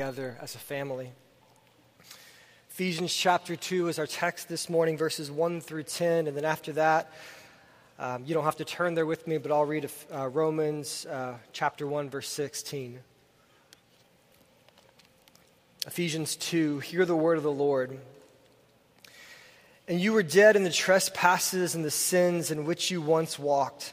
together 0.00 0.34
as 0.40 0.54
a 0.54 0.58
family. 0.58 1.12
Ephesians 2.70 3.12
chapter 3.12 3.54
2 3.54 3.88
is 3.88 3.98
our 3.98 4.06
text 4.06 4.48
this 4.48 4.70
morning, 4.70 4.96
verses 4.96 5.30
1 5.30 5.60
through 5.60 5.82
10. 5.82 6.26
And 6.26 6.34
then 6.34 6.46
after 6.46 6.72
that, 6.72 7.12
um, 7.98 8.24
you 8.24 8.32
don't 8.32 8.44
have 8.44 8.56
to 8.56 8.64
turn 8.64 8.94
there 8.94 9.04
with 9.04 9.26
me, 9.26 9.36
but 9.36 9.52
I'll 9.52 9.66
read 9.66 9.90
uh, 10.10 10.28
Romans 10.28 11.04
uh, 11.04 11.34
chapter 11.52 11.86
1, 11.86 12.08
verse 12.08 12.30
16. 12.30 12.98
Ephesians 15.86 16.34
2 16.36 16.78
Hear 16.78 17.04
the 17.04 17.14
word 17.14 17.36
of 17.36 17.42
the 17.42 17.52
Lord. 17.52 17.98
And 19.86 20.00
you 20.00 20.14
were 20.14 20.22
dead 20.22 20.56
in 20.56 20.64
the 20.64 20.70
trespasses 20.70 21.74
and 21.74 21.84
the 21.84 21.90
sins 21.90 22.50
in 22.50 22.64
which 22.64 22.90
you 22.90 23.02
once 23.02 23.38
walked 23.38 23.92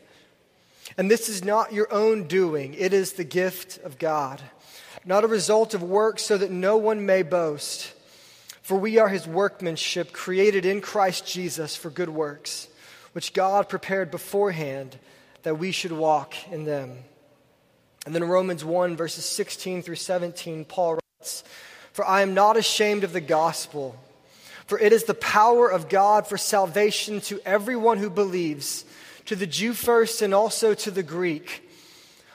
And 0.97 1.09
this 1.09 1.29
is 1.29 1.43
not 1.43 1.73
your 1.73 1.91
own 1.91 2.27
doing, 2.27 2.73
it 2.73 2.93
is 2.93 3.13
the 3.13 3.23
gift 3.23 3.83
of 3.83 3.97
God, 3.97 4.41
not 5.05 5.23
a 5.23 5.27
result 5.27 5.73
of 5.73 5.83
works, 5.83 6.23
so 6.23 6.37
that 6.37 6.51
no 6.51 6.77
one 6.77 7.05
may 7.05 7.23
boast. 7.23 7.93
For 8.61 8.77
we 8.77 8.99
are 8.99 9.09
his 9.09 9.27
workmanship, 9.27 10.13
created 10.13 10.65
in 10.65 10.81
Christ 10.81 11.25
Jesus 11.25 11.75
for 11.75 11.89
good 11.89 12.09
works, 12.09 12.67
which 13.13 13.33
God 13.33 13.67
prepared 13.67 14.11
beforehand 14.11 14.97
that 15.43 15.57
we 15.57 15.71
should 15.71 15.91
walk 15.91 16.35
in 16.51 16.65
them. 16.65 16.97
And 18.05 18.15
then 18.15 18.23
Romans 18.23 18.63
1, 18.63 18.95
verses 18.95 19.25
16 19.25 19.81
through 19.81 19.95
17, 19.95 20.65
Paul 20.65 20.99
writes, 21.19 21.43
For 21.93 22.05
I 22.05 22.21
am 22.21 22.33
not 22.33 22.57
ashamed 22.57 23.03
of 23.03 23.13
the 23.13 23.21
gospel, 23.21 23.95
for 24.65 24.79
it 24.79 24.93
is 24.93 25.03
the 25.03 25.13
power 25.13 25.69
of 25.69 25.89
God 25.89 26.27
for 26.27 26.37
salvation 26.37 27.21
to 27.21 27.39
everyone 27.45 27.97
who 27.97 28.09
believes 28.09 28.85
to 29.25 29.35
the 29.35 29.47
Jew 29.47 29.73
first 29.73 30.21
and 30.21 30.33
also 30.33 30.73
to 30.73 30.91
the 30.91 31.03
Greek. 31.03 31.67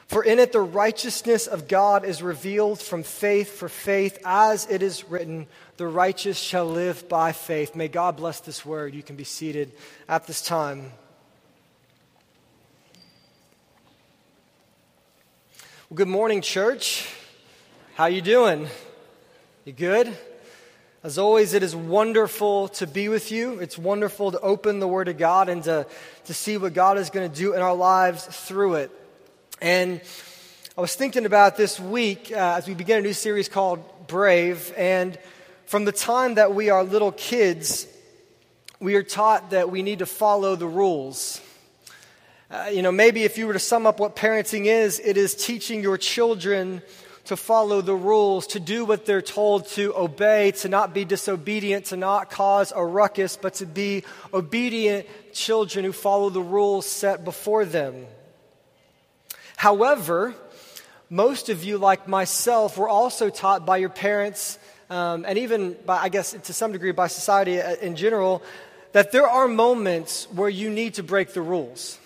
For 0.07 0.23
in 0.23 0.39
it 0.39 0.53
the 0.53 0.61
righteousness 0.61 1.47
of 1.49 1.67
God 1.67 2.05
is 2.05 2.23
revealed 2.23 2.81
from 2.81 3.03
faith 3.03 3.59
for 3.59 3.69
faith, 3.69 4.19
as 4.25 4.67
it 4.71 4.83
is 4.83 5.09
written, 5.09 5.49
the 5.79 5.89
righteous 5.89 6.39
shall 6.39 6.67
live 6.67 7.09
by 7.09 7.33
faith. 7.33 7.75
May 7.75 7.89
God 7.89 8.17
bless 8.17 8.39
this 8.41 8.65
word. 8.65 8.95
You 8.95 9.03
can 9.03 9.17
be 9.17 9.25
seated 9.25 9.73
at 10.09 10.27
this 10.27 10.43
time. 10.43 10.93
Well, 15.91 15.97
good 15.97 16.09
morning, 16.09 16.41
church. 16.41 17.09
How 17.95 18.07
you 18.07 18.21
doing? 18.21 18.69
You 19.65 19.73
good? 19.73 20.17
As 21.07 21.19
always, 21.19 21.55
it 21.55 21.63
is 21.63 21.77
wonderful 21.77 22.67
to 22.67 22.85
be 22.85 23.09
with 23.09 23.31
you. 23.31 23.61
It's 23.61 23.79
wonderful 23.79 24.33
to 24.33 24.41
open 24.41 24.81
the 24.81 24.89
Word 24.89 25.07
of 25.07 25.17
God 25.17 25.49
and 25.49 25.63
to, 25.63 25.87
to 26.25 26.35
see 26.35 26.57
what 26.57 26.75
God 26.75 26.99
is 26.99 27.11
going 27.11 27.31
to 27.31 27.39
do 27.39 27.55
in 27.55 27.63
our 27.63 27.77
lives 27.77 28.25
through 28.25 28.75
it. 28.75 28.91
And 29.61 30.01
I 30.77 30.81
was 30.81 30.97
thinking 30.97 31.25
about 31.25 31.57
this 31.57 31.79
week 31.79 32.33
uh, 32.33 32.57
as 32.59 32.67
we 32.67 32.75
begin 32.75 32.99
a 32.99 33.03
new 33.03 33.13
series 33.13 33.49
called 33.49 34.09
Brave. 34.09 34.75
And 34.77 35.17
from 35.67 35.85
the 35.85 35.93
time 35.93 36.35
that 36.35 36.57
we 36.57 36.71
are 36.71 36.83
little 36.83 37.13
kids, 37.13 37.87
we 38.81 38.97
are 38.97 39.05
taught 39.05 39.51
that 39.51 39.71
we 39.71 39.83
need 39.83 40.01
to 40.01 40.07
follow 40.07 40.57
the 40.57 40.67
rules. 40.67 41.41
Uh, 42.51 42.71
you 42.73 42.83
know, 42.83 42.91
maybe 42.91 43.23
if 43.23 43.39
you 43.39 43.47
were 43.47 43.53
to 43.53 43.61
sum 43.61 43.87
up 43.87 44.01
what 44.01 44.17
parenting 44.17 44.65
is, 44.65 44.99
it 44.99 45.17
is 45.17 45.37
teaching 45.37 45.85
your 45.85 45.99
children 45.99 46.83
to 47.27 47.37
follow 47.37 47.81
the 47.81 47.95
rules, 47.95 48.47
to 48.49 48.61
do 48.61 48.85
what 48.85 49.07
they're 49.07 49.23
told, 49.23 49.67
to 49.69 49.95
obey, 49.97 50.53
to 50.53 50.69
not 50.69 50.95
be 50.95 51.05
disobedient, 51.05 51.87
to 51.87 51.97
not 51.97 52.31
cause 52.31 52.73
a 52.75 52.85
ruckus, 52.85 53.37
but 53.37 53.55
to 53.55 53.67
be 53.67 54.05
obedient 54.33 55.07
children 55.33 55.85
who 55.85 55.93
follow 55.93 56.31
the 56.31 56.41
rules 56.41 56.87
set 56.87 57.25
before 57.25 57.65
them. 57.65 58.07
However, 59.57 60.35
most 61.09 61.49
of 61.49 61.65
you, 61.65 61.79
like 61.79 62.09
myself, 62.09 62.77
were 62.79 62.89
also 62.89 63.31
taught 63.31 63.65
by 63.65 63.77
your 63.77 63.91
parents, 63.91 64.59
um, 64.91 65.25
and 65.27 65.39
even 65.39 65.77
by, 65.87 65.99
I 65.99 66.09
guess, 66.09 66.33
to 66.33 66.53
some 66.53 66.73
degree, 66.73 66.93
by 66.93 67.07
society 67.07 67.61
uh, 67.61 67.77
in 67.77 67.97
general, 67.97 68.43
that 68.93 69.13
there 69.13 69.29
are 69.29 69.49
moments 69.49 70.27
where 70.33 70.49
you 70.49 70.71
need 70.71 70.95
to 70.95 71.03
break 71.03 71.33
the 71.33 71.43
rules. 71.43 71.99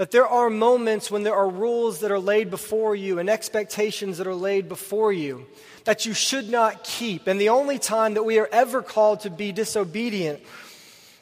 That 0.00 0.12
there 0.12 0.26
are 0.26 0.48
moments 0.48 1.10
when 1.10 1.24
there 1.24 1.34
are 1.34 1.46
rules 1.46 2.00
that 2.00 2.10
are 2.10 2.18
laid 2.18 2.48
before 2.48 2.96
you 2.96 3.18
and 3.18 3.28
expectations 3.28 4.16
that 4.16 4.26
are 4.26 4.34
laid 4.34 4.66
before 4.66 5.12
you 5.12 5.44
that 5.84 6.06
you 6.06 6.14
should 6.14 6.48
not 6.48 6.84
keep. 6.84 7.26
And 7.26 7.38
the 7.38 7.50
only 7.50 7.78
time 7.78 8.14
that 8.14 8.22
we 8.22 8.38
are 8.38 8.48
ever 8.50 8.80
called 8.80 9.20
to 9.20 9.28
be 9.28 9.52
disobedient 9.52 10.40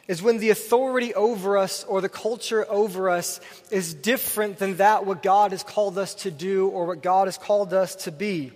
is 0.07 0.23
when 0.23 0.39
the 0.39 0.51
authority 0.51 1.13
over 1.13 1.59
us 1.59 1.83
or 1.89 2.01
the 2.01 2.09
culture 2.09 2.71
over 2.71 3.11
us 3.11 3.41
is 3.73 3.95
different 3.95 4.59
than 4.59 4.77
that 4.77 5.05
what 5.05 5.25
God 5.25 5.51
has 5.51 5.65
called 5.65 5.99
us 5.99 6.15
to 6.15 6.31
do 6.31 6.69
or 6.69 6.87
what 6.87 7.03
God 7.03 7.27
has 7.27 7.37
called 7.37 7.75
us 7.75 7.97
to 8.05 8.13
be. 8.13 8.53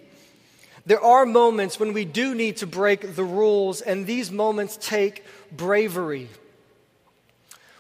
There 0.87 1.03
are 1.03 1.27
moments 1.27 1.81
when 1.81 1.95
we 1.95 2.05
do 2.05 2.37
need 2.37 2.59
to 2.59 2.67
break 2.69 3.17
the 3.17 3.25
rules, 3.25 3.81
and 3.81 4.07
these 4.07 4.31
moments 4.31 4.79
take 4.81 5.25
bravery. 5.51 6.29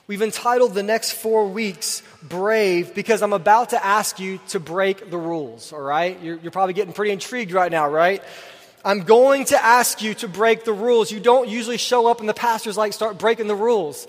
We've 0.08 0.22
entitled 0.22 0.74
the 0.74 0.82
next 0.82 1.12
four 1.12 1.46
weeks 1.46 2.02
Brave 2.22 2.92
because 2.92 3.22
I'm 3.22 3.32
about 3.32 3.70
to 3.70 3.84
ask 3.84 4.18
you 4.18 4.40
to 4.48 4.58
break 4.58 5.10
the 5.10 5.16
rules, 5.16 5.72
all 5.72 5.80
right? 5.80 6.20
You're, 6.20 6.38
you're, 6.38 6.50
probably 6.50 6.74
getting 6.74 6.92
pretty 6.92 7.12
intrigued 7.12 7.52
right 7.52 7.70
now, 7.70 7.88
right? 7.88 8.20
I'm 8.84 9.04
going 9.04 9.44
to 9.46 9.64
ask 9.64 10.02
you 10.02 10.14
to 10.14 10.28
break 10.28 10.64
the 10.64 10.72
rules. 10.72 11.12
You 11.12 11.20
don't 11.20 11.48
usually 11.48 11.76
show 11.76 12.08
up 12.08 12.18
and 12.18 12.28
the 12.28 12.34
pastor's 12.34 12.76
like, 12.76 12.92
start 12.92 13.16
breaking 13.16 13.46
the 13.46 13.54
rules. 13.54 14.08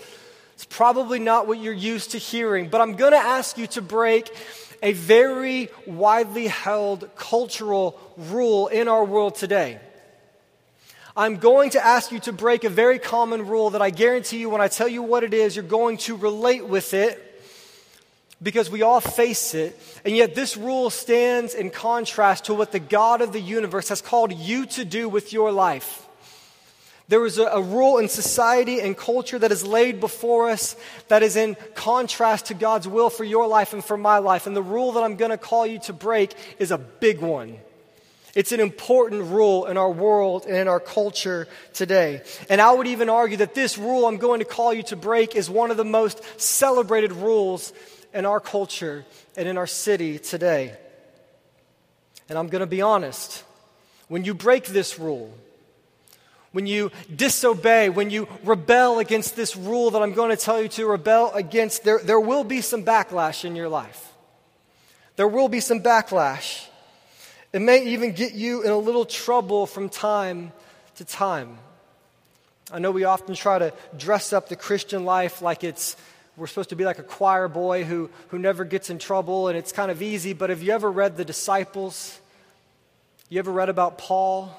It's 0.54 0.64
probably 0.64 1.20
not 1.20 1.46
what 1.46 1.58
you're 1.58 1.72
used 1.72 2.10
to 2.10 2.18
hearing, 2.18 2.68
but 2.70 2.80
I'm 2.80 2.96
going 2.96 3.12
to 3.12 3.18
ask 3.18 3.56
you 3.56 3.68
to 3.68 3.82
break 3.82 4.36
a 4.82 4.92
very 4.92 5.68
widely 5.86 6.48
held 6.48 7.08
cultural 7.14 8.00
rule 8.16 8.66
in 8.66 8.88
our 8.88 9.04
world 9.04 9.36
today. 9.36 9.78
I'm 11.16 11.36
going 11.36 11.70
to 11.70 11.84
ask 11.84 12.10
you 12.10 12.18
to 12.20 12.32
break 12.32 12.64
a 12.64 12.68
very 12.68 12.98
common 12.98 13.46
rule 13.46 13.70
that 13.70 13.82
I 13.82 13.90
guarantee 13.90 14.38
you 14.38 14.50
when 14.50 14.60
I 14.60 14.66
tell 14.66 14.88
you 14.88 15.02
what 15.02 15.22
it 15.22 15.32
is, 15.32 15.54
you're 15.54 15.64
going 15.64 15.98
to 15.98 16.16
relate 16.16 16.66
with 16.66 16.92
it 16.92 17.20
because 18.42 18.68
we 18.68 18.82
all 18.82 19.00
face 19.00 19.54
it. 19.54 19.78
And 20.04 20.16
yet, 20.16 20.34
this 20.34 20.56
rule 20.56 20.90
stands 20.90 21.54
in 21.54 21.70
contrast 21.70 22.46
to 22.46 22.54
what 22.54 22.72
the 22.72 22.80
God 22.80 23.22
of 23.22 23.32
the 23.32 23.40
universe 23.40 23.90
has 23.90 24.02
called 24.02 24.32
you 24.32 24.66
to 24.66 24.84
do 24.84 25.08
with 25.08 25.32
your 25.32 25.52
life. 25.52 26.04
There 27.06 27.24
is 27.26 27.38
a, 27.38 27.44
a, 27.44 27.62
rule 27.62 27.98
in 27.98 28.08
society 28.08 28.80
and 28.80 28.96
culture 28.96 29.38
that 29.38 29.52
is 29.52 29.64
laid 29.64 30.00
before 30.00 30.48
us 30.48 30.74
that 31.08 31.22
is 31.22 31.36
in 31.36 31.54
contrast 31.74 32.46
to 32.46 32.54
God's 32.54 32.88
will 32.88 33.10
for 33.10 33.24
your 33.24 33.46
life 33.46 33.72
and 33.72 33.84
for 33.84 33.96
my 33.96 34.18
life. 34.18 34.46
And 34.46 34.56
the 34.56 34.62
rule 34.62 34.92
that 34.92 35.04
I'm 35.04 35.16
going 35.16 35.30
to 35.30 35.38
call 35.38 35.66
you 35.66 35.78
to 35.80 35.92
break 35.92 36.34
is 36.58 36.70
a 36.70 36.78
big 36.78 37.20
one. 37.20 37.58
It's 38.34 38.50
an 38.50 38.60
important 38.60 39.22
rule 39.22 39.66
in 39.66 39.76
our 39.76 39.90
world 39.90 40.44
and 40.46 40.56
in 40.56 40.66
our 40.66 40.80
culture 40.80 41.46
today. 41.72 42.22
And 42.48 42.60
I 42.60 42.72
would 42.72 42.88
even 42.88 43.08
argue 43.08 43.36
that 43.38 43.54
this 43.54 43.78
rule 43.78 44.06
I'm 44.06 44.16
going 44.16 44.40
to 44.40 44.44
call 44.44 44.74
you 44.74 44.82
to 44.84 44.96
break 44.96 45.36
is 45.36 45.48
one 45.48 45.70
of 45.70 45.76
the 45.76 45.84
most 45.84 46.20
celebrated 46.40 47.12
rules 47.12 47.72
in 48.12 48.26
our 48.26 48.40
culture 48.40 49.04
and 49.36 49.46
in 49.48 49.56
our 49.56 49.68
city 49.68 50.18
today. 50.18 50.74
And 52.28 52.36
I'm 52.38 52.48
going 52.48 52.60
to 52.60 52.66
be 52.66 52.82
honest. 52.82 53.44
When 54.08 54.24
you 54.24 54.34
break 54.34 54.66
this 54.66 54.98
rule, 54.98 55.32
when 56.52 56.66
you 56.66 56.90
disobey, 57.14 57.88
when 57.88 58.10
you 58.10 58.28
rebel 58.44 58.98
against 58.98 59.36
this 59.36 59.56
rule 59.56 59.90
that 59.92 60.02
I'm 60.02 60.12
going 60.12 60.30
to 60.30 60.36
tell 60.36 60.60
you 60.60 60.68
to 60.68 60.86
rebel 60.86 61.32
against, 61.34 61.84
there, 61.84 61.98
there 61.98 62.20
will 62.20 62.44
be 62.44 62.60
some 62.60 62.84
backlash 62.84 63.44
in 63.44 63.56
your 63.56 63.68
life. 63.68 64.12
There 65.16 65.28
will 65.28 65.48
be 65.48 65.60
some 65.60 65.80
backlash. 65.80 66.66
It 67.54 67.62
may 67.62 67.84
even 67.84 68.10
get 68.10 68.34
you 68.34 68.62
in 68.62 68.72
a 68.72 68.76
little 68.76 69.04
trouble 69.04 69.66
from 69.66 69.88
time 69.88 70.50
to 70.96 71.04
time. 71.04 71.56
I 72.72 72.80
know 72.80 72.90
we 72.90 73.04
often 73.04 73.36
try 73.36 73.60
to 73.60 73.72
dress 73.96 74.32
up 74.32 74.48
the 74.48 74.56
Christian 74.56 75.04
life 75.04 75.40
like 75.40 75.62
it's 75.62 75.96
we're 76.36 76.48
supposed 76.48 76.70
to 76.70 76.74
be 76.74 76.84
like 76.84 76.98
a 76.98 77.04
choir 77.04 77.46
boy 77.46 77.84
who, 77.84 78.10
who 78.30 78.40
never 78.40 78.64
gets 78.64 78.90
in 78.90 78.98
trouble 78.98 79.46
and 79.46 79.56
it's 79.56 79.70
kind 79.70 79.92
of 79.92 80.02
easy, 80.02 80.32
but 80.32 80.50
have 80.50 80.64
you 80.64 80.72
ever 80.72 80.90
read 80.90 81.16
the 81.16 81.24
disciples? 81.24 82.18
You 83.28 83.38
ever 83.38 83.52
read 83.52 83.68
about 83.68 83.98
Paul, 83.98 84.50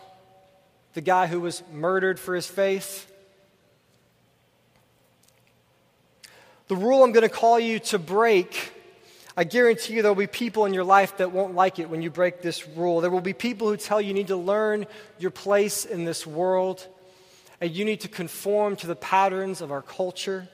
the 0.93 1.01
guy 1.01 1.27
who 1.27 1.41
was 1.41 1.63
murdered 1.73 2.17
for 2.17 2.33
his 2.33 2.47
faith? 2.47 3.11
The 6.69 6.77
rule 6.77 7.03
I'm 7.03 7.11
going 7.11 7.27
to 7.27 7.35
call 7.35 7.59
you 7.59 7.79
to 7.79 7.99
break, 7.99 8.71
I 9.37 9.43
guarantee 9.43 9.95
you 9.95 10.01
there 10.01 10.11
will 10.11 10.15
be 10.15 10.27
people 10.27 10.65
in 10.65 10.73
your 10.73 10.85
life 10.85 11.17
that 11.17 11.31
won't 11.31 11.55
like 11.55 11.77
it 11.79 11.89
when 11.89 12.01
you 12.01 12.09
break 12.09 12.41
this 12.41 12.67
rule. 12.69 13.01
There 13.01 13.11
will 13.11 13.19
be 13.19 13.33
people 13.33 13.67
who 13.67 13.75
tell 13.75 13.99
you 13.99 14.09
you 14.09 14.13
need 14.13 14.27
to 14.27 14.37
learn 14.37 14.85
your 15.19 15.31
place 15.31 15.83
in 15.83 16.05
this 16.05 16.25
world 16.25 16.87
and 17.59 17.71
you 17.71 17.83
need 17.83 18.01
to 18.01 18.07
conform 18.07 18.77
to 18.77 18.87
the 18.87 18.95
patterns 18.95 19.59
of 19.59 19.71
our 19.71 19.81
culture. 19.81 20.47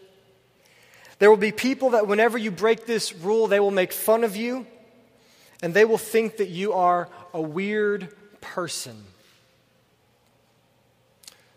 There 1.20 1.30
will 1.30 1.38
be 1.38 1.52
people 1.52 1.92
that 1.92 2.08
whenever 2.08 2.40
you 2.40 2.50
break 2.50 2.88
this 2.88 3.14
rule, 3.14 3.48
they 3.48 3.60
will 3.60 3.70
make 3.70 3.92
fun 3.92 4.24
of 4.24 4.36
you 4.36 4.66
and 5.62 5.76
they 5.76 5.86
will 5.86 6.00
think 6.00 6.38
that 6.38 6.50
you 6.50 6.74
are 6.74 7.08
a 7.36 7.42
weird 7.42 8.16
person. 8.42 9.04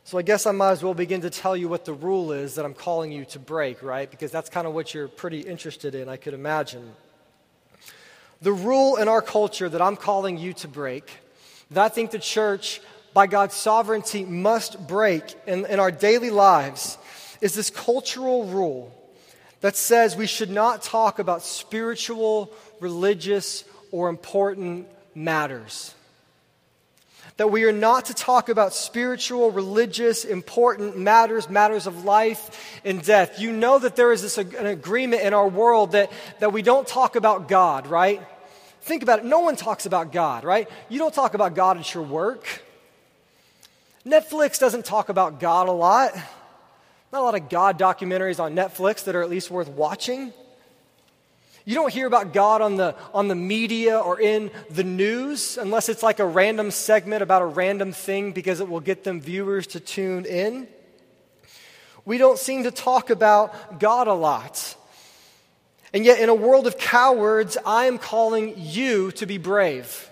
So 0.05 0.19
I 0.19 0.23
guess 0.23 0.45
I 0.47 0.53
might 0.53 0.73
as 0.73 0.83
well 0.83 0.93
begin 0.93 1.23
to 1.23 1.31
tell 1.31 1.57
you 1.57 1.71
what 1.71 1.87
the 1.87 1.95
rule 1.95 2.33
is 2.33 2.57
that 2.57 2.67
I'm 2.67 2.75
calling 2.75 3.11
you 3.11 3.25
to 3.27 3.39
break, 3.39 3.83
right? 3.83 4.11
Because 4.11 4.31
that's 4.31 4.51
kind 4.51 4.67
of 4.67 4.75
what 4.75 4.93
you're 4.93 5.09
pretty 5.09 5.41
interested 5.41 5.95
in, 5.95 6.11
I 6.11 6.19
could 6.19 6.35
imagine. 6.35 6.93
The 8.45 8.53
rule 8.53 8.97
in 8.97 9.09
our 9.09 9.23
culture 9.23 9.71
that 9.71 9.81
I'm 9.81 9.97
calling 9.97 10.37
you 10.37 10.53
to 10.53 10.69
break, 10.69 11.11
that 11.71 11.83
I 11.83 11.89
think 11.89 12.11
the 12.11 12.19
church, 12.19 12.83
by 13.15 13.27
God's 13.27 13.55
sovereignty, 13.55 14.27
must 14.27 14.87
break 14.87 15.25
in, 15.47 15.65
in 15.65 15.81
our 15.81 15.91
daily 15.91 16.29
lives, 16.29 16.99
is 17.41 17.55
this 17.55 17.71
cultural 17.71 18.45
rule 18.45 18.93
that 19.63 19.77
says 19.77 20.15
we 20.15 20.27
should 20.27 20.51
not 20.51 20.83
talk 20.83 21.19
about 21.19 21.43
spiritual, 21.43 22.53
religious, 22.81 23.65
or 23.91 24.11
important 24.11 24.89
matters 25.15 25.95
that 27.37 27.51
we 27.51 27.65
are 27.65 27.73
not 27.73 28.05
to 28.05 28.15
talk 28.15 28.49
about 28.49 28.73
spiritual, 28.73 29.51
religious, 29.51 30.25
important 30.25 30.97
matters, 30.97 31.51
matters 31.51 31.89
of 31.89 32.05
life 32.05 32.81
and 32.85 33.03
death. 33.03 33.41
You 33.41 33.51
know 33.51 33.79
that 33.79 33.97
there 33.97 34.13
is 34.13 34.23
this, 34.23 34.39
an 34.39 34.67
agreement 34.67 35.23
in 35.23 35.35
our 35.35 35.49
world 35.49 35.93
that, 35.93 36.13
that 36.39 36.53
we 36.53 36.63
don't 36.63 36.87
talk 36.87 37.17
about 37.17 37.49
God, 37.49 37.89
right? 37.89 38.23
Think 38.85 39.03
about 39.03 39.21
it. 39.21 39.25
No 39.25 39.41
one 39.41 39.57
talks 39.57 39.87
about 39.87 40.13
God, 40.13 40.45
right? 40.45 40.69
You 40.91 40.99
don't 40.99 41.15
talk 41.15 41.33
about 41.33 41.55
God 41.55 41.79
at 41.79 41.95
your 41.95 42.03
work. 42.03 42.63
Netflix 44.05 44.59
doesn't 44.59 44.85
talk 44.85 45.09
about 45.09 45.41
God 45.41 45.69
a 45.69 45.73
lot. 45.73 46.15
Not 47.11 47.21
a 47.21 47.25
lot 47.25 47.35
of 47.35 47.49
God 47.49 47.79
documentaries 47.79 48.39
on 48.39 48.55
Netflix 48.55 49.05
that 49.05 49.17
are 49.17 49.23
at 49.23 49.31
least 49.31 49.51
worth 49.51 49.69
watching. 49.69 50.35
You 51.65 51.75
don't 51.75 51.91
hear 51.91 52.07
about 52.07 52.35
God 52.35 52.61
on 52.61 52.77
the, 52.77 52.95
on 53.15 53.29
the 53.29 53.35
media 53.35 53.99
or 53.99 54.21
in 54.21 54.51
the 54.69 54.85
news 54.85 55.57
unless 55.57 55.89
it's 55.89 56.03
like 56.03 56.19
a 56.19 56.27
random 56.27 56.71
segment 56.71 57.23
about 57.23 57.41
a 57.41 57.47
random 57.47 57.93
thing 57.93 58.33
because 58.33 58.61
it 58.61 58.69
will 58.69 58.81
get 58.81 59.03
them 59.03 59.19
viewers 59.19 59.67
to 59.69 59.81
tune 59.81 60.27
in. 60.27 60.69
We 62.05 62.19
don't 62.19 62.39
seem 62.39 62.65
to 62.65 62.71
talk 62.71 63.09
about 63.09 63.81
God 63.81 64.09
a 64.09 64.13
lot. 64.13 64.77
And 65.95 66.05
yet, 66.05 66.19
in 66.19 66.29
a 66.29 66.35
world 66.35 66.67
of 66.67 66.77
cowards, 66.77 67.57
I 67.65 67.87
am 67.87 67.99
calling 67.99 68.55
you 68.59 69.13
to 69.13 69.27
be 69.27 69.39
brave. 69.39 70.11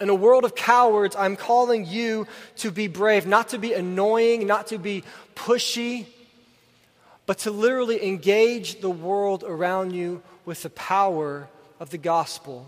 In 0.00 0.08
a 0.08 0.14
world 0.14 0.44
of 0.44 0.54
cowards, 0.54 1.16
I'm 1.16 1.36
calling 1.36 1.84
you 1.86 2.26
to 2.58 2.70
be 2.70 2.86
brave, 2.86 3.26
not 3.26 3.48
to 3.50 3.58
be 3.58 3.72
annoying, 3.72 4.46
not 4.46 4.68
to 4.68 4.78
be 4.78 5.04
pushy, 5.34 6.06
but 7.26 7.38
to 7.38 7.50
literally 7.50 8.04
engage 8.06 8.80
the 8.80 8.90
world 8.90 9.44
around 9.44 9.92
you 9.92 10.22
with 10.44 10.62
the 10.62 10.70
power 10.70 11.48
of 11.80 11.90
the 11.90 11.98
gospel. 11.98 12.66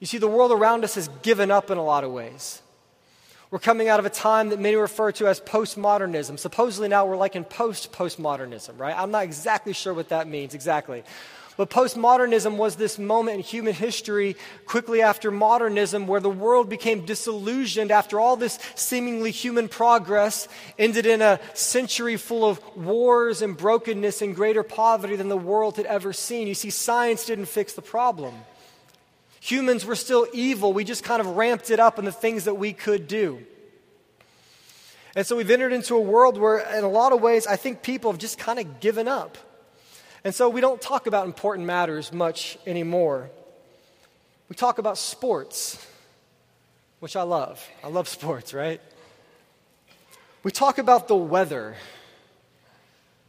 You 0.00 0.06
see, 0.06 0.18
the 0.18 0.28
world 0.28 0.52
around 0.52 0.84
us 0.84 0.96
has 0.96 1.08
given 1.22 1.50
up 1.50 1.70
in 1.70 1.78
a 1.78 1.84
lot 1.84 2.04
of 2.04 2.10
ways. 2.10 2.61
We're 3.52 3.58
coming 3.58 3.90
out 3.90 4.00
of 4.00 4.06
a 4.06 4.10
time 4.10 4.48
that 4.48 4.58
many 4.58 4.76
refer 4.76 5.12
to 5.12 5.26
as 5.26 5.38
postmodernism. 5.38 6.38
Supposedly 6.38 6.88
now 6.88 7.04
we're 7.04 7.18
like 7.18 7.36
in 7.36 7.44
post 7.44 7.92
postmodernism, 7.92 8.78
right? 8.78 8.96
I'm 8.98 9.10
not 9.10 9.24
exactly 9.24 9.74
sure 9.74 9.92
what 9.92 10.08
that 10.08 10.26
means 10.26 10.54
exactly. 10.54 11.04
But 11.58 11.68
postmodernism 11.68 12.56
was 12.56 12.76
this 12.76 12.98
moment 12.98 13.36
in 13.36 13.42
human 13.42 13.74
history 13.74 14.36
quickly 14.64 15.02
after 15.02 15.30
modernism 15.30 16.06
where 16.06 16.18
the 16.18 16.30
world 16.30 16.70
became 16.70 17.04
disillusioned 17.04 17.90
after 17.90 18.18
all 18.18 18.36
this 18.36 18.58
seemingly 18.74 19.30
human 19.30 19.68
progress, 19.68 20.48
ended 20.78 21.04
in 21.04 21.20
a 21.20 21.38
century 21.52 22.16
full 22.16 22.48
of 22.48 22.58
wars 22.74 23.42
and 23.42 23.54
brokenness 23.54 24.22
and 24.22 24.34
greater 24.34 24.62
poverty 24.62 25.14
than 25.14 25.28
the 25.28 25.36
world 25.36 25.76
had 25.76 25.84
ever 25.84 26.14
seen. 26.14 26.48
You 26.48 26.54
see, 26.54 26.70
science 26.70 27.26
didn't 27.26 27.46
fix 27.46 27.74
the 27.74 27.82
problem. 27.82 28.34
Humans 29.44 29.84
were 29.84 29.96
still 29.96 30.28
evil. 30.32 30.72
We 30.72 30.84
just 30.84 31.02
kind 31.02 31.20
of 31.20 31.36
ramped 31.36 31.72
it 31.72 31.80
up 31.80 31.98
in 31.98 32.04
the 32.04 32.12
things 32.12 32.44
that 32.44 32.54
we 32.54 32.72
could 32.72 33.08
do. 33.08 33.44
And 35.16 35.26
so 35.26 35.34
we've 35.34 35.50
entered 35.50 35.72
into 35.72 35.96
a 35.96 36.00
world 36.00 36.38
where, 36.38 36.58
in 36.58 36.84
a 36.84 36.88
lot 36.88 37.12
of 37.12 37.20
ways, 37.20 37.48
I 37.48 37.56
think 37.56 37.82
people 37.82 38.12
have 38.12 38.20
just 38.20 38.38
kind 38.38 38.60
of 38.60 38.78
given 38.78 39.08
up. 39.08 39.36
And 40.22 40.32
so 40.32 40.48
we 40.48 40.60
don't 40.60 40.80
talk 40.80 41.08
about 41.08 41.26
important 41.26 41.66
matters 41.66 42.12
much 42.12 42.56
anymore. 42.68 43.30
We 44.48 44.54
talk 44.54 44.78
about 44.78 44.96
sports, 44.96 45.84
which 47.00 47.16
I 47.16 47.22
love. 47.22 47.68
I 47.82 47.88
love 47.88 48.06
sports, 48.06 48.54
right? 48.54 48.80
We 50.44 50.52
talk 50.52 50.78
about 50.78 51.08
the 51.08 51.16
weather, 51.16 51.74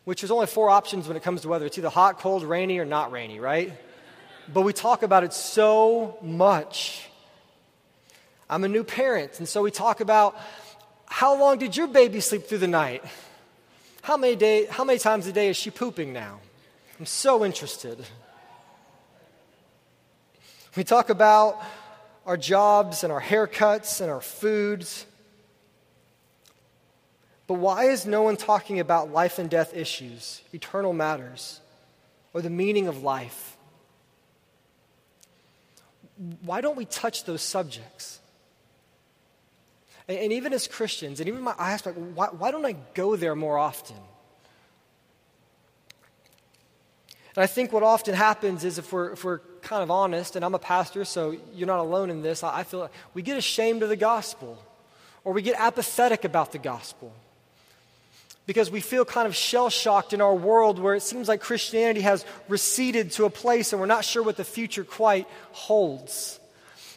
which 0.04 0.24
is 0.24 0.30
only 0.30 0.45
four 0.45 0.69
options 0.69 1.07
when 1.07 1.18
it 1.18 1.24
comes 1.24 1.42
to 1.42 1.48
weather 1.48 1.65
it's 1.65 1.80
either 1.80 1.89
hot, 1.89 2.19
cold, 2.19 2.44
rainy, 2.44 2.77
or 2.77 2.86
not 2.86 3.12
rainy, 3.12 3.39
right? 3.39 3.74
But 4.51 4.62
we 4.62 4.74
talk 4.74 5.04
about 5.04 5.24
it 5.24 5.34
so 5.34 6.18
much. 6.22 7.07
I'm 8.50 8.63
a 8.63 8.68
new 8.68 8.84
parent, 8.84 9.40
and 9.40 9.48
so 9.48 9.62
we 9.62 9.72
talk 9.72 10.01
about 10.01 10.36
how 11.06 11.38
long 11.40 11.60
did 11.60 11.78
your 11.78 11.88
baby 11.88 12.19
sleep 12.19 12.44
through 12.44 12.57
the 12.57 12.68
night? 12.68 13.04
How 14.01 14.18
many, 14.18 14.36
day, 14.36 14.66
how 14.66 14.84
many 14.84 15.00
times 15.00 15.28
a 15.28 15.31
day 15.31 15.48
is 15.50 15.56
she 15.56 15.69
pooping 15.69 16.12
now? 16.12 16.40
I'm 17.00 17.06
so 17.06 17.45
interested. 17.45 18.06
We 20.75 20.84
talk 20.84 21.10
about 21.10 21.62
our 22.25 22.36
jobs 22.36 23.04
and 23.04 23.13
our 23.13 23.22
haircuts 23.22 24.01
and 24.01 24.10
our 24.10 24.22
foods. 24.22 25.06
But 27.48 27.56
why 27.56 27.86
is 27.86 28.06
no 28.06 28.24
one 28.24 28.38
talking 28.38 28.79
about 28.79 29.12
life 29.12 29.39
and 29.39 29.50
death 29.50 29.75
issues, 29.75 30.41
eternal 30.53 30.94
matters, 30.94 31.60
or 32.34 32.41
the 32.41 32.50
meaning 32.50 32.88
of 32.88 33.03
life? 33.03 33.52
Why 36.41 36.62
don't 36.62 36.75
we 36.75 36.86
touch 36.86 37.24
those 37.24 37.41
subjects? 37.41 38.20
And, 40.08 40.17
and 40.17 40.34
even 40.34 40.53
as 40.53 40.67
Christians, 40.67 41.20
and 41.20 41.27
even 41.27 41.41
my, 41.41 41.55
I 41.58 41.72
ask, 41.72 41.86
like, 41.86 41.96
why, 41.96 42.27
why 42.27 42.51
don't 42.51 42.65
I 42.65 42.75
go 42.93 43.15
there 43.15 43.36
more 43.36 43.58
often? 43.58 43.98
And 47.36 47.43
I 47.43 47.48
think 47.48 47.74
what 47.74 47.82
often 47.82 48.13
happens 48.13 48.63
is 48.63 48.77
if 48.77 48.93
we're, 48.93 49.12
if 49.12 49.24
we're 49.24 49.39
kind 49.62 49.82
of 49.82 49.89
honest, 49.89 50.36
and 50.36 50.46
I'm 50.46 50.53
a 50.53 50.60
pastor, 50.60 51.03
so 51.03 51.36
you're 51.55 51.67
not 51.67 51.79
alone 51.79 52.10
in 52.12 52.22
this, 52.22 52.43
I 52.43 52.63
feel 52.63 52.82
like 52.82 52.91
we 53.13 53.24
get 53.24 53.38
ashamed 53.38 53.82
of 53.82 53.89
the 53.89 53.96
gospel 53.96 54.63
or 55.24 55.34
we 55.34 55.41
get 55.41 55.55
apathetic 55.60 56.25
about 56.25 56.51
the 56.51 56.60
gospel 56.60 57.13
because 58.45 58.69
we 58.69 58.81
feel 58.81 59.05
kind 59.05 59.27
of 59.27 59.35
shell 59.35 59.69
shocked 59.69 60.13
in 60.13 60.21
our 60.21 60.35
world 60.35 60.79
where 60.79 60.95
it 60.95 61.01
seems 61.01 61.27
like 61.27 61.41
Christianity 61.41 62.01
has 62.01 62.25
receded 62.50 63.12
to 63.13 63.25
a 63.25 63.29
place 63.29 63.71
and 63.71 63.79
we're 63.79 63.85
not 63.85 64.05
sure 64.05 64.23
what 64.23 64.38
the 64.38 64.43
future 64.43 64.83
quite 64.83 65.27
holds. 65.51 66.39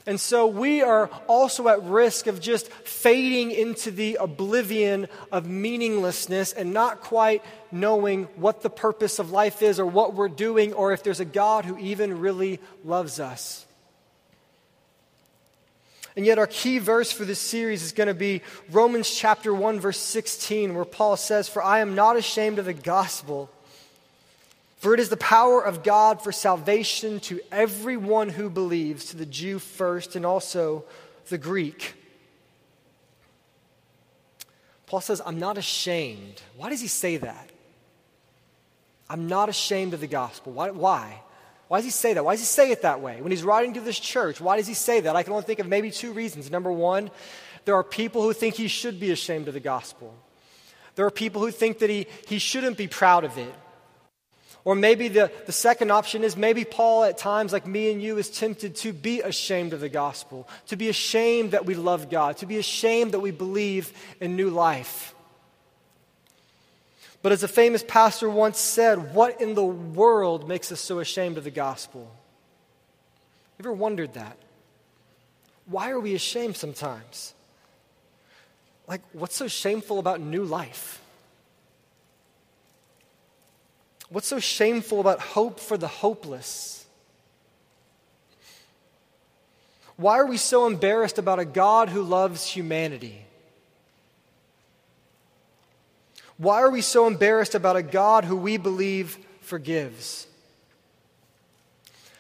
And 0.09 0.21
so 0.21 0.47
we 0.47 0.83
are 0.83 1.11
also 1.27 1.67
at 1.67 1.83
risk 1.83 2.29
of 2.29 2.41
just 2.41 2.69
fading 2.69 3.51
into 3.51 3.91
the 3.91 4.19
oblivion 4.21 5.09
of 5.33 5.49
meaninglessness 5.49 6.53
and 6.53 6.73
not 6.73 7.01
quite 7.01 7.43
knowing 7.73 8.25
what 8.37 8.63
the 8.63 8.71
purpose 8.71 9.19
of 9.19 9.33
life 9.33 9.63
is 9.63 9.81
or 9.81 9.87
what 9.87 10.15
we're 10.15 10.29
doing 10.29 10.75
or 10.75 10.93
if 10.93 11.03
there's 11.03 11.19
a 11.19 11.25
God 11.25 11.65
who 11.65 11.77
even 11.79 12.21
really 12.21 12.61
loves 12.85 13.19
us. 13.19 13.66
And 16.17 16.25
yet, 16.25 16.39
our 16.39 16.47
key 16.47 16.79
verse 16.79 17.13
for 17.13 17.25
this 17.25 17.39
series 17.39 17.83
is 17.83 17.93
going 17.93 18.09
to 18.09 18.15
be 18.15 18.41
Romans 18.71 19.11
chapter 19.15 19.53
1, 19.53 19.81
verse 19.81 19.99
16, 19.99 20.75
where 20.75 20.87
Paul 20.87 21.17
says, 21.17 21.49
For 21.49 21.63
I 21.63 21.81
am 21.81 21.95
not 21.95 22.17
ashamed 22.17 22.59
of 22.59 22.65
the 22.65 22.73
gospel 22.73 23.51
for 24.77 24.95
it 24.95 25.01
is 25.01 25.09
the 25.09 25.17
power 25.17 25.61
of 25.63 25.83
God 25.83 26.23
for 26.23 26.33
salvation 26.33 27.19
to 27.21 27.41
everyone 27.51 28.29
who 28.29 28.51
believes, 28.51 29.07
to 29.07 29.17
the 29.17 29.27
Jew 29.27 29.59
first 29.59 30.17
and 30.17 30.27
also 30.27 30.85
the 31.29 31.39
Greek. 31.39 31.95
Paul 34.87 35.01
says, 35.01 35.21
I'm 35.25 35.39
not 35.39 35.59
ashamed. 35.59 36.41
Why 36.57 36.71
does 36.71 36.81
he 36.81 36.89
say 36.89 37.17
that? 37.17 37.51
I'm 39.09 39.27
not 39.27 39.49
ashamed 39.49 39.95
of 39.95 40.01
the 40.01 40.07
gospel. 40.07 40.53
Why? 40.53 40.71
Why? 40.71 41.21
Why 41.69 41.79
does 41.79 41.85
he 41.85 41.91
say 41.91 42.15
that? 42.15 42.25
Why 42.25 42.35
does 42.35 42.41
he 42.41 42.47
say 42.47 42.71
it 42.71 42.83
that 42.83 43.01
way? 43.01 43.21
When 43.21 43.33
he's 43.33 43.43
writing 43.43 43.75
to 43.75 43.81
this 43.81 43.99
church, 43.99 44.41
why 44.41 44.57
does 44.57 44.67
he 44.67 44.75
say 44.75 45.01
that? 45.01 45.17
I 45.17 45.23
can 45.23 45.33
only 45.33 45.45
think 45.45 45.59
of 45.59 45.67
maybe 45.67 45.91
two 45.91 46.13
reasons. 46.13 46.51
Number 46.51 46.71
one, 46.71 47.11
there 47.65 47.75
are 47.75 47.83
people 47.83 48.23
who 48.23 48.33
think 48.33 48.55
he 48.55 48.69
should 48.69 49.01
be 49.01 49.11
ashamed 49.11 49.49
of 49.49 49.55
the 49.55 49.61
gospel. 49.61 50.15
There 50.95 51.05
are 51.05 51.11
people 51.11 51.41
who 51.41 51.51
think 51.51 51.81
that 51.81 51.91
he, 51.91 52.07
he 52.29 52.39
shouldn't 52.39 52.77
be 52.77 52.87
proud 52.87 53.25
of 53.25 53.37
it. 53.37 53.53
Or 54.65 54.75
maybe 54.75 55.09
the, 55.09 55.31
the 55.47 55.53
second 55.53 55.91
option 55.91 56.25
is 56.25 56.37
maybe 56.37 56.65
Paul, 56.65 57.05
at 57.05 57.19
times, 57.19 57.53
like 57.53 57.67
me 57.67 57.93
and 57.93 58.03
you, 58.03 58.19
is 58.19 58.31
tempted 58.31 58.75
to 58.77 58.93
be 58.93 59.21
ashamed 59.21 59.73
of 59.73 59.81
the 59.81 59.89
gospel, 59.89 60.49
to 60.67 60.77
be 60.77 60.89
ashamed 60.89 61.53
that 61.53 61.67
we 61.67 61.75
love 61.75 62.11
God, 62.11 62.37
to 62.39 62.47
be 62.47 62.59
ashamed 62.59 63.13
that 63.13 63.21
we 63.21 63.31
believe 63.31 63.93
in 64.21 64.35
new 64.35 64.51
life. 64.51 65.15
But 67.23 67.33
as 67.33 67.43
a 67.43 67.49
famous 67.49 67.83
pastor 67.83 68.29
once 68.31 68.59
said, 68.59 69.15
what 69.15 69.41
in 69.41 69.55
the 69.55 69.65
world 69.65 70.49
makes 70.49 70.71
us 70.71 70.81
so 70.81 71.01
ashamed 71.01 71.39
of 71.39 71.45
the 71.45 71.51
gospel? 71.51 72.11
You 73.59 73.65
Ever 73.65 73.73
wondered 73.73 74.15
that? 74.15 74.37
Why 75.67 75.91
are 75.91 75.99
we 75.99 76.15
ashamed 76.15 76.57
sometimes? 76.57 77.35
Like, 78.87 79.01
what's 79.13 79.35
so 79.35 79.49
shameful 79.49 79.99
about 79.99 80.21
new 80.21 80.45
life? 80.45 81.03
What's 84.09 84.29
so 84.29 84.39
shameful 84.39 85.01
about 85.01 85.21
hope 85.21 85.59
for 85.59 85.77
the 85.77 85.89
hopeless? 85.89 86.87
Why 89.97 90.19
are 90.19 90.27
we 90.27 90.37
so 90.37 90.67
embarrassed 90.67 91.19
about 91.19 91.41
a 91.41 91.45
God 91.45 91.89
who 91.89 92.03
loves 92.03 92.47
humanity? 92.47 93.26
Why 96.39 96.61
are 96.61 96.71
we 96.71 96.83
so 96.83 97.07
embarrassed 97.07 97.55
about 97.55 97.77
a 97.77 97.83
God 97.83 98.25
who 98.25 98.37
we 98.37 98.57
believe 98.57 99.19
forgives? 99.41 100.27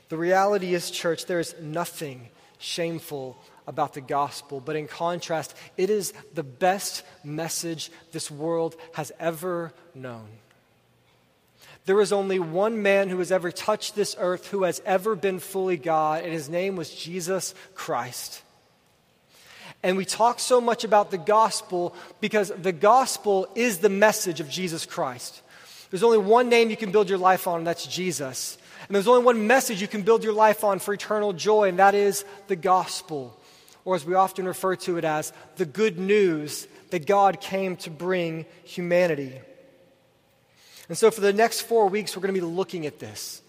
The 0.09 0.17
reality 0.17 0.75
is, 0.75 0.91
church, 0.91 1.27
there 1.27 1.41
is 1.41 1.55
nothing 1.61 2.29
shameful 2.59 3.37
about 3.67 3.95
the 3.95 4.01
gospel, 4.01 4.61
but 4.61 4.77
in 4.77 4.87
contrast, 4.87 5.55
it 5.77 5.91
is 5.91 6.13
the 6.35 6.45
best 6.45 7.03
message 7.25 7.91
this 8.13 8.31
world 8.31 8.77
has 8.95 9.13
ever 9.19 9.73
known. 9.95 10.29
There 11.85 12.01
is 12.01 12.13
only 12.13 12.39
one 12.39 12.83
man 12.83 13.09
who 13.09 13.19
has 13.19 13.31
ever 13.31 13.53
touched 13.53 13.95
this 13.95 14.17
earth 14.19 14.49
who 14.49 14.65
has 14.65 14.81
ever 14.85 15.15
been 15.15 15.39
fully 15.39 15.77
God, 15.77 16.25
and 16.25 16.33
his 16.33 16.49
name 16.49 16.77
was 16.77 16.95
Jesus 16.95 17.55
Christ. 17.75 18.43
And 19.87 19.97
we 19.97 20.05
talk 20.05 20.41
so 20.41 20.61
much 20.61 20.83
about 20.83 21.13
the 21.13 21.17
gospel 21.17 21.95
because 22.21 22.49
the 22.61 22.73
gospel 22.73 23.47
is 23.55 23.79
the 23.79 23.89
message 23.89 24.41
of 24.41 24.51
Jesus 24.51 24.85
Christ. 24.85 25.43
There's 25.91 26.03
only 26.03 26.19
one 26.19 26.49
name 26.49 26.71
you 26.71 26.77
can 26.77 26.91
build 26.91 27.09
your 27.09 27.19
life 27.19 27.47
on, 27.47 27.59
and 27.59 27.67
that's 27.69 27.87
Jesus. 27.87 28.59
And 28.89 28.97
there's 28.97 29.07
only 29.07 29.23
one 29.23 29.47
message 29.47 29.81
you 29.81 29.87
can 29.87 30.03
build 30.03 30.25
your 30.25 30.33
life 30.33 30.65
on 30.65 30.81
for 30.81 30.93
eternal 30.93 31.33
joy, 31.33 31.69
and 31.69 31.79
that 31.79 31.95
is 31.95 32.25
the 32.49 32.57
gospel. 32.57 33.39
Or 33.85 33.95
as 33.95 34.05
we 34.05 34.15
often 34.15 34.45
refer 34.45 34.75
to 34.75 34.97
it 34.97 35.05
as, 35.05 35.33
the 35.55 35.65
good 35.65 36.01
news 36.01 36.67
that 36.91 37.07
God 37.07 37.41
came 37.41 37.77
to 37.77 37.91
bring 37.91 38.45
humanity. 38.65 39.35
And 40.89 40.99
so, 40.99 41.13
for 41.13 41.21
the 41.21 41.33
next 41.33 41.61
four 41.61 41.87
weeks, 41.87 42.17
we're 42.17 42.23
going 42.23 42.35
to 42.35 42.41
be 42.41 42.45
looking 42.45 42.87
at 42.87 42.99
this. 42.99 43.41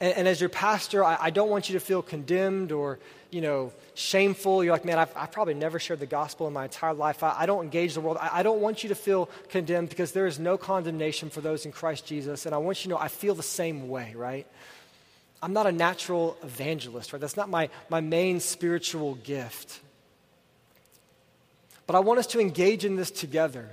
And, 0.00 0.16
and 0.16 0.26
as 0.26 0.40
your 0.40 0.48
pastor, 0.48 1.04
I, 1.04 1.18
I, 1.20 1.28
don't 1.28 1.50
want 1.50 1.68
you 1.68 1.74
to 1.74 1.80
feel 1.80 2.00
condemned 2.00 2.72
or, 2.72 2.98
you 3.32 3.40
know, 3.40 3.72
shameful. 3.94 4.62
You're 4.62 4.74
like, 4.74 4.84
man, 4.84 4.98
I've, 4.98 5.16
I've 5.16 5.32
probably 5.32 5.54
never 5.54 5.78
shared 5.78 6.00
the 6.00 6.06
gospel 6.06 6.46
in 6.46 6.52
my 6.52 6.64
entire 6.64 6.92
life. 6.92 7.22
I, 7.22 7.34
I 7.38 7.46
don't 7.46 7.64
engage 7.64 7.94
the 7.94 8.02
world. 8.02 8.18
I, 8.20 8.40
I 8.40 8.42
don't 8.42 8.60
want 8.60 8.82
you 8.82 8.90
to 8.90 8.94
feel 8.94 9.30
condemned 9.48 9.88
because 9.88 10.12
there 10.12 10.26
is 10.26 10.38
no 10.38 10.58
condemnation 10.58 11.30
for 11.30 11.40
those 11.40 11.64
in 11.64 11.72
Christ 11.72 12.06
Jesus. 12.06 12.44
And 12.44 12.54
I 12.54 12.58
want 12.58 12.78
you 12.78 12.82
to 12.84 12.88
know 12.90 12.98
I 12.98 13.08
feel 13.08 13.34
the 13.34 13.42
same 13.42 13.88
way, 13.88 14.12
right? 14.14 14.46
I'm 15.42 15.54
not 15.54 15.66
a 15.66 15.72
natural 15.72 16.36
evangelist, 16.42 17.12
right? 17.12 17.20
That's 17.20 17.36
not 17.36 17.48
my, 17.48 17.70
my 17.88 18.02
main 18.02 18.38
spiritual 18.38 19.14
gift. 19.16 19.80
But 21.86 21.96
I 21.96 22.00
want 22.00 22.20
us 22.20 22.26
to 22.28 22.40
engage 22.40 22.84
in 22.84 22.96
this 22.96 23.10
together. 23.10 23.68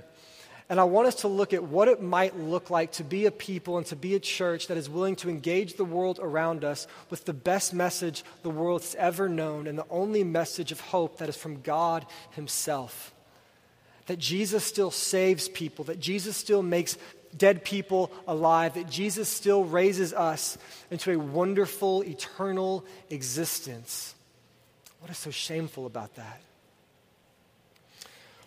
And 0.70 0.78
I 0.78 0.84
want 0.84 1.08
us 1.08 1.16
to 1.16 1.28
look 1.28 1.52
at 1.52 1.64
what 1.64 1.88
it 1.88 2.00
might 2.00 2.38
look 2.38 2.70
like 2.70 2.92
to 2.92 3.04
be 3.04 3.26
a 3.26 3.32
people 3.32 3.76
and 3.76 3.84
to 3.86 3.96
be 3.96 4.14
a 4.14 4.20
church 4.20 4.68
that 4.68 4.76
is 4.76 4.88
willing 4.88 5.16
to 5.16 5.28
engage 5.28 5.74
the 5.74 5.84
world 5.84 6.20
around 6.22 6.64
us 6.64 6.86
with 7.10 7.24
the 7.24 7.32
best 7.32 7.74
message 7.74 8.22
the 8.44 8.50
world 8.50 8.82
has 8.82 8.94
ever 8.94 9.28
known 9.28 9.66
and 9.66 9.76
the 9.76 9.84
only 9.90 10.22
message 10.22 10.70
of 10.70 10.78
hope 10.78 11.18
that 11.18 11.28
is 11.28 11.36
from 11.36 11.60
God 11.62 12.06
Himself. 12.30 13.12
That 14.06 14.20
Jesus 14.20 14.62
still 14.62 14.92
saves 14.92 15.48
people, 15.48 15.86
that 15.86 15.98
Jesus 15.98 16.36
still 16.36 16.62
makes 16.62 16.96
dead 17.36 17.64
people 17.64 18.12
alive, 18.28 18.74
that 18.74 18.88
Jesus 18.88 19.28
still 19.28 19.64
raises 19.64 20.14
us 20.14 20.56
into 20.88 21.10
a 21.10 21.18
wonderful, 21.18 22.02
eternal 22.02 22.84
existence. 23.10 24.14
What 25.00 25.10
is 25.10 25.18
so 25.18 25.32
shameful 25.32 25.86
about 25.86 26.14
that? 26.14 26.40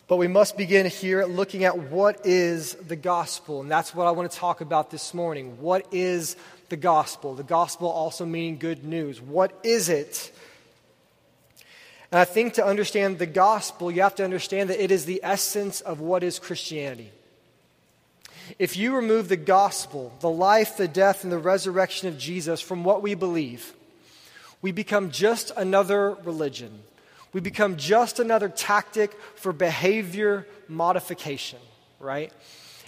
But 0.07 0.17
we 0.17 0.27
must 0.27 0.57
begin 0.57 0.85
here 0.85 1.25
looking 1.25 1.63
at 1.63 1.77
what 1.77 2.25
is 2.25 2.73
the 2.73 2.97
gospel. 2.97 3.61
And 3.61 3.71
that's 3.71 3.95
what 3.95 4.05
I 4.05 4.11
want 4.11 4.29
to 4.29 4.37
talk 4.37 4.59
about 4.59 4.91
this 4.91 5.13
morning. 5.13 5.61
What 5.61 5.87
is 5.91 6.35
the 6.69 6.75
gospel? 6.75 7.35
The 7.35 7.43
gospel 7.43 7.87
also 7.87 8.25
meaning 8.25 8.57
good 8.57 8.83
news. 8.83 9.21
What 9.21 9.57
is 9.63 9.87
it? 9.87 10.31
And 12.11 12.19
I 12.19 12.25
think 12.25 12.55
to 12.55 12.65
understand 12.65 13.17
the 13.17 13.25
gospel, 13.25 13.89
you 13.89 14.01
have 14.01 14.15
to 14.15 14.23
understand 14.23 14.69
that 14.69 14.83
it 14.83 14.91
is 14.91 15.05
the 15.05 15.21
essence 15.23 15.79
of 15.79 16.01
what 16.01 16.21
is 16.21 16.37
Christianity. 16.37 17.09
If 18.59 18.75
you 18.75 18.95
remove 18.95 19.29
the 19.29 19.37
gospel, 19.37 20.13
the 20.19 20.29
life, 20.29 20.75
the 20.75 20.87
death, 20.87 21.23
and 21.23 21.31
the 21.31 21.37
resurrection 21.37 22.09
of 22.09 22.17
Jesus 22.17 22.59
from 22.59 22.83
what 22.83 23.01
we 23.01 23.15
believe, 23.15 23.73
we 24.61 24.73
become 24.73 25.11
just 25.11 25.51
another 25.55 26.11
religion 26.23 26.83
we 27.33 27.41
become 27.41 27.77
just 27.77 28.19
another 28.19 28.47
tactic 28.47 29.11
for 29.35 29.51
behavior 29.51 30.47
modification, 30.67 31.59
right? 31.99 32.31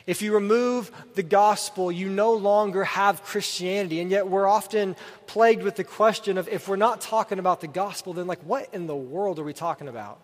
If 0.08 0.22
you 0.22 0.36
remove 0.36 0.92
the 1.16 1.24
gospel, 1.24 1.92
you 1.92 2.10
no 2.10 2.34
longer 2.34 2.84
have 2.84 3.24
Christianity. 3.24 4.00
And 4.02 4.12
yet 4.12 4.28
we're 4.28 4.48
often 4.48 4.96
plagued 5.26 5.64
with 5.64 5.76
the 5.76 5.84
question 5.84 6.38
of 6.38 6.48
if 6.48 6.68
we're 6.68 6.76
not 6.76 7.02
talking 7.02 7.40
about 7.40 7.60
the 7.62 7.68
gospel, 7.68 8.14
then 8.14 8.28
like 8.28 8.42
what 8.42 8.72
in 8.72 8.86
the 8.86 8.96
world 8.96 9.40
are 9.40 9.44
we 9.44 9.54
talking 9.54 9.88
about? 9.88 10.20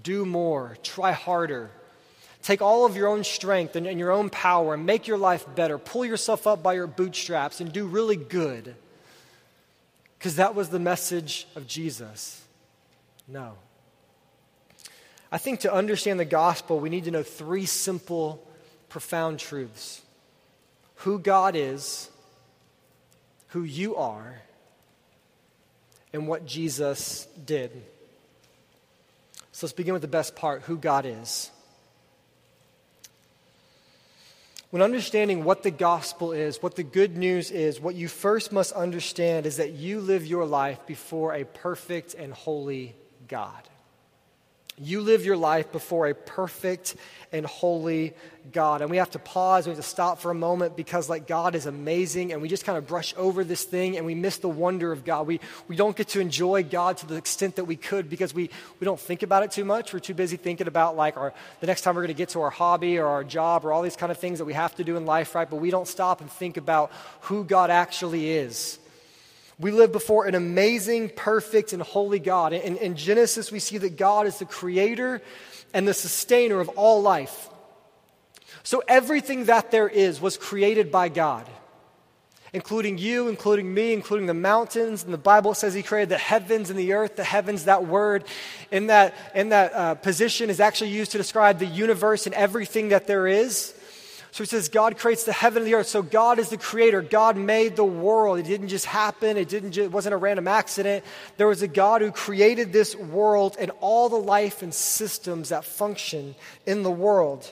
Do 0.00 0.24
more, 0.24 0.76
try 0.84 1.10
harder. 1.10 1.70
Take 2.40 2.62
all 2.62 2.86
of 2.86 2.96
your 2.96 3.08
own 3.08 3.24
strength 3.24 3.74
and, 3.74 3.84
and 3.84 3.98
your 3.98 4.12
own 4.12 4.30
power 4.30 4.74
and 4.74 4.86
make 4.86 5.08
your 5.08 5.18
life 5.18 5.44
better. 5.56 5.76
Pull 5.76 6.04
yourself 6.04 6.46
up 6.46 6.62
by 6.62 6.74
your 6.74 6.86
bootstraps 6.86 7.60
and 7.60 7.72
do 7.72 7.84
really 7.84 8.14
good. 8.14 8.76
Because 10.18 10.36
that 10.36 10.54
was 10.54 10.68
the 10.68 10.78
message 10.80 11.46
of 11.54 11.66
Jesus. 11.66 12.42
No. 13.28 13.54
I 15.30 15.38
think 15.38 15.60
to 15.60 15.72
understand 15.72 16.18
the 16.18 16.24
gospel, 16.24 16.80
we 16.80 16.88
need 16.88 17.04
to 17.04 17.10
know 17.10 17.22
three 17.22 17.66
simple, 17.66 18.44
profound 18.88 19.38
truths 19.38 20.02
who 21.02 21.20
God 21.20 21.54
is, 21.54 22.10
who 23.48 23.62
you 23.62 23.94
are, 23.94 24.42
and 26.12 26.26
what 26.26 26.44
Jesus 26.44 27.26
did. 27.44 27.70
So 29.52 29.66
let's 29.66 29.74
begin 29.74 29.92
with 29.92 30.02
the 30.02 30.08
best 30.08 30.34
part 30.34 30.62
who 30.62 30.76
God 30.76 31.06
is. 31.06 31.50
When 34.70 34.82
understanding 34.82 35.44
what 35.44 35.62
the 35.62 35.70
gospel 35.70 36.32
is, 36.32 36.62
what 36.62 36.76
the 36.76 36.82
good 36.82 37.16
news 37.16 37.50
is, 37.50 37.80
what 37.80 37.94
you 37.94 38.06
first 38.06 38.52
must 38.52 38.72
understand 38.72 39.46
is 39.46 39.56
that 39.56 39.72
you 39.72 40.00
live 40.00 40.26
your 40.26 40.44
life 40.44 40.86
before 40.86 41.34
a 41.34 41.44
perfect 41.44 42.12
and 42.14 42.34
holy 42.34 42.94
God. 43.28 43.62
You 44.80 45.00
live 45.00 45.24
your 45.24 45.36
life 45.36 45.72
before 45.72 46.08
a 46.08 46.14
perfect 46.14 46.96
and 47.32 47.44
holy 47.44 48.14
God. 48.52 48.80
And 48.80 48.90
we 48.90 48.96
have 48.96 49.10
to 49.10 49.18
pause, 49.18 49.66
we 49.66 49.70
have 49.70 49.78
to 49.78 49.86
stop 49.86 50.20
for 50.20 50.30
a 50.30 50.34
moment 50.34 50.76
because, 50.76 51.10
like, 51.10 51.26
God 51.26 51.54
is 51.54 51.66
amazing, 51.66 52.32
and 52.32 52.40
we 52.40 52.48
just 52.48 52.64
kind 52.64 52.78
of 52.78 52.86
brush 52.86 53.12
over 53.16 53.44
this 53.44 53.64
thing 53.64 53.96
and 53.96 54.06
we 54.06 54.14
miss 54.14 54.38
the 54.38 54.48
wonder 54.48 54.90
of 54.92 55.04
God. 55.04 55.26
We, 55.26 55.40
we 55.66 55.76
don't 55.76 55.96
get 55.96 56.08
to 56.08 56.20
enjoy 56.20 56.62
God 56.62 56.96
to 56.98 57.06
the 57.06 57.16
extent 57.16 57.56
that 57.56 57.64
we 57.64 57.76
could 57.76 58.08
because 58.08 58.32
we, 58.32 58.48
we 58.80 58.84
don't 58.84 58.98
think 58.98 59.22
about 59.22 59.42
it 59.42 59.50
too 59.50 59.64
much. 59.64 59.92
We're 59.92 59.98
too 59.98 60.14
busy 60.14 60.36
thinking 60.36 60.66
about, 60.66 60.96
like, 60.96 61.16
our, 61.16 61.34
the 61.60 61.66
next 61.66 61.82
time 61.82 61.94
we're 61.94 62.02
going 62.02 62.14
to 62.14 62.18
get 62.18 62.30
to 62.30 62.40
our 62.40 62.50
hobby 62.50 62.98
or 62.98 63.06
our 63.06 63.24
job 63.24 63.64
or 63.64 63.72
all 63.72 63.82
these 63.82 63.96
kind 63.96 64.10
of 64.10 64.18
things 64.18 64.38
that 64.38 64.46
we 64.46 64.54
have 64.54 64.74
to 64.76 64.84
do 64.84 64.96
in 64.96 65.04
life, 65.04 65.34
right? 65.34 65.48
But 65.48 65.56
we 65.56 65.70
don't 65.70 65.88
stop 65.88 66.20
and 66.20 66.30
think 66.30 66.56
about 66.56 66.90
who 67.22 67.44
God 67.44 67.70
actually 67.70 68.30
is. 68.30 68.78
We 69.60 69.72
live 69.72 69.90
before 69.90 70.26
an 70.26 70.36
amazing, 70.36 71.10
perfect, 71.10 71.72
and 71.72 71.82
holy 71.82 72.20
God. 72.20 72.52
In, 72.52 72.76
in, 72.76 72.94
Genesis, 72.94 73.50
we 73.50 73.58
see 73.58 73.78
that 73.78 73.96
God 73.96 74.26
is 74.26 74.38
the 74.38 74.44
creator 74.44 75.20
and 75.74 75.86
the 75.86 75.94
sustainer 75.94 76.60
of 76.60 76.68
all 76.70 77.02
life. 77.02 77.48
So 78.62 78.82
everything 78.86 79.46
that 79.46 79.72
there 79.72 79.88
is 79.88 80.20
was 80.20 80.36
created 80.36 80.92
by 80.92 81.08
God, 81.08 81.44
including 82.52 82.98
you, 82.98 83.26
including 83.26 83.74
me, 83.74 83.92
including 83.92 84.26
the 84.26 84.34
mountains. 84.34 85.02
And 85.02 85.12
the 85.12 85.18
Bible 85.18 85.54
says 85.54 85.74
He 85.74 85.82
created 85.82 86.10
the 86.10 86.18
heavens 86.18 86.70
and 86.70 86.78
the 86.78 86.92
earth. 86.92 87.16
The 87.16 87.24
heavens, 87.24 87.64
that 87.64 87.84
word 87.84 88.24
in 88.70 88.86
that, 88.86 89.14
in 89.34 89.48
that 89.48 89.72
uh, 89.72 89.94
position 89.96 90.50
is 90.50 90.60
actually 90.60 90.90
used 90.90 91.10
to 91.12 91.18
describe 91.18 91.58
the 91.58 91.66
universe 91.66 92.26
and 92.26 92.34
everything 92.36 92.90
that 92.90 93.08
there 93.08 93.26
is. 93.26 93.74
So 94.30 94.44
he 94.44 94.48
says 94.48 94.68
God 94.68 94.98
creates 94.98 95.24
the 95.24 95.32
heaven 95.32 95.62
and 95.62 95.66
the 95.66 95.74
earth. 95.74 95.88
So 95.88 96.02
God 96.02 96.38
is 96.38 96.50
the 96.50 96.58
creator. 96.58 97.02
God 97.02 97.36
made 97.36 97.76
the 97.76 97.84
world. 97.84 98.38
It 98.38 98.44
didn't 98.44 98.68
just 98.68 98.84
happen. 98.84 99.36
It 99.36 99.48
didn't 99.48 99.72
just, 99.72 99.86
it 99.86 99.92
wasn't 99.92 100.14
a 100.14 100.18
random 100.18 100.46
accident. 100.46 101.04
There 101.36 101.46
was 101.46 101.62
a 101.62 101.68
God 101.68 102.02
who 102.02 102.12
created 102.12 102.72
this 102.72 102.94
world 102.94 103.56
and 103.58 103.70
all 103.80 104.08
the 104.08 104.16
life 104.16 104.62
and 104.62 104.72
systems 104.72 105.48
that 105.48 105.64
function 105.64 106.34
in 106.66 106.82
the 106.82 106.90
world. 106.90 107.50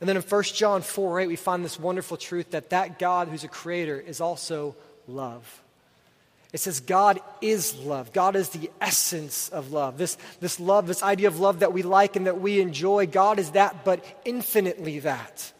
And 0.00 0.08
then 0.08 0.16
in 0.16 0.22
1 0.22 0.42
John 0.44 0.82
4 0.82 1.20
8, 1.20 1.26
we 1.26 1.36
find 1.36 1.64
this 1.64 1.78
wonderful 1.78 2.16
truth 2.16 2.50
that 2.50 2.70
that 2.70 2.98
God 2.98 3.28
who's 3.28 3.44
a 3.44 3.48
creator 3.48 3.98
is 3.98 4.20
also 4.20 4.76
love. 5.06 5.62
It 6.56 6.60
says 6.60 6.80
God 6.80 7.20
is 7.42 7.76
love. 7.80 8.14
God 8.14 8.34
is 8.34 8.48
the 8.48 8.70
essence 8.80 9.50
of 9.50 9.72
love. 9.72 9.98
This, 9.98 10.16
this 10.40 10.58
love, 10.58 10.86
this 10.86 11.02
idea 11.02 11.28
of 11.28 11.38
love 11.38 11.58
that 11.58 11.74
we 11.74 11.82
like 11.82 12.16
and 12.16 12.26
that 12.26 12.40
we 12.40 12.62
enjoy, 12.62 13.06
God 13.06 13.38
is 13.38 13.50
that, 13.50 13.84
but 13.84 14.02
infinitely 14.24 15.00
that. 15.00 15.52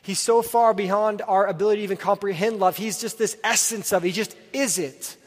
He's 0.00 0.18
so 0.18 0.40
far 0.40 0.72
beyond 0.72 1.20
our 1.28 1.46
ability 1.46 1.80
to 1.80 1.82
even 1.82 1.96
comprehend 1.98 2.60
love. 2.60 2.78
He's 2.78 2.98
just 2.98 3.18
this 3.18 3.36
essence 3.44 3.92
of 3.92 4.06
it. 4.06 4.08
He 4.08 4.12
just 4.14 4.34
is 4.54 4.78
it. 4.78 5.18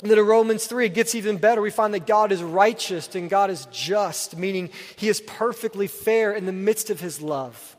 And 0.00 0.12
then 0.12 0.18
in 0.18 0.26
Romans 0.26 0.66
3, 0.68 0.86
it 0.86 0.94
gets 0.94 1.16
even 1.16 1.38
better. 1.38 1.60
We 1.60 1.70
find 1.70 1.92
that 1.94 2.06
God 2.06 2.30
is 2.30 2.40
righteous 2.40 3.12
and 3.16 3.28
God 3.28 3.50
is 3.50 3.66
just, 3.72 4.36
meaning 4.36 4.70
He 4.94 5.08
is 5.08 5.20
perfectly 5.22 5.88
fair 5.88 6.30
in 6.30 6.46
the 6.46 6.52
midst 6.52 6.88
of 6.88 7.00
His 7.00 7.20
love. 7.20 7.76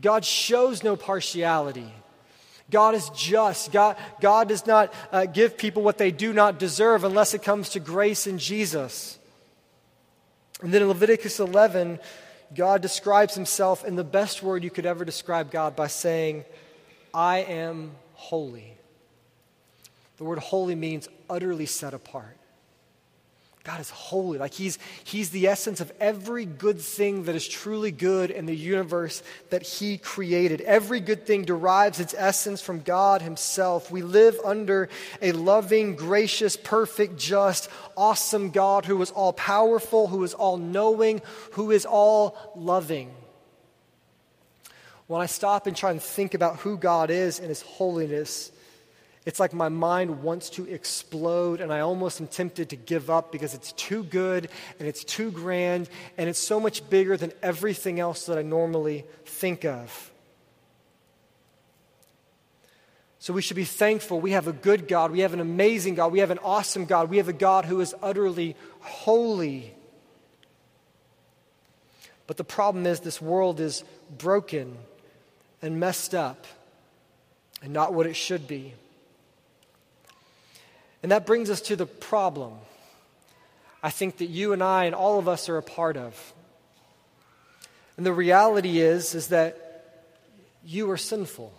God 0.00 0.24
shows 0.24 0.82
no 0.82 0.96
partiality. 0.96 1.92
God 2.70 2.94
is 2.94 3.08
just. 3.10 3.72
God, 3.72 3.96
God 4.20 4.48
does 4.48 4.66
not 4.66 4.92
uh, 5.10 5.26
give 5.26 5.56
people 5.56 5.82
what 5.82 5.98
they 5.98 6.10
do 6.10 6.32
not 6.32 6.58
deserve 6.58 7.04
unless 7.04 7.34
it 7.34 7.42
comes 7.42 7.70
to 7.70 7.80
grace 7.80 8.26
in 8.26 8.38
Jesus. 8.38 9.18
And 10.62 10.72
then 10.72 10.82
in 10.82 10.88
Leviticus 10.88 11.40
11, 11.40 11.98
God 12.54 12.80
describes 12.80 13.34
himself 13.34 13.84
in 13.84 13.96
the 13.96 14.04
best 14.04 14.42
word 14.42 14.64
you 14.64 14.70
could 14.70 14.86
ever 14.86 15.04
describe 15.04 15.50
God 15.50 15.76
by 15.76 15.86
saying, 15.86 16.44
I 17.12 17.38
am 17.38 17.92
holy. 18.14 18.74
The 20.16 20.24
word 20.24 20.38
holy 20.38 20.74
means 20.74 21.08
utterly 21.28 21.66
set 21.66 21.94
apart. 21.94 22.37
God 23.68 23.80
is 23.80 23.90
holy. 23.90 24.38
Like 24.38 24.54
he's, 24.54 24.78
he's 25.04 25.28
the 25.28 25.46
essence 25.46 25.82
of 25.82 25.92
every 26.00 26.46
good 26.46 26.80
thing 26.80 27.24
that 27.24 27.36
is 27.36 27.46
truly 27.46 27.90
good 27.90 28.30
in 28.30 28.46
the 28.46 28.56
universe 28.56 29.22
that 29.50 29.62
He 29.62 29.98
created. 29.98 30.62
Every 30.62 31.00
good 31.00 31.26
thing 31.26 31.44
derives 31.44 32.00
its 32.00 32.14
essence 32.16 32.62
from 32.62 32.80
God 32.80 33.20
Himself. 33.20 33.90
We 33.90 34.00
live 34.00 34.40
under 34.42 34.88
a 35.20 35.32
loving, 35.32 35.96
gracious, 35.96 36.56
perfect, 36.56 37.18
just, 37.18 37.68
awesome 37.94 38.52
God 38.52 38.86
who 38.86 39.02
is 39.02 39.10
all 39.10 39.34
powerful, 39.34 40.06
who 40.06 40.24
is 40.24 40.32
all 40.32 40.56
knowing, 40.56 41.20
who 41.52 41.70
is 41.70 41.84
all 41.84 42.54
loving. 42.56 43.10
When 45.08 45.20
I 45.20 45.26
stop 45.26 45.66
and 45.66 45.76
try 45.76 45.90
and 45.90 46.00
think 46.00 46.32
about 46.32 46.60
who 46.60 46.78
God 46.78 47.10
is 47.10 47.38
and 47.38 47.50
His 47.50 47.60
holiness, 47.60 48.50
it's 49.28 49.38
like 49.38 49.52
my 49.52 49.68
mind 49.68 50.22
wants 50.22 50.48
to 50.48 50.64
explode, 50.64 51.60
and 51.60 51.70
I 51.70 51.80
almost 51.80 52.18
am 52.18 52.28
tempted 52.28 52.70
to 52.70 52.76
give 52.76 53.10
up 53.10 53.30
because 53.30 53.52
it's 53.52 53.72
too 53.72 54.02
good 54.02 54.48
and 54.78 54.88
it's 54.88 55.04
too 55.04 55.30
grand 55.30 55.90
and 56.16 56.30
it's 56.30 56.38
so 56.38 56.58
much 56.58 56.88
bigger 56.88 57.14
than 57.14 57.34
everything 57.42 58.00
else 58.00 58.24
that 58.24 58.38
I 58.38 58.42
normally 58.42 59.04
think 59.26 59.66
of. 59.66 60.10
So 63.18 63.34
we 63.34 63.42
should 63.42 63.54
be 63.54 63.64
thankful. 63.64 64.18
We 64.18 64.30
have 64.30 64.48
a 64.48 64.52
good 64.54 64.88
God. 64.88 65.10
We 65.10 65.20
have 65.20 65.34
an 65.34 65.40
amazing 65.40 65.96
God. 65.96 66.10
We 66.10 66.20
have 66.20 66.30
an 66.30 66.38
awesome 66.38 66.86
God. 66.86 67.10
We 67.10 67.18
have 67.18 67.28
a 67.28 67.34
God 67.34 67.66
who 67.66 67.82
is 67.82 67.94
utterly 68.00 68.56
holy. 68.80 69.74
But 72.26 72.38
the 72.38 72.44
problem 72.44 72.86
is, 72.86 73.00
this 73.00 73.20
world 73.20 73.60
is 73.60 73.84
broken 74.16 74.78
and 75.60 75.78
messed 75.78 76.14
up 76.14 76.46
and 77.60 77.74
not 77.74 77.92
what 77.92 78.06
it 78.06 78.16
should 78.16 78.48
be. 78.48 78.72
And 81.02 81.12
that 81.12 81.26
brings 81.26 81.50
us 81.50 81.60
to 81.62 81.76
the 81.76 81.86
problem 81.86 82.54
I 83.82 83.90
think 83.90 84.18
that 84.18 84.26
you 84.26 84.52
and 84.52 84.62
I 84.62 84.84
and 84.84 84.94
all 84.94 85.18
of 85.18 85.28
us 85.28 85.48
are 85.48 85.56
a 85.56 85.62
part 85.62 85.96
of. 85.96 86.34
And 87.96 88.04
the 88.04 88.12
reality 88.12 88.80
is 88.80 89.14
is 89.14 89.28
that 89.28 90.04
you 90.64 90.90
are 90.90 90.96
sinful. 90.96 91.52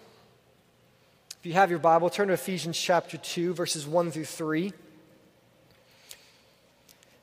If 1.40 1.46
you 1.46 1.54
have 1.54 1.70
your 1.70 1.80
Bible, 1.80 2.10
turn 2.10 2.28
to 2.28 2.34
Ephesians 2.34 2.78
chapter 2.78 3.18
2 3.18 3.54
verses 3.54 3.88
1 3.88 4.12
through 4.12 4.26
3. 4.26 4.74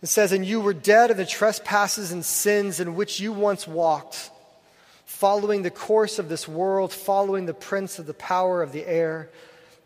It 0.02 0.06
says, 0.06 0.32
And 0.32 0.44
you 0.44 0.60
were 0.60 0.72
dead 0.72 1.10
in 1.10 1.16
the 1.16 1.26
trespasses 1.26 2.12
and 2.12 2.24
sins 2.24 2.80
in 2.80 2.94
which 2.94 3.20
you 3.20 3.32
once 3.32 3.66
walked, 3.66 4.30
following 5.04 5.62
the 5.62 5.70
course 5.70 6.18
of 6.18 6.28
this 6.28 6.48
world, 6.48 6.92
following 6.92 7.44
the 7.46 7.54
prince 7.54 7.98
of 7.98 8.06
the 8.06 8.14
power 8.14 8.62
of 8.62 8.72
the 8.72 8.86
air 8.86 9.30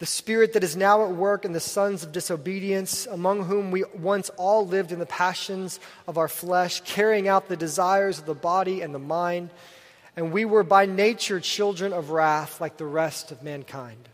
the 0.01 0.07
spirit 0.07 0.55
that 0.55 0.65
is 0.65 0.77
now 0.77 1.05
at 1.05 1.11
work 1.11 1.45
in 1.45 1.53
the 1.53 1.61
sons 1.61 2.03
of 2.03 2.11
disobedience, 2.11 3.07
among 3.07 3.45
whom 3.45 3.71
we 3.71 3.85
once 3.95 4.31
all 4.31 4.67
lived 4.67 4.93
in 4.93 4.99
the 4.99 5.05
passions 5.05 5.79
of 6.09 6.17
our 6.17 6.27
flesh, 6.27 6.81
carrying 6.81 7.29
out 7.29 7.49
the 7.49 7.57
desires 7.57 8.19
of 8.19 8.25
the 8.25 8.35
body 8.35 8.81
and 8.81 8.95
the 8.95 8.99
mind, 8.99 9.51
and 10.17 10.33
we 10.33 10.47
were 10.47 10.63
by 10.63 10.87
nature 10.87 11.39
children 11.39 11.93
of 11.93 12.11
wrath 12.11 12.63
like 12.63 12.79
the 12.79 12.87
rest 12.87 13.31
of 13.31 13.43
mankind. 13.43 14.09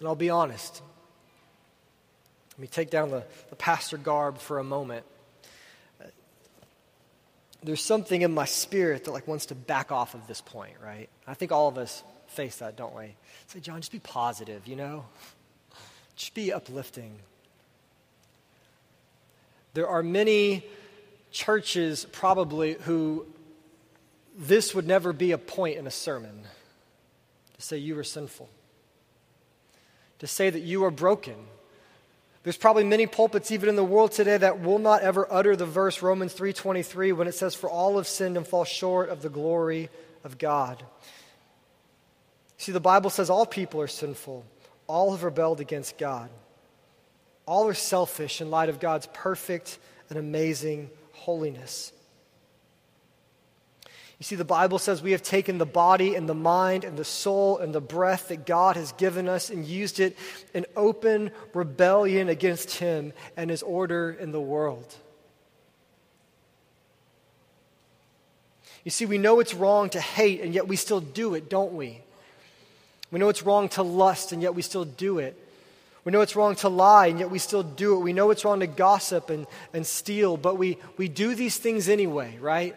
And 0.00 0.08
I'll 0.08 0.16
be 0.16 0.30
honest. 0.30 0.82
Let 2.54 2.58
me 2.58 2.66
take 2.66 2.90
down 2.90 3.10
the, 3.10 3.22
the 3.50 3.56
pastor 3.56 3.98
garb 3.98 4.38
for 4.38 4.58
a 4.58 4.64
moment 4.64 5.06
there's 7.66 7.82
something 7.82 8.22
in 8.22 8.32
my 8.32 8.44
spirit 8.44 9.04
that 9.04 9.10
like 9.10 9.26
wants 9.26 9.46
to 9.46 9.54
back 9.54 9.90
off 9.92 10.14
of 10.14 10.26
this 10.26 10.40
point, 10.40 10.74
right? 10.82 11.08
I 11.26 11.34
think 11.34 11.52
all 11.52 11.68
of 11.68 11.78
us 11.78 12.02
face 12.28 12.56
that, 12.56 12.76
don't 12.76 12.94
we? 12.94 13.14
Say, 13.48 13.60
John, 13.60 13.80
just 13.80 13.92
be 13.92 13.98
positive, 13.98 14.66
you 14.66 14.76
know? 14.76 15.04
Just 16.16 16.34
be 16.34 16.52
uplifting. 16.52 17.18
There 19.74 19.88
are 19.88 20.02
many 20.02 20.64
churches 21.30 22.06
probably 22.12 22.74
who 22.74 23.26
this 24.36 24.74
would 24.74 24.86
never 24.86 25.12
be 25.12 25.32
a 25.32 25.38
point 25.38 25.76
in 25.76 25.86
a 25.86 25.90
sermon 25.90 26.42
to 27.56 27.62
say 27.62 27.78
you 27.78 27.98
are 27.98 28.04
sinful, 28.04 28.48
to 30.18 30.26
say 30.26 30.50
that 30.50 30.60
you 30.60 30.84
are 30.84 30.90
broken, 30.90 31.36
there's 32.46 32.56
probably 32.56 32.84
many 32.84 33.08
pulpits 33.08 33.50
even 33.50 33.68
in 33.68 33.74
the 33.74 33.82
world 33.82 34.12
today 34.12 34.36
that 34.36 34.60
will 34.60 34.78
not 34.78 35.02
ever 35.02 35.26
utter 35.32 35.56
the 35.56 35.66
verse 35.66 36.00
Romans 36.00 36.32
3:23 36.32 37.10
when 37.10 37.26
it 37.26 37.34
says 37.34 37.56
for 37.56 37.68
all 37.68 37.96
have 37.96 38.06
sinned 38.06 38.36
and 38.36 38.46
fall 38.46 38.64
short 38.64 39.08
of 39.08 39.20
the 39.20 39.28
glory 39.28 39.90
of 40.22 40.38
God. 40.38 40.80
See 42.56 42.70
the 42.70 42.78
Bible 42.78 43.10
says 43.10 43.30
all 43.30 43.46
people 43.46 43.80
are 43.80 43.88
sinful. 43.88 44.44
All 44.86 45.10
have 45.10 45.24
rebelled 45.24 45.58
against 45.58 45.98
God. 45.98 46.30
All 47.46 47.66
are 47.66 47.74
selfish 47.74 48.40
in 48.40 48.48
light 48.48 48.68
of 48.68 48.78
God's 48.78 49.08
perfect 49.12 49.80
and 50.08 50.16
amazing 50.16 50.90
holiness. 51.14 51.92
You 54.18 54.24
see, 54.24 54.36
the 54.36 54.44
Bible 54.44 54.78
says 54.78 55.02
we 55.02 55.12
have 55.12 55.22
taken 55.22 55.58
the 55.58 55.66
body 55.66 56.14
and 56.14 56.26
the 56.26 56.34
mind 56.34 56.84
and 56.84 56.96
the 56.96 57.04
soul 57.04 57.58
and 57.58 57.74
the 57.74 57.82
breath 57.82 58.28
that 58.28 58.46
God 58.46 58.76
has 58.76 58.92
given 58.92 59.28
us 59.28 59.50
and 59.50 59.66
used 59.66 60.00
it 60.00 60.16
in 60.54 60.64
open 60.74 61.30
rebellion 61.52 62.30
against 62.30 62.78
Him 62.78 63.12
and 63.36 63.50
His 63.50 63.62
order 63.62 64.16
in 64.18 64.32
the 64.32 64.40
world. 64.40 64.94
You 68.84 68.90
see, 68.90 69.04
we 69.04 69.18
know 69.18 69.40
it's 69.40 69.52
wrong 69.52 69.90
to 69.90 70.00
hate, 70.00 70.40
and 70.40 70.54
yet 70.54 70.66
we 70.66 70.76
still 70.76 71.00
do 71.00 71.34
it, 71.34 71.50
don't 71.50 71.74
we? 71.74 72.00
We 73.10 73.18
know 73.18 73.28
it's 73.28 73.42
wrong 73.42 73.68
to 73.70 73.82
lust, 73.82 74.32
and 74.32 74.40
yet 74.40 74.54
we 74.54 74.62
still 74.62 74.84
do 74.84 75.18
it. 75.18 75.36
We 76.04 76.12
know 76.12 76.20
it's 76.20 76.36
wrong 76.36 76.54
to 76.56 76.68
lie, 76.68 77.08
and 77.08 77.18
yet 77.18 77.30
we 77.30 77.40
still 77.40 77.64
do 77.64 77.96
it. 77.96 77.98
We 77.98 78.12
know 78.12 78.30
it's 78.30 78.44
wrong 78.44 78.60
to 78.60 78.66
gossip 78.66 79.28
and, 79.28 79.46
and 79.74 79.84
steal, 79.84 80.36
but 80.36 80.56
we, 80.56 80.78
we 80.96 81.08
do 81.08 81.34
these 81.34 81.58
things 81.58 81.88
anyway, 81.88 82.38
right? 82.40 82.76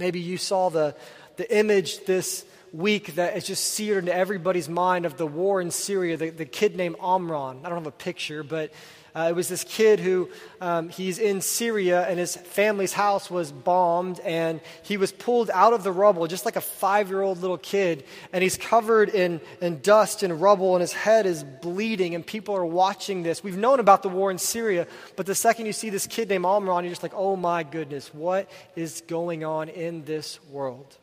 Maybe 0.00 0.18
you 0.18 0.38
saw 0.38 0.70
the, 0.70 0.96
the 1.36 1.54
image 1.54 2.06
this 2.06 2.46
week 2.72 3.16
that 3.16 3.36
is 3.36 3.44
just 3.44 3.62
seared 3.62 4.04
into 4.04 4.14
everybody's 4.14 4.66
mind 4.66 5.04
of 5.04 5.18
the 5.18 5.26
war 5.26 5.60
in 5.60 5.70
Syria, 5.70 6.16
the, 6.16 6.30
the 6.30 6.46
kid 6.46 6.74
named 6.74 6.96
Omran. 6.96 7.66
I 7.66 7.68
don't 7.68 7.76
have 7.76 7.86
a 7.86 7.90
picture, 7.90 8.42
but 8.42 8.72
uh, 9.14 9.26
it 9.30 9.34
was 9.34 9.48
this 9.48 9.64
kid 9.64 10.00
who 10.00 10.28
um, 10.60 10.88
he's 10.88 11.18
in 11.18 11.40
Syria 11.40 12.06
and 12.06 12.18
his 12.18 12.36
family's 12.36 12.92
house 12.92 13.30
was 13.30 13.50
bombed 13.50 14.20
and 14.20 14.60
he 14.82 14.96
was 14.96 15.12
pulled 15.12 15.50
out 15.50 15.72
of 15.72 15.82
the 15.82 15.92
rubble 15.92 16.26
just 16.26 16.44
like 16.44 16.56
a 16.56 16.60
five 16.60 17.08
year 17.08 17.22
old 17.22 17.40
little 17.40 17.58
kid 17.58 18.04
and 18.32 18.42
he's 18.42 18.56
covered 18.56 19.08
in, 19.08 19.40
in 19.60 19.80
dust 19.80 20.22
and 20.22 20.40
rubble 20.40 20.74
and 20.76 20.80
his 20.80 20.92
head 20.92 21.26
is 21.26 21.42
bleeding 21.42 22.14
and 22.14 22.26
people 22.26 22.54
are 22.54 22.66
watching 22.66 23.22
this. 23.22 23.42
We've 23.42 23.56
known 23.56 23.80
about 23.80 24.02
the 24.02 24.08
war 24.08 24.30
in 24.30 24.38
Syria, 24.38 24.86
but 25.16 25.26
the 25.26 25.34
second 25.34 25.66
you 25.66 25.72
see 25.72 25.90
this 25.90 26.06
kid 26.06 26.28
named 26.28 26.44
Omran, 26.44 26.84
you're 26.84 26.90
just 26.90 27.02
like, 27.02 27.14
oh 27.14 27.36
my 27.36 27.62
goodness, 27.62 28.12
what 28.14 28.50
is 28.76 29.02
going 29.06 29.44
on 29.44 29.68
in 29.68 30.04
this 30.04 30.42
world? 30.50 30.99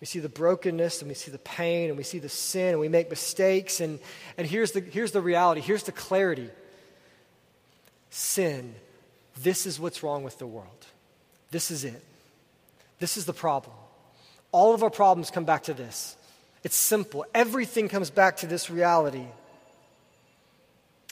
We 0.00 0.06
see 0.06 0.18
the 0.18 0.28
brokenness 0.28 1.00
and 1.00 1.08
we 1.08 1.14
see 1.14 1.30
the 1.30 1.38
pain 1.38 1.88
and 1.88 1.96
we 1.96 2.04
see 2.04 2.18
the 2.18 2.28
sin 2.28 2.70
and 2.70 2.80
we 2.80 2.88
make 2.88 3.08
mistakes. 3.08 3.80
And, 3.80 3.98
and 4.36 4.46
here's, 4.46 4.72
the, 4.72 4.80
here's 4.80 5.12
the 5.12 5.22
reality 5.22 5.60
here's 5.60 5.84
the 5.84 5.92
clarity 5.92 6.50
sin. 8.10 8.74
This 9.38 9.66
is 9.66 9.78
what's 9.78 10.02
wrong 10.02 10.22
with 10.22 10.38
the 10.38 10.46
world. 10.46 10.86
This 11.50 11.70
is 11.70 11.84
it. 11.84 12.02
This 12.98 13.16
is 13.16 13.26
the 13.26 13.32
problem. 13.32 13.76
All 14.52 14.74
of 14.74 14.82
our 14.82 14.90
problems 14.90 15.30
come 15.30 15.44
back 15.44 15.64
to 15.64 15.74
this. 15.74 16.16
It's 16.64 16.76
simple. 16.76 17.26
Everything 17.34 17.88
comes 17.88 18.10
back 18.10 18.38
to 18.38 18.46
this 18.46 18.70
reality. 18.70 19.26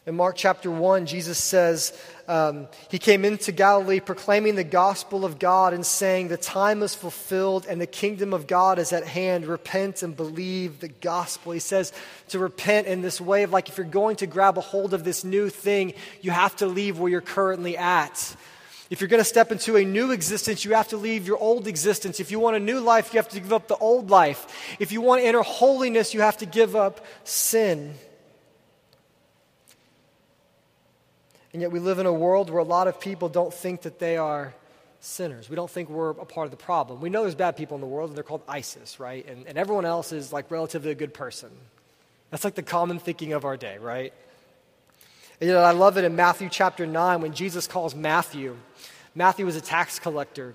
In 0.07 0.17
Mark 0.17 0.37
chapter 0.37 0.71
1, 0.71 1.07
Jesus 1.07 1.39
says, 1.39 1.99
um, 2.29 2.69
He 2.91 2.99
came 2.99 3.25
into 3.25 3.53
Galilee 3.53 4.01
proclaiming 4.01 4.55
the 4.55 4.63
gospel 4.63 5.25
of 5.25 5.39
God 5.39 5.73
and 5.73 5.85
saying, 5.85 6.29
The 6.29 6.37
time 6.37 6.83
is 6.83 6.95
fulfilled 6.95 7.65
and 7.67 7.81
the 7.81 7.87
kingdom 7.87 8.35
of 8.35 8.47
God 8.47 8.79
is 8.79 8.93
at 8.93 9.07
hand. 9.07 9.47
Repent 9.47 10.03
and 10.03 10.15
believe 10.15 10.81
the 10.81 10.89
gospel. 10.89 11.53
He 11.53 11.59
says 11.59 11.91
to 12.29 12.39
repent 12.39 12.87
in 12.87 13.01
this 13.01 13.19
way 13.19 13.45
of 13.45 13.51
like 13.51 13.71
if 13.71 13.79
you're 13.79 13.87
going 13.87 14.17
to 14.17 14.27
grab 14.27 14.59
a 14.59 14.61
hold 14.61 14.93
of 14.93 15.05
this 15.05 15.25
new 15.25 15.49
thing, 15.49 15.95
you 16.21 16.33
have 16.33 16.55
to 16.57 16.67
leave 16.67 16.99
where 16.99 17.11
you're 17.11 17.23
currently 17.23 17.79
at. 17.79 18.37
If 18.91 19.01
you're 19.01 19.09
going 19.09 19.23
to 19.23 19.25
step 19.25 19.51
into 19.53 19.77
a 19.77 19.85
new 19.85 20.11
existence, 20.11 20.67
you 20.67 20.75
have 20.75 20.89
to 20.89 20.99
leave 20.99 21.27
your 21.27 21.39
old 21.39 21.67
existence. 21.67 22.21
If 22.21 22.31
you 22.31 22.39
want 22.39 22.57
a 22.57 22.61
new 22.61 22.81
life, 22.81 23.15
you 23.15 23.19
have 23.19 23.31
to 23.31 23.41
give 23.41 23.55
up 23.55 23.69
the 23.69 23.77
old 23.77 24.11
life. 24.11 24.77
If 24.79 24.93
you 24.93 25.01
want 25.01 25.23
to 25.23 25.27
enter 25.27 25.41
holiness, 25.41 26.13
you 26.13 26.21
have 26.21 26.37
to 26.39 26.47
give 26.47 26.77
up 26.77 27.07
sin. 27.25 27.95
And 31.55 31.63
yet, 31.63 31.73
we 31.73 31.79
live 31.79 32.01
in 32.01 32.07
a 32.07 32.13
world 32.13 32.51
where 32.51 32.61
a 32.61 32.65
lot 32.65 32.89
of 32.89 33.01
people 33.01 33.31
don't 33.31 33.55
think 33.55 33.83
that 33.83 33.99
they 33.99 34.19
are 34.19 34.53
sinners. 34.99 35.49
We 35.49 35.55
don't 35.55 35.71
think 35.71 35.89
we're 35.89 36.11
a 36.11 36.27
part 36.27 36.47
of 36.47 36.51
the 36.51 36.57
problem. 36.57 37.01
We 37.01 37.11
know 37.11 37.23
there's 37.23 37.35
bad 37.35 37.57
people 37.57 37.77
in 37.77 37.81
the 37.81 37.87
world, 37.87 38.11
and 38.11 38.17
they're 38.17 38.25
called 38.25 38.43
ISIS, 38.49 38.99
right? 38.99 39.25
And, 39.27 39.47
and 39.47 39.57
everyone 39.57 39.85
else 39.85 40.13
is 40.13 40.33
like 40.33 40.51
relatively 40.51 40.91
a 40.91 40.95
good 40.95 41.15
person. 41.15 41.51
That's 42.31 42.43
like 42.43 42.57
the 42.57 42.63
common 42.63 42.99
thinking 42.99 43.33
of 43.35 43.45
our 43.45 43.57
day, 43.57 43.79
right? 43.79 44.13
And 45.41 45.51
know, 45.51 45.61
I 45.61 45.71
love 45.71 45.97
it 45.97 46.05
in 46.05 46.17
Matthew 46.17 46.49
chapter 46.51 46.87
9 46.87 47.21
when 47.21 47.35
Jesus 47.35 47.69
calls 47.69 47.95
Matthew. 47.95 48.57
Matthew 49.15 49.47
was 49.47 49.55
a 49.55 49.61
tax 49.61 50.01
collector. 50.01 50.55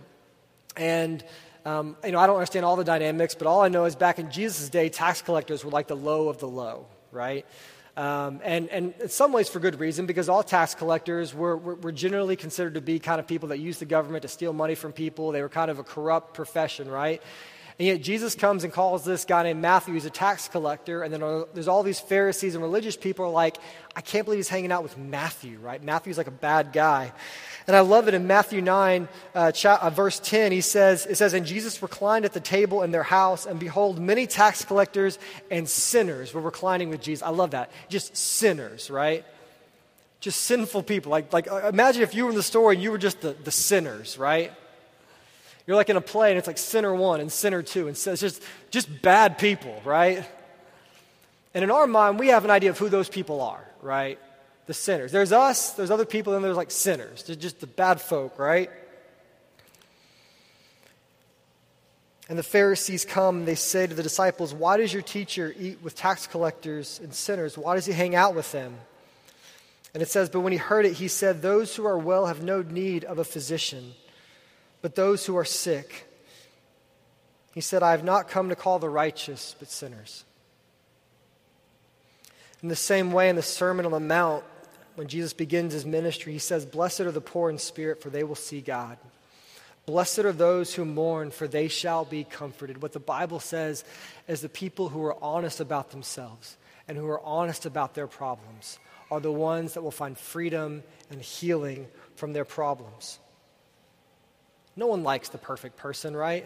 And, 0.76 1.24
um, 1.64 1.96
you 2.04 2.12
know, 2.12 2.20
I 2.20 2.28
don't 2.28 2.36
understand 2.36 2.66
all 2.66 2.76
the 2.76 2.84
dynamics, 2.84 3.36
but 3.36 3.48
all 3.48 3.62
I 3.62 3.70
know 3.70 3.86
is 3.86 3.96
back 3.96 4.20
in 4.20 4.32
Jesus' 4.32 4.68
day, 4.68 4.90
tax 4.90 5.22
collectors 5.22 5.64
were 5.64 5.72
like 5.72 5.88
the 5.88 5.96
low 5.96 6.28
of 6.28 6.40
the 6.40 6.48
low, 6.48 6.88
right? 7.12 7.45
Um, 7.98 8.39
and, 8.43 8.69
and 8.69 8.93
in 9.02 9.10
some 9.10 9.34
ways 9.34 9.50
for 9.50 9.60
good 9.60 9.80
reason, 9.80 10.06
because 10.06 10.30
all 10.30 10.41
tax 10.41 10.74
collectors 10.74 11.34
were, 11.34 11.58
were, 11.58 11.76
were, 11.76 11.91
generally 11.91 12.38
considered 12.38 12.76
to 12.76 12.82
be 12.82 12.98
kind 12.98 13.19
of 13.19 13.28
people 13.28 13.50
that 13.50 13.60
used 13.60 13.82
the 13.82 13.86
government 13.86 14.22
to 14.22 14.30
steal 14.30 14.54
money 14.54 14.76
from 14.76 14.93
people. 14.93 15.32
They 15.32 15.41
were 15.41 15.50
kind 15.50 15.69
of 15.69 15.80
a 15.80 15.84
corrupt 15.84 16.34
profession, 16.34 16.89
right? 16.89 17.22
And 17.80 17.88
yet 17.88 18.02
Jesus 18.02 18.36
comes 18.36 18.65
and 18.65 18.74
calls 18.74 19.06
this 19.06 19.24
guy 19.24 19.44
named 19.44 19.62
Matthew, 19.62 19.94
who's 19.94 20.04
a 20.04 20.10
tax 20.10 20.50
collector, 20.50 21.02
and 21.02 21.13
then 21.13 21.22
there's 21.54 21.70
all 21.70 21.82
these 21.82 22.02
Pharisees 22.02 22.54
and 22.54 22.62
religious 22.62 22.98
people 22.98 23.24
are 23.24 23.32
like, 23.32 23.58
I 23.96 24.02
can't 24.02 24.26
believe 24.26 24.38
he's 24.38 24.50
hanging 24.50 24.74
out 24.74 24.84
with 24.84 24.98
Matthew, 24.98 25.60
right? 25.60 25.82
Matthew's 25.82 26.18
like 26.18 26.28
a 26.28 26.32
bad 26.32 26.74
guy. 26.74 27.13
And 27.68 27.78
I 27.78 27.80
love 27.80 28.10
it 28.10 28.13
in 28.13 28.28
Matthew 28.28 28.62
9, 28.62 29.08
uh, 29.34 29.52
uh, 29.63 29.89
verse 29.92 30.20
10, 30.20 30.52
he 30.52 30.60
says, 30.60 31.06
it 31.06 31.15
says, 31.15 31.34
And 31.34 31.46
Jesus 31.46 31.82
reclined 31.82 32.26
at 32.26 32.34
the 32.34 32.42
table 32.42 32.84
in 32.84 32.92
their 32.92 33.04
house, 33.04 33.46
and 33.46 33.58
behold, 33.58 33.98
many 33.98 34.28
tax 34.28 34.65
collectors 34.65 35.18
and 35.50 35.70
sinners 35.70 36.34
were 36.34 36.42
reclining 36.42 36.89
with 36.89 37.02
Jesus. 37.02 37.24
I 37.26 37.30
love 37.30 37.52
that. 37.52 37.72
Just 37.88 38.18
sinners, 38.18 38.89
right? 38.89 39.24
Just 40.20 40.42
sinful 40.42 40.84
people. 40.84 41.12
Like, 41.12 41.32
like 41.32 41.50
uh, 41.50 41.70
imagine 41.70 42.04
if 42.04 42.13
you 42.13 42.26
were 42.26 42.32
in 42.32 42.36
the 42.36 42.44
story 42.44 42.76
and 42.76 42.84
you 42.84 42.92
were 42.92 42.98
just 42.98 43.22
the, 43.22 43.38
the 43.42 43.52
sinners, 43.52 44.18
right? 44.18 44.52
You're 45.69 45.77
like 45.77 45.89
in 45.89 45.97
a 45.97 46.01
play 46.01 46.32
and 46.32 46.39
it's 46.39 46.47
like 46.47 46.58
sinner 46.58 46.93
one 46.93 47.21
and 47.21 47.32
sinner 47.32 47.62
two, 47.62 47.88
and 47.88 47.95
so 47.95 48.13
it's 48.13 48.21
just, 48.21 48.41
just 48.71 49.01
bad 49.03 49.38
people, 49.38 49.79
right? 49.86 50.27
And 51.53 51.63
in 51.63 51.69
our 51.69 51.86
mind, 51.86 52.17
we 52.17 52.29
have 52.29 52.43
an 52.43 52.49
idea 52.49 52.71
of 52.71 52.79
who 52.79 52.89
those 52.89 53.08
people 53.08 53.39
are, 53.41 53.63
right? 53.82 54.17
the 54.69 54.73
sinners. 54.75 55.12
There's 55.12 55.32
us, 55.32 55.71
there's 55.71 55.89
other 55.89 56.05
people, 56.05 56.36
and 56.36 56.45
there's 56.45 56.55
like 56.55 56.69
sinners. 56.69 57.23
They're 57.23 57.36
just 57.36 57.60
the 57.60 57.65
bad 57.65 57.99
folk, 57.99 58.38
right? 58.38 58.69
And 62.29 62.38
the 62.38 62.43
Pharisees 62.43 63.03
come 63.03 63.45
they 63.45 63.55
say 63.55 63.88
to 63.88 63.95
the 63.95 64.03
disciples, 64.03 64.53
Why 64.53 64.77
does 64.77 64.93
your 64.93 65.01
teacher 65.01 65.55
eat 65.60 65.79
with 65.82 65.95
tax 65.95 66.27
collectors 66.27 66.99
and 67.03 67.12
sinners? 67.12 67.58
Why 67.58 67.73
does 67.73 67.88
he 67.88 67.93
hang 67.93 68.13
out 68.13 68.36
with 68.36 68.51
them? 68.51 68.75
And 69.95 70.03
it 70.03 70.10
says, 70.10 70.29
But 70.29 70.41
when 70.41 70.51
he 70.51 70.60
heard 70.60 70.86
it, 70.86 70.93
he 70.93 71.08
said, 71.08 71.41
Those 71.41 71.75
who 71.75 71.88
are 71.88 71.97
well 71.97 72.27
have 72.27 72.43
no 72.43 72.62
need 72.62 73.05
of 73.05 73.17
a 73.17 73.25
physician, 73.25 73.93
but 74.82 74.96
those 74.96 75.26
who 75.26 75.38
are 75.38 75.46
sick. 75.46 76.06
He 77.54 77.62
said, 77.62 77.84
I 77.84 77.92
have 77.92 78.04
not 78.04 78.30
come 78.30 78.50
to 78.50 78.56
call 78.56 78.80
the 78.80 78.89
righteous, 78.89 79.56
but 79.60 79.70
sinners. 79.70 80.24
In 82.62 82.70
the 82.70 82.76
same 82.76 83.12
way, 83.12 83.30
in 83.30 83.36
the 83.36 83.42
Sermon 83.42 83.86
on 83.86 83.92
the 83.92 84.00
Mount, 84.00 84.44
when 84.96 85.08
Jesus 85.08 85.34
begins 85.34 85.74
his 85.74 85.86
ministry, 85.86 86.34
he 86.34 86.39
says, 86.39 86.65
Blessed 86.65 87.02
are 87.02 87.12
the 87.12 87.22
poor 87.22 87.50
in 87.50 87.58
spirit, 87.58 88.02
for 88.02 88.10
they 88.10 88.24
will 88.24 88.36
see 88.36 88.62
God. 88.62 88.98
Blessed 89.86 90.20
are 90.20 90.34
those 90.34 90.76
who 90.76 90.86
mourn, 90.86 91.32
for 91.32 91.48
they 91.48 91.68
shall 91.68 92.06
be 92.06 92.24
comforted. 92.24 92.82
What 92.82 92.94
the 92.94 93.00
Bible 93.00 93.39
says 93.39 93.84
is 94.28 94.42
the 94.42 94.50
people 94.50 94.89
who 94.89 95.04
are 95.06 95.18
honest 95.24 95.62
about 95.62 95.92
themselves 95.92 96.58
and 96.88 96.98
who 96.98 97.08
are 97.08 97.22
honest 97.22 97.65
about 97.65 97.96
their 97.96 98.08
problems 98.08 98.78
are 99.10 99.20
the 99.20 99.32
ones 99.32 99.74
that 99.74 99.82
will 99.82 99.89
find 99.89 100.18
freedom 100.18 100.84
and 101.10 101.22
healing 101.22 101.88
from 102.15 102.34
their 102.34 102.46
problems. 102.46 103.20
No 104.80 104.88
one 104.88 105.04
likes 105.04 105.28
the 105.28 105.38
perfect 105.38 105.76
person, 105.76 106.15
right? 106.15 106.46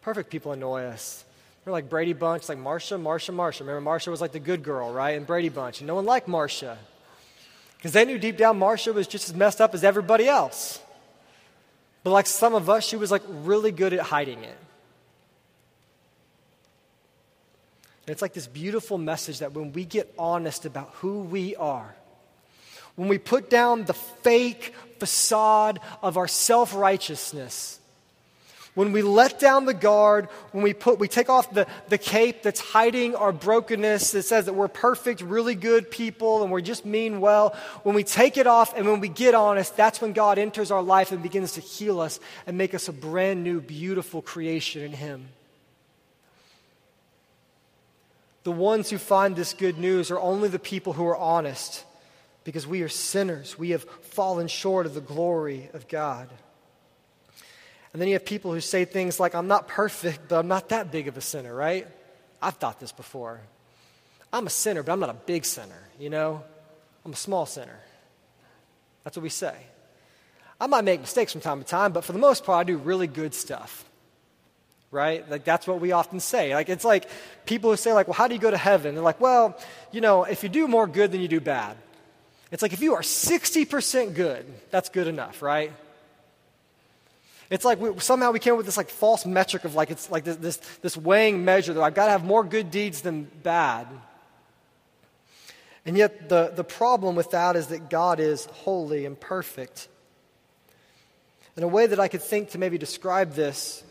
Perfect 0.00 0.30
people 0.30 0.52
annoy 0.52 0.84
us. 0.84 1.22
We're 1.66 1.72
like 1.72 1.90
Brady 1.90 2.14
Bunch, 2.14 2.48
like 2.48 2.56
Marcia, 2.56 2.96
Marcia, 2.96 3.30
Marcia. 3.30 3.62
Remember, 3.62 3.82
Marcia 3.82 4.10
was 4.10 4.22
like 4.22 4.32
the 4.32 4.40
good 4.40 4.62
girl, 4.62 4.90
right? 4.90 5.18
And 5.18 5.26
Brady 5.26 5.50
Bunch. 5.50 5.80
And 5.80 5.86
no 5.86 5.96
one 5.96 6.06
liked 6.06 6.28
Marcia. 6.28 6.78
Because 7.76 7.92
they 7.92 8.06
knew 8.06 8.18
deep 8.18 8.38
down 8.38 8.58
Marcia 8.58 8.90
was 8.94 9.06
just 9.06 9.28
as 9.28 9.34
messed 9.34 9.60
up 9.60 9.74
as 9.74 9.84
everybody 9.84 10.26
else. 10.26 10.80
But 12.04 12.12
like 12.12 12.26
some 12.26 12.54
of 12.54 12.70
us, 12.70 12.86
she 12.86 12.96
was 12.96 13.10
like 13.10 13.22
really 13.28 13.70
good 13.70 13.92
at 13.92 14.00
hiding 14.00 14.42
it. 14.42 14.58
And 18.06 18.12
it's 18.12 18.22
like 18.22 18.32
this 18.32 18.46
beautiful 18.46 18.96
message 18.96 19.40
that 19.40 19.52
when 19.52 19.74
we 19.74 19.84
get 19.84 20.10
honest 20.18 20.64
about 20.64 20.88
who 21.00 21.20
we 21.20 21.54
are, 21.56 21.94
when 22.96 23.08
we 23.08 23.18
put 23.18 23.48
down 23.48 23.84
the 23.84 23.94
fake 23.94 24.74
facade 24.98 25.80
of 26.02 26.16
our 26.16 26.28
self 26.28 26.74
righteousness, 26.74 27.78
when 28.76 28.92
we 28.92 29.00
let 29.00 29.40
down 29.40 29.64
the 29.64 29.72
guard, 29.72 30.28
when 30.52 30.62
we, 30.62 30.74
put, 30.74 30.98
we 30.98 31.08
take 31.08 31.30
off 31.30 31.50
the, 31.50 31.66
the 31.88 31.96
cape 31.96 32.42
that's 32.42 32.60
hiding 32.60 33.14
our 33.14 33.32
brokenness, 33.32 34.10
that 34.10 34.24
says 34.24 34.44
that 34.44 34.52
we're 34.52 34.68
perfect, 34.68 35.22
really 35.22 35.54
good 35.54 35.90
people, 35.90 36.42
and 36.42 36.52
we're 36.52 36.60
just 36.60 36.84
mean 36.84 37.22
well, 37.22 37.56
when 37.84 37.94
we 37.94 38.04
take 38.04 38.36
it 38.36 38.46
off 38.46 38.76
and 38.76 38.86
when 38.86 39.00
we 39.00 39.08
get 39.08 39.34
honest, 39.34 39.74
that's 39.78 40.02
when 40.02 40.12
God 40.12 40.38
enters 40.38 40.70
our 40.70 40.82
life 40.82 41.10
and 41.10 41.22
begins 41.22 41.52
to 41.52 41.62
heal 41.62 42.00
us 42.00 42.20
and 42.46 42.58
make 42.58 42.74
us 42.74 42.86
a 42.88 42.92
brand 42.92 43.42
new, 43.42 43.62
beautiful 43.62 44.20
creation 44.20 44.82
in 44.82 44.92
Him. 44.92 45.28
The 48.44 48.52
ones 48.52 48.90
who 48.90 48.98
find 48.98 49.34
this 49.34 49.54
good 49.54 49.78
news 49.78 50.10
are 50.10 50.20
only 50.20 50.50
the 50.50 50.58
people 50.58 50.92
who 50.92 51.06
are 51.06 51.16
honest 51.16 51.82
because 52.46 52.64
we 52.64 52.82
are 52.82 52.88
sinners. 52.88 53.58
We 53.58 53.70
have 53.70 53.82
fallen 53.82 54.46
short 54.46 54.86
of 54.86 54.94
the 54.94 55.00
glory 55.00 55.68
of 55.74 55.88
God. 55.88 56.28
And 57.92 58.00
then 58.00 58.06
you 58.06 58.14
have 58.14 58.24
people 58.24 58.54
who 58.54 58.60
say 58.60 58.84
things 58.84 59.18
like, 59.18 59.34
I'm 59.34 59.48
not 59.48 59.66
perfect, 59.66 60.28
but 60.28 60.38
I'm 60.38 60.46
not 60.46 60.68
that 60.68 60.92
big 60.92 61.08
of 61.08 61.16
a 61.16 61.20
sinner, 61.20 61.52
right? 61.52 61.88
I've 62.40 62.54
thought 62.54 62.78
this 62.78 62.92
before. 62.92 63.40
I'm 64.32 64.46
a 64.46 64.50
sinner, 64.50 64.84
but 64.84 64.92
I'm 64.92 65.00
not 65.00 65.10
a 65.10 65.14
big 65.14 65.44
sinner, 65.44 65.88
you 65.98 66.08
know? 66.08 66.44
I'm 67.04 67.12
a 67.12 67.16
small 67.16 67.46
sinner. 67.46 67.80
That's 69.02 69.16
what 69.16 69.24
we 69.24 69.28
say. 69.28 69.56
I 70.60 70.68
might 70.68 70.84
make 70.84 71.00
mistakes 71.00 71.32
from 71.32 71.40
time 71.40 71.58
to 71.60 71.66
time, 71.66 71.90
but 71.90 72.04
for 72.04 72.12
the 72.12 72.20
most 72.20 72.44
part, 72.44 72.60
I 72.60 72.64
do 72.64 72.76
really 72.76 73.08
good 73.08 73.34
stuff. 73.34 73.84
Right? 74.92 75.28
Like 75.28 75.42
that's 75.42 75.66
what 75.66 75.80
we 75.80 75.90
often 75.90 76.20
say. 76.20 76.54
Like 76.54 76.68
it's 76.68 76.84
like 76.84 77.08
people 77.44 77.70
who 77.70 77.76
say, 77.76 77.92
like, 77.92 78.06
well, 78.06 78.14
how 78.14 78.28
do 78.28 78.34
you 78.34 78.40
go 78.40 78.52
to 78.52 78.56
heaven? 78.56 78.94
They're 78.94 79.02
like, 79.02 79.20
well, 79.20 79.58
you 79.90 80.00
know, 80.00 80.22
if 80.22 80.44
you 80.44 80.48
do 80.48 80.68
more 80.68 80.86
good 80.86 81.10
than 81.10 81.20
you 81.20 81.28
do 81.28 81.40
bad. 81.40 81.76
It's 82.52 82.62
like 82.62 82.72
if 82.72 82.80
you 82.80 82.94
are 82.94 83.02
60% 83.02 84.14
good, 84.14 84.46
that's 84.70 84.88
good 84.88 85.08
enough, 85.08 85.42
right? 85.42 85.72
It's 87.50 87.64
like 87.64 87.80
we, 87.80 87.98
somehow 88.00 88.32
we 88.32 88.38
came 88.38 88.54
up 88.54 88.56
with 88.56 88.66
this 88.66 88.76
like 88.76 88.88
false 88.88 89.24
metric 89.24 89.64
of 89.64 89.74
like 89.74 89.90
it's 89.90 90.10
like 90.10 90.24
this, 90.24 90.36
this, 90.36 90.56
this 90.82 90.96
weighing 90.96 91.44
measure 91.44 91.72
that 91.74 91.82
I've 91.82 91.94
got 91.94 92.06
to 92.06 92.12
have 92.12 92.24
more 92.24 92.44
good 92.44 92.70
deeds 92.70 93.02
than 93.02 93.24
bad. 93.42 93.86
And 95.84 95.96
yet 95.96 96.28
the, 96.28 96.52
the 96.54 96.64
problem 96.64 97.14
with 97.14 97.30
that 97.30 97.54
is 97.54 97.68
that 97.68 97.88
God 97.88 98.18
is 98.18 98.46
holy 98.46 99.06
and 99.06 99.18
perfect. 99.18 99.88
And 101.54 101.64
a 101.64 101.68
way 101.68 101.86
that 101.86 102.00
I 102.00 102.08
could 102.08 102.22
think 102.22 102.50
to 102.50 102.58
maybe 102.58 102.78
describe 102.78 103.34
this, 103.34 103.84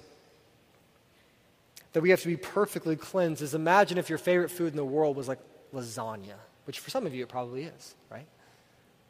that 1.93 2.01
we 2.01 2.09
have 2.09 2.21
to 2.21 2.27
be 2.27 2.37
perfectly 2.37 2.97
cleansed, 2.97 3.41
is 3.41 3.55
imagine 3.55 3.97
if 3.97 4.09
your 4.09 4.17
favorite 4.17 4.51
food 4.51 4.67
in 4.67 4.75
the 4.75 4.85
world 4.85 5.15
was 5.15 5.29
like 5.29 5.39
lasagna, 5.73 6.35
which 6.65 6.79
for 6.79 6.89
some 6.89 7.05
of 7.05 7.15
you 7.15 7.23
it 7.23 7.29
probably 7.29 7.63
is, 7.63 7.95
right? 8.11 8.27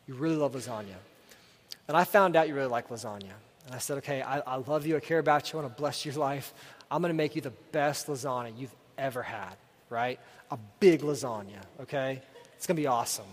You 0.07 0.15
really 0.15 0.35
love 0.35 0.53
lasagna. 0.53 0.95
And 1.87 1.95
I 1.95 2.03
found 2.03 2.35
out 2.35 2.47
you 2.47 2.55
really 2.55 2.67
like 2.67 2.89
lasagna. 2.89 3.33
And 3.65 3.73
I 3.73 3.79
said, 3.79 3.97
okay, 3.99 4.21
I, 4.21 4.39
I 4.39 4.55
love 4.57 4.85
you. 4.85 4.97
I 4.97 4.99
care 4.99 5.19
about 5.19 5.51
you. 5.51 5.59
I 5.59 5.63
want 5.63 5.75
to 5.75 5.81
bless 5.81 6.05
your 6.05 6.13
life. 6.15 6.53
I'm 6.89 7.01
going 7.01 7.09
to 7.09 7.17
make 7.17 7.35
you 7.35 7.41
the 7.41 7.53
best 7.71 8.07
lasagna 8.07 8.57
you've 8.57 8.75
ever 8.97 9.23
had, 9.23 9.55
right? 9.89 10.19
A 10.51 10.57
big 10.79 11.01
lasagna, 11.01 11.61
okay? 11.81 12.21
It's 12.55 12.67
going 12.67 12.75
to 12.75 12.81
be 12.81 12.87
awesome. 12.87 13.25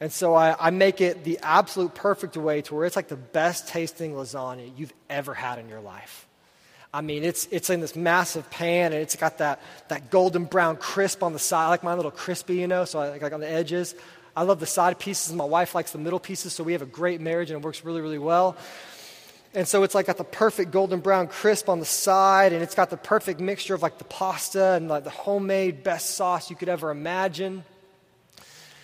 And 0.00 0.10
so 0.10 0.34
I, 0.34 0.56
I, 0.58 0.70
make 0.70 1.02
it 1.02 1.24
the 1.24 1.38
absolute 1.42 1.94
perfect 1.94 2.36
way 2.36 2.62
to 2.62 2.74
where 2.74 2.86
it's 2.86 2.96
like 2.96 3.08
the 3.08 3.16
best 3.16 3.68
tasting 3.68 4.14
lasagna 4.14 4.70
you've 4.76 4.94
ever 5.10 5.34
had 5.34 5.58
in 5.58 5.68
your 5.68 5.80
life. 5.80 6.26
I 6.92 7.02
mean, 7.02 7.22
it's, 7.22 7.46
it's 7.50 7.68
in 7.68 7.80
this 7.80 7.94
massive 7.94 8.50
pan 8.50 8.92
and 8.92 9.02
it's 9.02 9.14
got 9.14 9.38
that, 9.38 9.60
that 9.88 10.10
golden 10.10 10.44
brown 10.44 10.76
crisp 10.76 11.22
on 11.22 11.34
the 11.34 11.38
side. 11.38 11.68
Like 11.68 11.82
my 11.84 11.94
little 11.94 12.10
crispy, 12.10 12.56
you 12.56 12.66
know, 12.66 12.84
so 12.86 12.98
I 12.98 13.18
like 13.18 13.32
on 13.32 13.40
the 13.40 13.48
edges. 13.48 13.94
I 14.40 14.42
love 14.42 14.58
the 14.58 14.64
side 14.64 14.98
pieces. 14.98 15.34
My 15.34 15.44
wife 15.44 15.74
likes 15.74 15.90
the 15.90 15.98
middle 15.98 16.18
pieces, 16.18 16.54
so 16.54 16.64
we 16.64 16.72
have 16.72 16.80
a 16.80 16.86
great 16.86 17.20
marriage 17.20 17.50
and 17.50 17.60
it 17.60 17.62
works 17.62 17.84
really, 17.84 18.00
really 18.00 18.16
well. 18.16 18.56
And 19.52 19.68
so 19.68 19.82
it's 19.82 19.94
like 19.94 20.06
got 20.06 20.16
the 20.16 20.24
perfect 20.24 20.70
golden 20.70 21.00
brown 21.00 21.28
crisp 21.28 21.68
on 21.68 21.78
the 21.78 21.84
side, 21.84 22.54
and 22.54 22.62
it's 22.62 22.74
got 22.74 22.88
the 22.88 22.96
perfect 22.96 23.38
mixture 23.38 23.74
of 23.74 23.82
like 23.82 23.98
the 23.98 24.04
pasta 24.04 24.76
and 24.76 24.88
like 24.88 25.04
the 25.04 25.10
homemade 25.10 25.84
best 25.84 26.16
sauce 26.16 26.48
you 26.48 26.56
could 26.56 26.70
ever 26.70 26.90
imagine. 26.90 27.64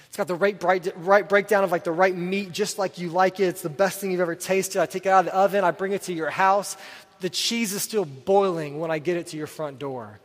It's 0.09 0.19
got 0.19 0.27
the 0.27 0.35
right, 0.35 0.61
bright, 0.61 0.93
right 0.95 1.27
breakdown 1.27 1.65
of 1.65 1.73
like 1.73 1.85
the 1.85 1.91
right 1.91 2.15
meat, 2.15 2.53
just 2.53 2.79
like 2.79 2.99
you 2.99 3.09
like 3.09 3.41
it. 3.41 3.45
It's 3.45 3.63
the 3.63 3.71
best 3.71 3.99
thing 3.99 4.11
you've 4.11 4.21
ever 4.21 4.35
tasted. 4.35 4.83
I 4.83 4.85
take 4.85 5.07
it 5.07 5.09
out 5.09 5.21
of 5.21 5.25
the 5.25 5.35
oven, 5.35 5.65
I 5.65 5.71
bring 5.71 5.93
it 5.93 6.03
to 6.03 6.13
your 6.13 6.29
house. 6.29 6.77
The 7.21 7.31
cheese 7.31 7.73
is 7.73 7.81
still 7.83 8.05
boiling 8.05 8.79
when 8.79 8.91
I 8.91 8.99
get 8.99 9.17
it 9.17 9.29
to 9.29 9.39
your 9.39 9.47
front 9.47 9.79
door. 9.79 10.21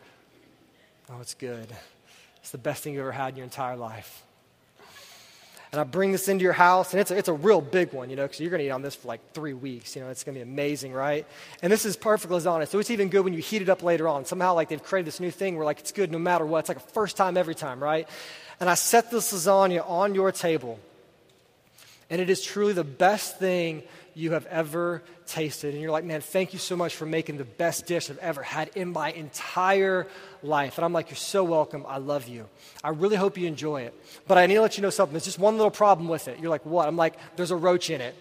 Oh, 1.09 1.21
it's 1.21 1.35
good. 1.35 1.67
It's 2.41 2.51
the 2.51 2.57
best 2.57 2.83
thing 2.83 2.95
you've 2.95 3.03
ever 3.03 3.13
had 3.13 3.29
in 3.29 3.37
your 3.37 3.45
entire 3.45 3.77
life 3.77 4.25
and 5.71 5.79
I 5.79 5.85
bring 5.85 6.11
this 6.11 6.27
into 6.27 6.43
your 6.43 6.53
house, 6.53 6.91
and 6.91 6.99
it's 6.99 7.11
a, 7.11 7.17
it's 7.17 7.29
a 7.29 7.33
real 7.33 7.61
big 7.61 7.93
one, 7.93 8.09
you 8.09 8.17
know, 8.17 8.23
because 8.23 8.41
you're 8.41 8.49
going 8.49 8.59
to 8.59 8.65
eat 8.65 8.71
on 8.71 8.81
this 8.81 8.95
for 8.95 9.07
like 9.07 9.21
three 9.33 9.53
weeks. 9.53 9.95
You 9.95 10.01
know, 10.01 10.09
it's 10.09 10.25
going 10.25 10.35
to 10.35 10.39
be 10.39 10.43
amazing, 10.43 10.91
right? 10.91 11.25
And 11.61 11.71
this 11.71 11.85
is 11.85 11.95
perfect 11.95 12.33
lasagna, 12.33 12.67
so 12.67 12.79
it's 12.79 12.91
even 12.91 13.07
good 13.07 13.23
when 13.23 13.33
you 13.33 13.41
heat 13.41 13.61
it 13.61 13.69
up 13.69 13.81
later 13.81 14.07
on. 14.07 14.25
Somehow, 14.25 14.53
like, 14.53 14.67
they've 14.67 14.83
created 14.83 15.07
this 15.07 15.21
new 15.21 15.31
thing 15.31 15.55
where, 15.55 15.65
like, 15.65 15.79
it's 15.79 15.93
good 15.93 16.11
no 16.11 16.19
matter 16.19 16.45
what. 16.45 16.59
It's 16.59 16.69
like 16.69 16.77
a 16.77 16.81
first 16.81 17.15
time 17.15 17.37
every 17.37 17.55
time, 17.55 17.81
right? 17.81 18.07
And 18.59 18.69
I 18.69 18.73
set 18.73 19.11
this 19.11 19.31
lasagna 19.31 19.89
on 19.89 20.13
your 20.13 20.33
table, 20.33 20.77
and 22.09 22.19
it 22.19 22.29
is 22.29 22.41
truly 22.41 22.73
the 22.73 22.83
best 22.83 23.39
thing 23.39 23.83
you 24.13 24.31
have 24.33 24.45
ever 24.47 25.01
tasted. 25.25 25.73
And 25.73 25.81
you're 25.81 25.91
like, 25.91 26.03
man, 26.03 26.21
thank 26.21 26.53
you 26.53 26.59
so 26.59 26.75
much 26.75 26.95
for 26.95 27.05
making 27.05 27.37
the 27.37 27.45
best 27.45 27.85
dish 27.85 28.09
I've 28.09 28.17
ever 28.19 28.43
had 28.43 28.69
in 28.75 28.91
my 28.91 29.11
entire 29.11 30.07
life. 30.43 30.77
And 30.77 30.85
I'm 30.85 30.93
like, 30.93 31.09
you're 31.09 31.17
so 31.17 31.43
welcome. 31.43 31.85
I 31.87 31.97
love 31.97 32.27
you. 32.27 32.47
I 32.83 32.89
really 32.89 33.15
hope 33.15 33.37
you 33.37 33.47
enjoy 33.47 33.83
it. 33.83 33.93
But 34.27 34.37
I 34.37 34.45
need 34.47 34.55
to 34.55 34.61
let 34.61 34.77
you 34.77 34.81
know 34.81 34.89
something. 34.89 35.13
There's 35.13 35.25
just 35.25 35.39
one 35.39 35.57
little 35.57 35.71
problem 35.71 36.07
with 36.07 36.27
it. 36.27 36.39
You're 36.39 36.49
like, 36.49 36.65
what? 36.65 36.87
I'm 36.87 36.97
like, 36.97 37.15
there's 37.35 37.51
a 37.51 37.55
roach 37.55 37.89
in 37.89 38.01
it. 38.01 38.15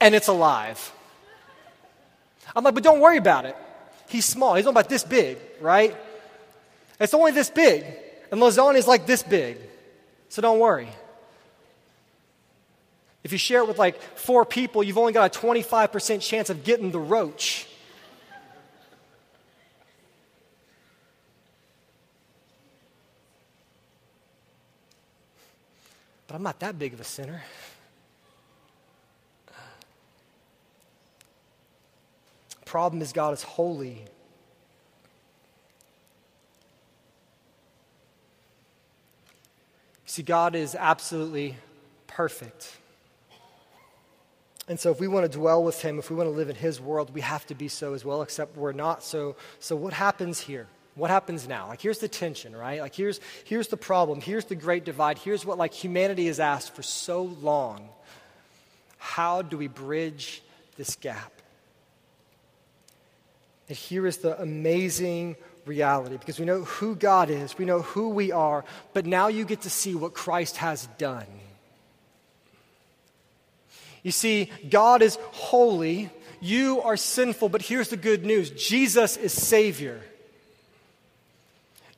And 0.00 0.14
it's 0.14 0.28
alive. 0.28 0.92
I'm 2.54 2.64
like, 2.64 2.74
but 2.74 2.82
don't 2.82 3.00
worry 3.00 3.18
about 3.18 3.44
it. 3.44 3.56
He's 4.08 4.24
small. 4.24 4.54
He's 4.54 4.66
only 4.66 4.80
about 4.80 4.88
this 4.88 5.04
big, 5.04 5.38
right? 5.60 5.94
It's 6.98 7.14
only 7.14 7.32
this 7.32 7.50
big. 7.50 7.84
And 8.30 8.40
lasagna 8.40 8.76
is 8.76 8.86
like 8.86 9.06
this 9.06 9.22
big. 9.22 9.58
So 10.28 10.42
don't 10.42 10.58
worry. 10.58 10.88
If 13.24 13.32
you 13.32 13.38
share 13.38 13.60
it 13.60 13.68
with 13.68 13.78
like 13.78 14.00
four 14.00 14.44
people, 14.44 14.82
you've 14.82 14.98
only 14.98 15.12
got 15.12 15.36
a 15.36 15.38
25% 15.38 16.20
chance 16.20 16.50
of 16.50 16.64
getting 16.64 16.90
the 16.90 16.98
roach. 16.98 17.66
But 26.26 26.34
I'm 26.34 26.42
not 26.42 26.60
that 26.60 26.78
big 26.78 26.92
of 26.92 27.00
a 27.00 27.04
sinner. 27.04 27.42
Problem 32.66 33.00
is, 33.00 33.14
God 33.14 33.32
is 33.32 33.42
holy. 33.42 34.04
See, 40.04 40.22
God 40.22 40.54
is 40.54 40.74
absolutely 40.74 41.56
perfect. 42.06 42.76
And 44.68 44.78
so, 44.78 44.90
if 44.90 45.00
we 45.00 45.08
want 45.08 45.30
to 45.30 45.38
dwell 45.38 45.64
with 45.64 45.80
Him, 45.80 45.98
if 45.98 46.10
we 46.10 46.16
want 46.16 46.28
to 46.28 46.36
live 46.36 46.50
in 46.50 46.56
His 46.56 46.80
world, 46.80 47.12
we 47.14 47.22
have 47.22 47.46
to 47.46 47.54
be 47.54 47.68
so 47.68 47.94
as 47.94 48.04
well, 48.04 48.20
except 48.20 48.56
we're 48.56 48.72
not. 48.72 49.02
So, 49.02 49.34
so 49.60 49.74
what 49.74 49.94
happens 49.94 50.40
here? 50.40 50.66
What 50.94 51.10
happens 51.10 51.48
now? 51.48 51.68
Like, 51.68 51.80
here's 51.80 52.00
the 52.00 52.08
tension, 52.08 52.54
right? 52.54 52.80
Like, 52.80 52.94
here's, 52.94 53.20
here's 53.44 53.68
the 53.68 53.76
problem. 53.76 54.20
Here's 54.20 54.44
the 54.44 54.56
great 54.56 54.84
divide. 54.84 55.16
Here's 55.16 55.46
what, 55.46 55.56
like, 55.56 55.72
humanity 55.72 56.26
has 56.26 56.40
asked 56.40 56.74
for 56.74 56.82
so 56.82 57.22
long. 57.22 57.88
How 58.98 59.42
do 59.42 59.56
we 59.56 59.68
bridge 59.68 60.42
this 60.76 60.96
gap? 60.96 61.32
And 63.68 63.76
here 63.76 64.06
is 64.06 64.18
the 64.18 64.40
amazing 64.40 65.36
reality 65.66 66.16
because 66.16 66.40
we 66.40 66.46
know 66.46 66.64
who 66.64 66.96
God 66.96 67.30
is, 67.30 67.56
we 67.56 67.64
know 67.64 67.82
who 67.82 68.08
we 68.08 68.32
are, 68.32 68.64
but 68.92 69.06
now 69.06 69.28
you 69.28 69.44
get 69.44 69.62
to 69.62 69.70
see 69.70 69.94
what 69.94 70.14
Christ 70.14 70.56
has 70.56 70.88
done. 70.98 71.26
You 74.02 74.12
see, 74.12 74.50
God 74.68 75.02
is 75.02 75.18
holy, 75.32 76.10
you 76.40 76.80
are 76.82 76.96
sinful, 76.96 77.48
but 77.48 77.62
here's 77.62 77.88
the 77.88 77.96
good 77.96 78.24
news 78.24 78.50
Jesus 78.50 79.16
is 79.16 79.32
Savior. 79.32 80.00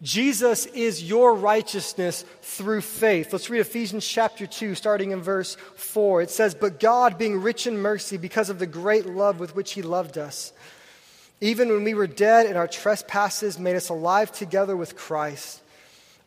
Jesus 0.02 0.64
is 0.64 1.02
your 1.02 1.34
righteousness 1.34 2.24
through 2.40 2.80
faith. 2.80 3.32
Let's 3.32 3.50
read 3.50 3.60
Ephesians 3.60 4.06
chapter 4.06 4.46
2, 4.46 4.74
starting 4.74 5.10
in 5.10 5.20
verse 5.20 5.56
4. 5.76 6.22
It 6.22 6.30
says, 6.30 6.54
But 6.54 6.80
God, 6.80 7.18
being 7.18 7.42
rich 7.42 7.66
in 7.66 7.76
mercy, 7.76 8.16
because 8.16 8.48
of 8.48 8.58
the 8.58 8.66
great 8.66 9.04
love 9.04 9.38
with 9.38 9.54
which 9.54 9.72
He 9.72 9.82
loved 9.82 10.16
us, 10.16 10.54
even 11.42 11.68
when 11.68 11.84
we 11.84 11.92
were 11.92 12.06
dead 12.06 12.46
in 12.46 12.56
our 12.56 12.68
trespasses, 12.68 13.58
made 13.58 13.76
us 13.76 13.90
alive 13.90 14.32
together 14.32 14.74
with 14.74 14.96
Christ. 14.96 15.60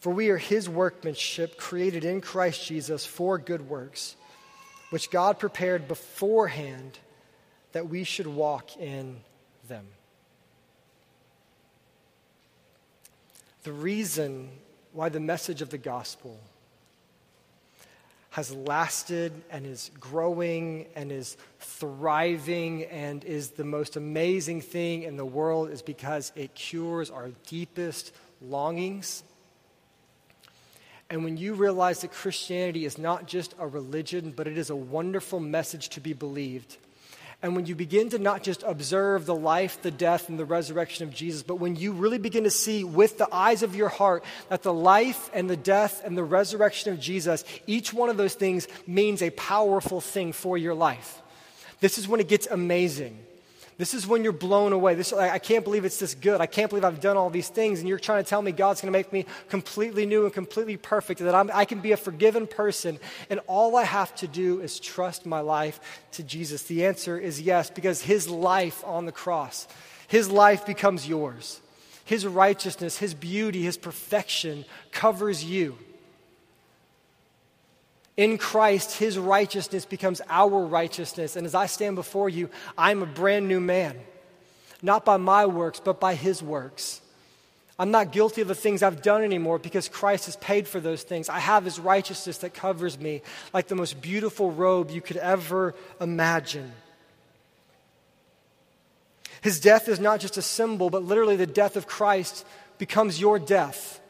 For 0.00 0.12
we 0.12 0.30
are 0.30 0.38
his 0.38 0.68
workmanship, 0.68 1.58
created 1.58 2.04
in 2.04 2.20
Christ 2.20 2.66
Jesus 2.66 3.04
for 3.04 3.38
good 3.38 3.68
works, 3.68 4.16
which 4.90 5.10
God 5.10 5.38
prepared 5.38 5.88
beforehand 5.88 6.98
that 7.72 7.88
we 7.88 8.04
should 8.04 8.26
walk 8.26 8.76
in 8.76 9.20
them. 9.68 9.86
The 13.64 13.72
reason 13.72 14.50
why 14.92 15.08
the 15.08 15.20
message 15.20 15.62
of 15.62 15.68
the 15.68 15.78
gospel 15.78 16.38
has 18.30 18.54
lasted 18.54 19.32
and 19.50 19.66
is 19.66 19.90
growing 19.98 20.86
and 20.94 21.10
is 21.10 21.36
thriving 21.58 22.84
and 22.84 23.24
is 23.24 23.50
the 23.50 23.64
most 23.64 23.96
amazing 23.96 24.60
thing 24.60 25.02
in 25.02 25.16
the 25.16 25.26
world 25.26 25.70
is 25.70 25.82
because 25.82 26.30
it 26.36 26.54
cures 26.54 27.10
our 27.10 27.30
deepest 27.48 28.14
longings 28.40 29.24
and 31.10 31.24
when 31.24 31.36
you 31.38 31.54
realize 31.54 32.00
that 32.02 32.12
Christianity 32.12 32.84
is 32.84 32.98
not 32.98 33.26
just 33.26 33.54
a 33.58 33.66
religion, 33.66 34.32
but 34.36 34.46
it 34.46 34.58
is 34.58 34.68
a 34.68 34.76
wonderful 34.76 35.40
message 35.40 35.88
to 35.90 36.00
be 36.00 36.12
believed. 36.12 36.76
And 37.40 37.54
when 37.54 37.66
you 37.66 37.76
begin 37.76 38.10
to 38.10 38.18
not 38.18 38.42
just 38.42 38.64
observe 38.64 39.24
the 39.24 39.34
life, 39.34 39.80
the 39.80 39.92
death, 39.92 40.28
and 40.28 40.38
the 40.38 40.44
resurrection 40.44 41.06
of 41.06 41.14
Jesus, 41.14 41.44
but 41.44 41.60
when 41.60 41.76
you 41.76 41.92
really 41.92 42.18
begin 42.18 42.44
to 42.44 42.50
see 42.50 42.82
with 42.82 43.16
the 43.16 43.32
eyes 43.32 43.62
of 43.62 43.76
your 43.76 43.88
heart 43.88 44.24
that 44.48 44.64
the 44.64 44.72
life 44.72 45.30
and 45.32 45.48
the 45.48 45.56
death 45.56 46.02
and 46.04 46.18
the 46.18 46.24
resurrection 46.24 46.92
of 46.92 46.98
Jesus, 46.98 47.44
each 47.66 47.94
one 47.94 48.10
of 48.10 48.16
those 48.16 48.34
things 48.34 48.66
means 48.88 49.22
a 49.22 49.30
powerful 49.30 50.00
thing 50.00 50.32
for 50.32 50.58
your 50.58 50.74
life. 50.74 51.22
This 51.80 51.96
is 51.96 52.08
when 52.08 52.20
it 52.20 52.28
gets 52.28 52.48
amazing. 52.48 53.18
This 53.78 53.94
is 53.94 54.08
when 54.08 54.24
you're 54.24 54.32
blown 54.32 54.72
away. 54.72 54.96
This, 54.96 55.12
I 55.12 55.38
can't 55.38 55.62
believe 55.64 55.84
it's 55.84 56.00
this 56.00 56.16
good. 56.16 56.40
I 56.40 56.46
can't 56.46 56.68
believe 56.68 56.84
I've 56.84 57.00
done 57.00 57.16
all 57.16 57.30
these 57.30 57.48
things. 57.48 57.78
And 57.78 57.88
you're 57.88 58.00
trying 58.00 58.24
to 58.24 58.28
tell 58.28 58.42
me 58.42 58.50
God's 58.50 58.80
going 58.80 58.92
to 58.92 58.98
make 58.98 59.12
me 59.12 59.24
completely 59.48 60.04
new 60.04 60.24
and 60.24 60.34
completely 60.34 60.76
perfect, 60.76 61.20
that 61.20 61.34
I'm, 61.34 61.48
I 61.54 61.64
can 61.64 61.78
be 61.78 61.92
a 61.92 61.96
forgiven 61.96 62.48
person. 62.48 62.98
And 63.30 63.38
all 63.46 63.76
I 63.76 63.84
have 63.84 64.12
to 64.16 64.26
do 64.26 64.60
is 64.60 64.80
trust 64.80 65.26
my 65.26 65.40
life 65.40 65.78
to 66.12 66.24
Jesus. 66.24 66.64
The 66.64 66.86
answer 66.86 67.16
is 67.16 67.40
yes, 67.40 67.70
because 67.70 68.02
his 68.02 68.28
life 68.28 68.82
on 68.84 69.06
the 69.06 69.12
cross, 69.12 69.68
his 70.08 70.28
life 70.28 70.66
becomes 70.66 71.08
yours. 71.08 71.60
His 72.04 72.26
righteousness, 72.26 72.98
his 72.98 73.14
beauty, 73.14 73.62
his 73.62 73.76
perfection 73.76 74.64
covers 74.90 75.44
you. 75.44 75.78
In 78.18 78.36
Christ, 78.36 78.98
his 78.98 79.16
righteousness 79.16 79.84
becomes 79.84 80.20
our 80.28 80.66
righteousness. 80.66 81.36
And 81.36 81.46
as 81.46 81.54
I 81.54 81.66
stand 81.66 81.94
before 81.94 82.28
you, 82.28 82.50
I'm 82.76 83.00
a 83.00 83.06
brand 83.06 83.46
new 83.46 83.60
man. 83.60 83.96
Not 84.82 85.04
by 85.04 85.18
my 85.18 85.46
works, 85.46 85.80
but 85.80 86.00
by 86.00 86.16
his 86.16 86.42
works. 86.42 87.00
I'm 87.78 87.92
not 87.92 88.10
guilty 88.10 88.40
of 88.40 88.48
the 88.48 88.56
things 88.56 88.82
I've 88.82 89.02
done 89.02 89.22
anymore 89.22 89.60
because 89.60 89.88
Christ 89.88 90.26
has 90.26 90.34
paid 90.34 90.66
for 90.66 90.80
those 90.80 91.04
things. 91.04 91.28
I 91.28 91.38
have 91.38 91.64
his 91.64 91.78
righteousness 91.78 92.38
that 92.38 92.54
covers 92.54 92.98
me 92.98 93.22
like 93.54 93.68
the 93.68 93.76
most 93.76 94.02
beautiful 94.02 94.50
robe 94.50 94.90
you 94.90 95.00
could 95.00 95.18
ever 95.18 95.76
imagine. 96.00 96.72
His 99.42 99.60
death 99.60 99.88
is 99.88 100.00
not 100.00 100.18
just 100.18 100.36
a 100.36 100.42
symbol, 100.42 100.90
but 100.90 101.04
literally 101.04 101.36
the 101.36 101.46
death 101.46 101.76
of 101.76 101.86
Christ 101.86 102.44
becomes 102.78 103.20
your 103.20 103.38
death. 103.38 104.00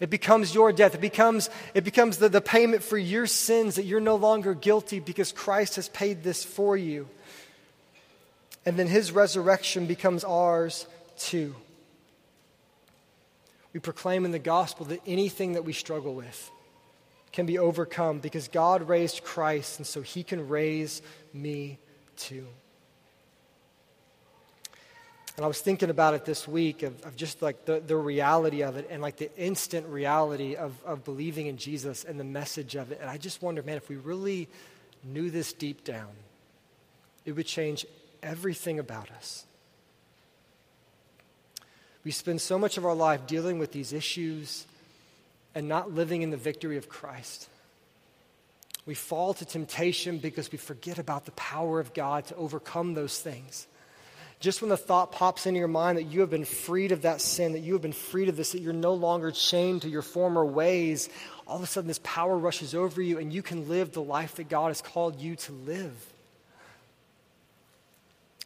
It 0.00 0.10
becomes 0.10 0.54
your 0.54 0.72
death. 0.72 0.94
It 0.94 1.00
becomes, 1.00 1.50
it 1.72 1.84
becomes 1.84 2.18
the, 2.18 2.28
the 2.28 2.40
payment 2.40 2.82
for 2.82 2.98
your 2.98 3.26
sins 3.26 3.76
that 3.76 3.84
you're 3.84 4.00
no 4.00 4.16
longer 4.16 4.54
guilty 4.54 5.00
because 5.00 5.32
Christ 5.32 5.76
has 5.76 5.88
paid 5.88 6.22
this 6.22 6.44
for 6.44 6.76
you. 6.76 7.08
And 8.66 8.76
then 8.76 8.86
his 8.86 9.12
resurrection 9.12 9.86
becomes 9.86 10.24
ours 10.24 10.86
too. 11.16 11.54
We 13.72 13.80
proclaim 13.80 14.24
in 14.24 14.30
the 14.30 14.38
gospel 14.38 14.86
that 14.86 15.00
anything 15.06 15.54
that 15.54 15.64
we 15.64 15.72
struggle 15.72 16.14
with 16.14 16.50
can 17.32 17.46
be 17.46 17.58
overcome 17.58 18.20
because 18.20 18.46
God 18.46 18.88
raised 18.88 19.24
Christ, 19.24 19.78
and 19.78 19.86
so 19.86 20.02
he 20.02 20.22
can 20.22 20.48
raise 20.48 21.02
me 21.32 21.78
too. 22.16 22.46
And 25.36 25.44
I 25.44 25.48
was 25.48 25.60
thinking 25.60 25.90
about 25.90 26.14
it 26.14 26.24
this 26.24 26.46
week 26.46 26.84
of, 26.84 27.02
of 27.04 27.16
just 27.16 27.42
like 27.42 27.64
the, 27.64 27.80
the 27.80 27.96
reality 27.96 28.62
of 28.62 28.76
it 28.76 28.86
and 28.88 29.02
like 29.02 29.16
the 29.16 29.36
instant 29.36 29.86
reality 29.88 30.54
of, 30.54 30.72
of 30.84 31.04
believing 31.04 31.48
in 31.48 31.56
Jesus 31.56 32.04
and 32.04 32.20
the 32.20 32.24
message 32.24 32.76
of 32.76 32.92
it. 32.92 32.98
And 33.00 33.10
I 33.10 33.16
just 33.16 33.42
wonder, 33.42 33.62
man, 33.62 33.76
if 33.76 33.88
we 33.88 33.96
really 33.96 34.48
knew 35.02 35.30
this 35.30 35.52
deep 35.52 35.82
down, 35.82 36.10
it 37.24 37.32
would 37.32 37.46
change 37.46 37.84
everything 38.22 38.78
about 38.78 39.10
us. 39.10 39.44
We 42.04 42.12
spend 42.12 42.40
so 42.40 42.58
much 42.58 42.76
of 42.76 42.84
our 42.84 42.94
life 42.94 43.26
dealing 43.26 43.58
with 43.58 43.72
these 43.72 43.92
issues 43.92 44.66
and 45.54 45.68
not 45.68 45.92
living 45.92 46.22
in 46.22 46.30
the 46.30 46.36
victory 46.36 46.76
of 46.76 46.88
Christ. 46.88 47.48
We 48.86 48.94
fall 48.94 49.34
to 49.34 49.44
temptation 49.44 50.18
because 50.18 50.52
we 50.52 50.58
forget 50.58 50.98
about 50.98 51.24
the 51.24 51.30
power 51.32 51.80
of 51.80 51.94
God 51.94 52.26
to 52.26 52.36
overcome 52.36 52.94
those 52.94 53.18
things. 53.18 53.66
Just 54.40 54.60
when 54.60 54.68
the 54.68 54.76
thought 54.76 55.12
pops 55.12 55.46
into 55.46 55.58
your 55.58 55.68
mind 55.68 55.98
that 55.98 56.04
you 56.04 56.20
have 56.20 56.30
been 56.30 56.44
freed 56.44 56.92
of 56.92 57.02
that 57.02 57.20
sin, 57.20 57.52
that 57.52 57.60
you 57.60 57.72
have 57.72 57.82
been 57.82 57.92
freed 57.92 58.28
of 58.28 58.36
this, 58.36 58.52
that 58.52 58.60
you're 58.60 58.72
no 58.72 58.94
longer 58.94 59.30
chained 59.30 59.82
to 59.82 59.88
your 59.88 60.02
former 60.02 60.44
ways, 60.44 61.08
all 61.46 61.56
of 61.56 61.62
a 61.62 61.66
sudden 61.66 61.88
this 61.88 62.00
power 62.02 62.36
rushes 62.36 62.74
over 62.74 63.00
you 63.00 63.18
and 63.18 63.32
you 63.32 63.42
can 63.42 63.68
live 63.68 63.92
the 63.92 64.02
life 64.02 64.36
that 64.36 64.48
God 64.48 64.68
has 64.68 64.82
called 64.82 65.20
you 65.20 65.36
to 65.36 65.52
live. 65.52 65.94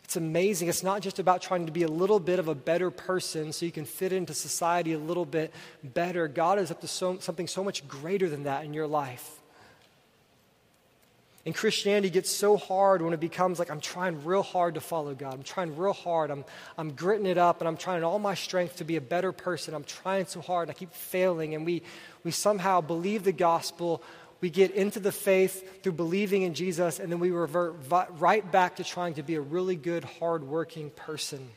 It's 0.05 0.17
amazing. 0.17 0.69
It's 0.69 0.83
not 0.83 1.03
just 1.03 1.19
about 1.19 1.43
trying 1.43 1.67
to 1.67 1.73
be 1.73 1.83
a 1.83 1.89
little 1.89 2.19
bit 2.19 2.39
of 2.39 2.49
a 2.49 2.55
better 2.55 2.91
person 2.91 3.53
so 3.53 3.67
you 3.67 3.73
can 3.73 3.85
fit 3.85 4.11
into 4.11 4.33
society 4.33 4.95
a 4.95 4.99
little 4.99 5.27
bit 5.27 5.53
better. 5.85 6.29
God 6.29 6.59
is 6.59 6.71
up 6.71 6.81
to 6.81 6.89
so, 6.89 7.19
something 7.19 7.47
so 7.47 7.63
much 7.63 7.87
greater 7.87 8.27
than 8.27 8.45
that 8.45 8.65
in 8.65 8.73
your 8.73 8.87
life. 8.87 9.38
And 11.49 11.55
Christianity 11.55 12.11
gets 12.11 12.29
so 12.29 12.59
hard 12.59 13.01
when 13.01 13.15
it 13.15 13.21
becomes 13.21 13.59
like 13.59 13.71
I'm 13.71 13.81
trying 13.81 14.23
real 14.23 14.43
hard 14.43 14.75
to 14.75 14.83
follow 14.83 15.15
God. 15.15 15.33
I'm 15.33 15.43
trying 15.43 15.75
real 15.79 15.95
hard. 15.95 16.31
I'm, 16.31 16.45
I'm 16.77 16.93
gritting 16.93 17.25
it 17.25 17.39
up 17.39 17.63
and 17.63 17.69
I'm 17.69 17.79
trying 17.79 18.05
all 18.05 18.19
my 18.19 18.35
strength 18.35 18.77
to 18.77 18.85
be 18.85 18.97
a 18.97 19.01
better 19.01 19.33
person. 19.33 19.73
I'm 19.73 19.85
trying 19.85 20.27
so 20.27 20.43
hard. 20.43 20.69
and 20.69 20.77
I 20.77 20.79
keep 20.79 20.93
failing. 20.93 21.55
And 21.55 21.65
we, 21.65 21.81
we 22.23 22.33
somehow 22.33 22.83
believe 22.83 23.25
the 23.25 23.33
gospel 23.33 24.03
we 24.43 24.51
get 24.51 24.73
into 24.73 25.01
the 25.01 25.11
faith 25.11 25.83
through 25.83 25.93
believing 25.93 26.43
in 26.43 26.53
Jesus, 26.53 27.01
and 27.01 27.11
then 27.11 27.19
we 27.19 27.31
revert 27.31 27.77
right 27.89 28.53
back 28.53 28.77
to 28.77 28.85
trying 28.85 29.15
to 29.15 29.23
be 29.23 29.37
a 29.37 29.41
really 29.41 29.75
good, 29.75 30.05
hardworking 30.05 30.91
person. 30.91 31.49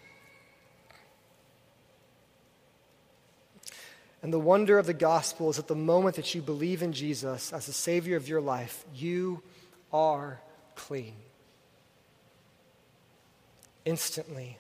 And 4.24 4.32
the 4.32 4.40
wonder 4.40 4.80
of 4.80 4.86
the 4.86 4.94
gospel 4.94 5.50
is 5.50 5.58
that 5.58 5.68
the 5.68 5.76
moment 5.76 6.16
that 6.16 6.34
you 6.34 6.42
believe 6.42 6.82
in 6.82 6.94
Jesus 6.94 7.52
as 7.52 7.66
the 7.66 7.74
Savior 7.74 8.16
of 8.16 8.30
your 8.30 8.40
life, 8.40 8.86
you 8.96 9.44
are 9.92 10.40
clean. 10.76 11.14
Instantly. 13.86 14.58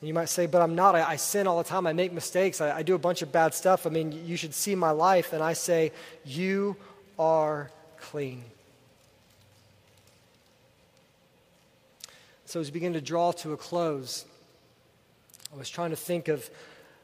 You 0.00 0.14
might 0.14 0.28
say, 0.28 0.46
but 0.46 0.62
I'm 0.62 0.74
not. 0.74 0.94
I, 0.94 1.02
I, 1.02 1.16
sin 1.16 1.46
all 1.46 1.58
the 1.58 1.68
time. 1.68 1.86
I 1.86 1.92
make 1.92 2.12
mistakes. 2.12 2.60
I, 2.60 2.78
I 2.78 2.82
do 2.82 2.94
a 2.94 2.98
bunch 2.98 3.22
of 3.22 3.32
bad 3.32 3.52
stuff. 3.54 3.86
I 3.86 3.90
mean, 3.90 4.12
you 4.26 4.36
should 4.36 4.54
see 4.54 4.74
my 4.74 4.90
life. 4.90 5.32
And 5.32 5.42
I 5.42 5.54
say, 5.54 5.92
you 6.24 6.76
are 7.18 7.70
clean. 7.98 8.44
So 12.46 12.60
as 12.60 12.68
we 12.68 12.72
begin 12.72 12.92
to 12.92 13.00
draw 13.00 13.32
to 13.32 13.52
a 13.52 13.56
close, 13.56 14.24
I 15.52 15.58
was 15.58 15.68
trying 15.68 15.90
to 15.90 15.96
think 15.96 16.28
of 16.28 16.48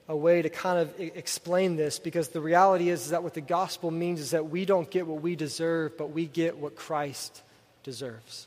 a 0.08 0.16
way 0.16 0.42
to 0.42 0.50
kind 0.50 0.78
of 0.78 1.00
explain 1.00 1.76
this 1.76 1.98
because 1.98 2.28
the 2.28 2.40
reality 2.40 2.90
is, 2.90 3.04
is 3.04 3.10
that 3.10 3.22
what 3.22 3.34
the 3.34 3.40
gospel 3.40 3.90
means 3.90 4.20
is 4.20 4.30
that 4.32 4.50
we 4.50 4.64
don't 4.64 4.90
get 4.90 5.06
what 5.06 5.22
we 5.22 5.34
deserve, 5.34 5.96
but 5.96 6.10
we 6.10 6.26
get 6.26 6.58
what 6.58 6.76
Christ 6.76 7.42
deserves. 7.82 8.46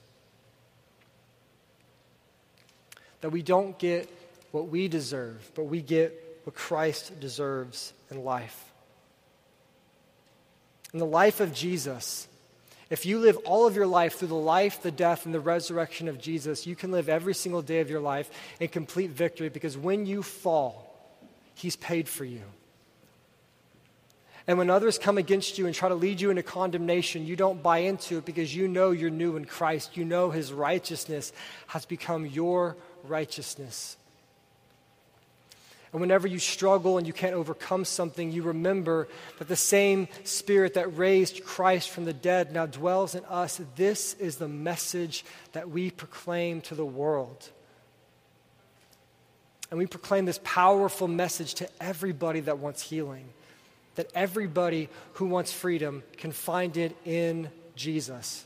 That 3.22 3.32
we 3.32 3.42
don't 3.42 3.78
get 3.80 4.10
what 4.52 4.70
we 4.70 4.88
deserve, 4.88 5.52
but 5.56 5.64
we 5.64 5.82
get 5.82 6.42
what 6.44 6.56
Christ 6.56 7.20
deserves 7.20 7.94
in 8.12 8.24
life. 8.24 8.72
In 10.94 11.00
the 11.00 11.06
life 11.06 11.40
of 11.40 11.54
Jesus, 11.54 12.28
if 12.90 13.06
you 13.06 13.20
live 13.20 13.38
all 13.46 13.68
of 13.68 13.76
your 13.76 13.88
life 13.88 14.16
through 14.16 14.30
the 14.30 14.36
life, 14.36 14.82
the 14.82 14.92
death, 14.92 15.26
and 15.26 15.34
the 15.34 15.40
resurrection 15.40 16.08
of 16.08 16.22
Jesus, 16.22 16.66
you 16.66 16.76
can 16.76 16.92
live 16.92 17.10
every 17.10 17.34
single 17.34 17.62
day 17.62 17.80
of 17.80 17.90
your 17.90 18.00
life 18.00 18.30
in 18.60 18.70
complete 18.70 19.10
victory 19.10 19.50
because 19.50 19.78
when 19.78 20.06
you 20.06 20.24
fall, 20.24 20.87
He's 21.58 21.76
paid 21.76 22.08
for 22.08 22.24
you. 22.24 22.44
And 24.46 24.60
when 24.60 24.70
others 24.70 25.00
come 25.00 25.18
against 25.18 25.58
you 25.58 25.66
and 25.66 25.74
try 25.74 25.90
to 25.90 25.96
lead 25.96 26.22
you 26.22 26.30
into 26.30 26.44
condemnation, 26.44 27.26
you 27.26 27.36
don't 27.36 27.64
buy 27.64 27.80
into 27.80 28.20
it 28.20 28.26
because 28.26 28.56
you 28.56 28.68
know 28.68 28.92
you're 28.92 29.10
new 29.10 29.36
in 29.38 29.46
Christ. 29.46 29.98
You 29.98 30.06
know 30.06 30.30
His 30.30 30.54
righteousness 30.54 31.34
has 31.66 31.86
become 31.86 32.28
your 32.28 32.78
righteousness. 33.04 33.98
And 35.92 36.00
whenever 36.00 36.28
you 36.28 36.38
struggle 36.38 37.00
and 37.00 37.08
you 37.08 37.14
can't 37.14 37.34
overcome 37.34 37.86
something, 37.86 38.32
you 38.32 38.44
remember 38.44 39.08
that 39.40 39.48
the 39.48 39.56
same 39.56 40.08
Spirit 40.26 40.76
that 40.76 40.96
raised 40.96 41.44
Christ 41.44 41.90
from 41.90 42.06
the 42.06 42.14
dead 42.14 42.54
now 42.54 42.68
dwells 42.68 43.16
in 43.16 43.26
us. 43.26 43.60
This 43.76 44.14
is 44.14 44.36
the 44.36 44.48
message 44.48 45.26
that 45.54 45.72
we 45.72 45.90
proclaim 45.90 46.62
to 46.62 46.76
the 46.76 46.86
world. 46.86 47.50
And 49.70 49.78
we 49.78 49.86
proclaim 49.86 50.26
this 50.26 50.40
powerful 50.44 51.08
message 51.08 51.56
to 51.56 51.70
everybody 51.82 52.40
that 52.42 52.60
wants 52.60 52.82
healing, 52.82 53.26
that 53.96 54.10
everybody 54.16 54.90
who 55.14 55.26
wants 55.26 55.52
freedom 55.52 56.04
can 56.18 56.32
find 56.32 56.78
it 56.78 56.96
in 57.06 57.50
Jesus. 57.76 58.46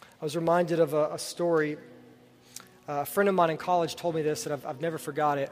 I 0.00 0.24
was 0.24 0.36
reminded 0.36 0.80
of 0.80 0.94
a, 0.94 1.14
a 1.14 1.18
story 1.18 1.78
uh, 2.88 3.00
a 3.00 3.04
friend 3.04 3.28
of 3.28 3.34
mine 3.34 3.50
in 3.50 3.56
college 3.56 3.96
told 3.96 4.14
me 4.14 4.22
this, 4.22 4.46
and 4.46 4.52
I've, 4.52 4.64
I've 4.64 4.80
never 4.80 4.96
forgot 4.96 5.38
it. 5.38 5.50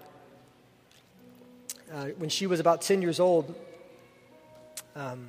Uh, 1.92 2.06
when 2.16 2.28
she 2.30 2.46
was 2.46 2.60
about 2.60 2.80
10 2.80 3.02
years 3.02 3.18
old, 3.18 3.52
um, 4.94 5.26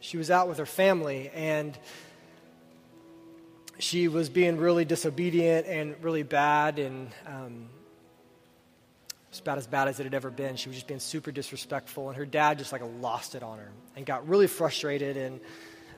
she 0.00 0.16
was 0.16 0.30
out 0.30 0.48
with 0.48 0.56
her 0.56 0.64
family, 0.64 1.30
and 1.34 1.78
she 3.80 4.08
was 4.08 4.28
being 4.28 4.56
really 4.58 4.84
disobedient 4.84 5.66
and 5.66 5.94
really 6.02 6.22
bad, 6.22 6.78
and 6.78 7.10
um, 7.26 7.68
about 9.38 9.58
as 9.58 9.66
bad 9.66 9.88
as 9.88 10.00
it 10.00 10.04
had 10.04 10.14
ever 10.14 10.30
been. 10.30 10.56
She 10.56 10.68
was 10.68 10.76
just 10.76 10.86
being 10.86 11.00
super 11.00 11.30
disrespectful, 11.30 12.08
and 12.08 12.16
her 12.16 12.26
dad 12.26 12.58
just 12.58 12.72
like 12.72 12.82
lost 13.00 13.34
it 13.34 13.42
on 13.42 13.58
her 13.58 13.70
and 13.96 14.04
got 14.04 14.28
really 14.28 14.46
frustrated 14.46 15.16
and 15.16 15.40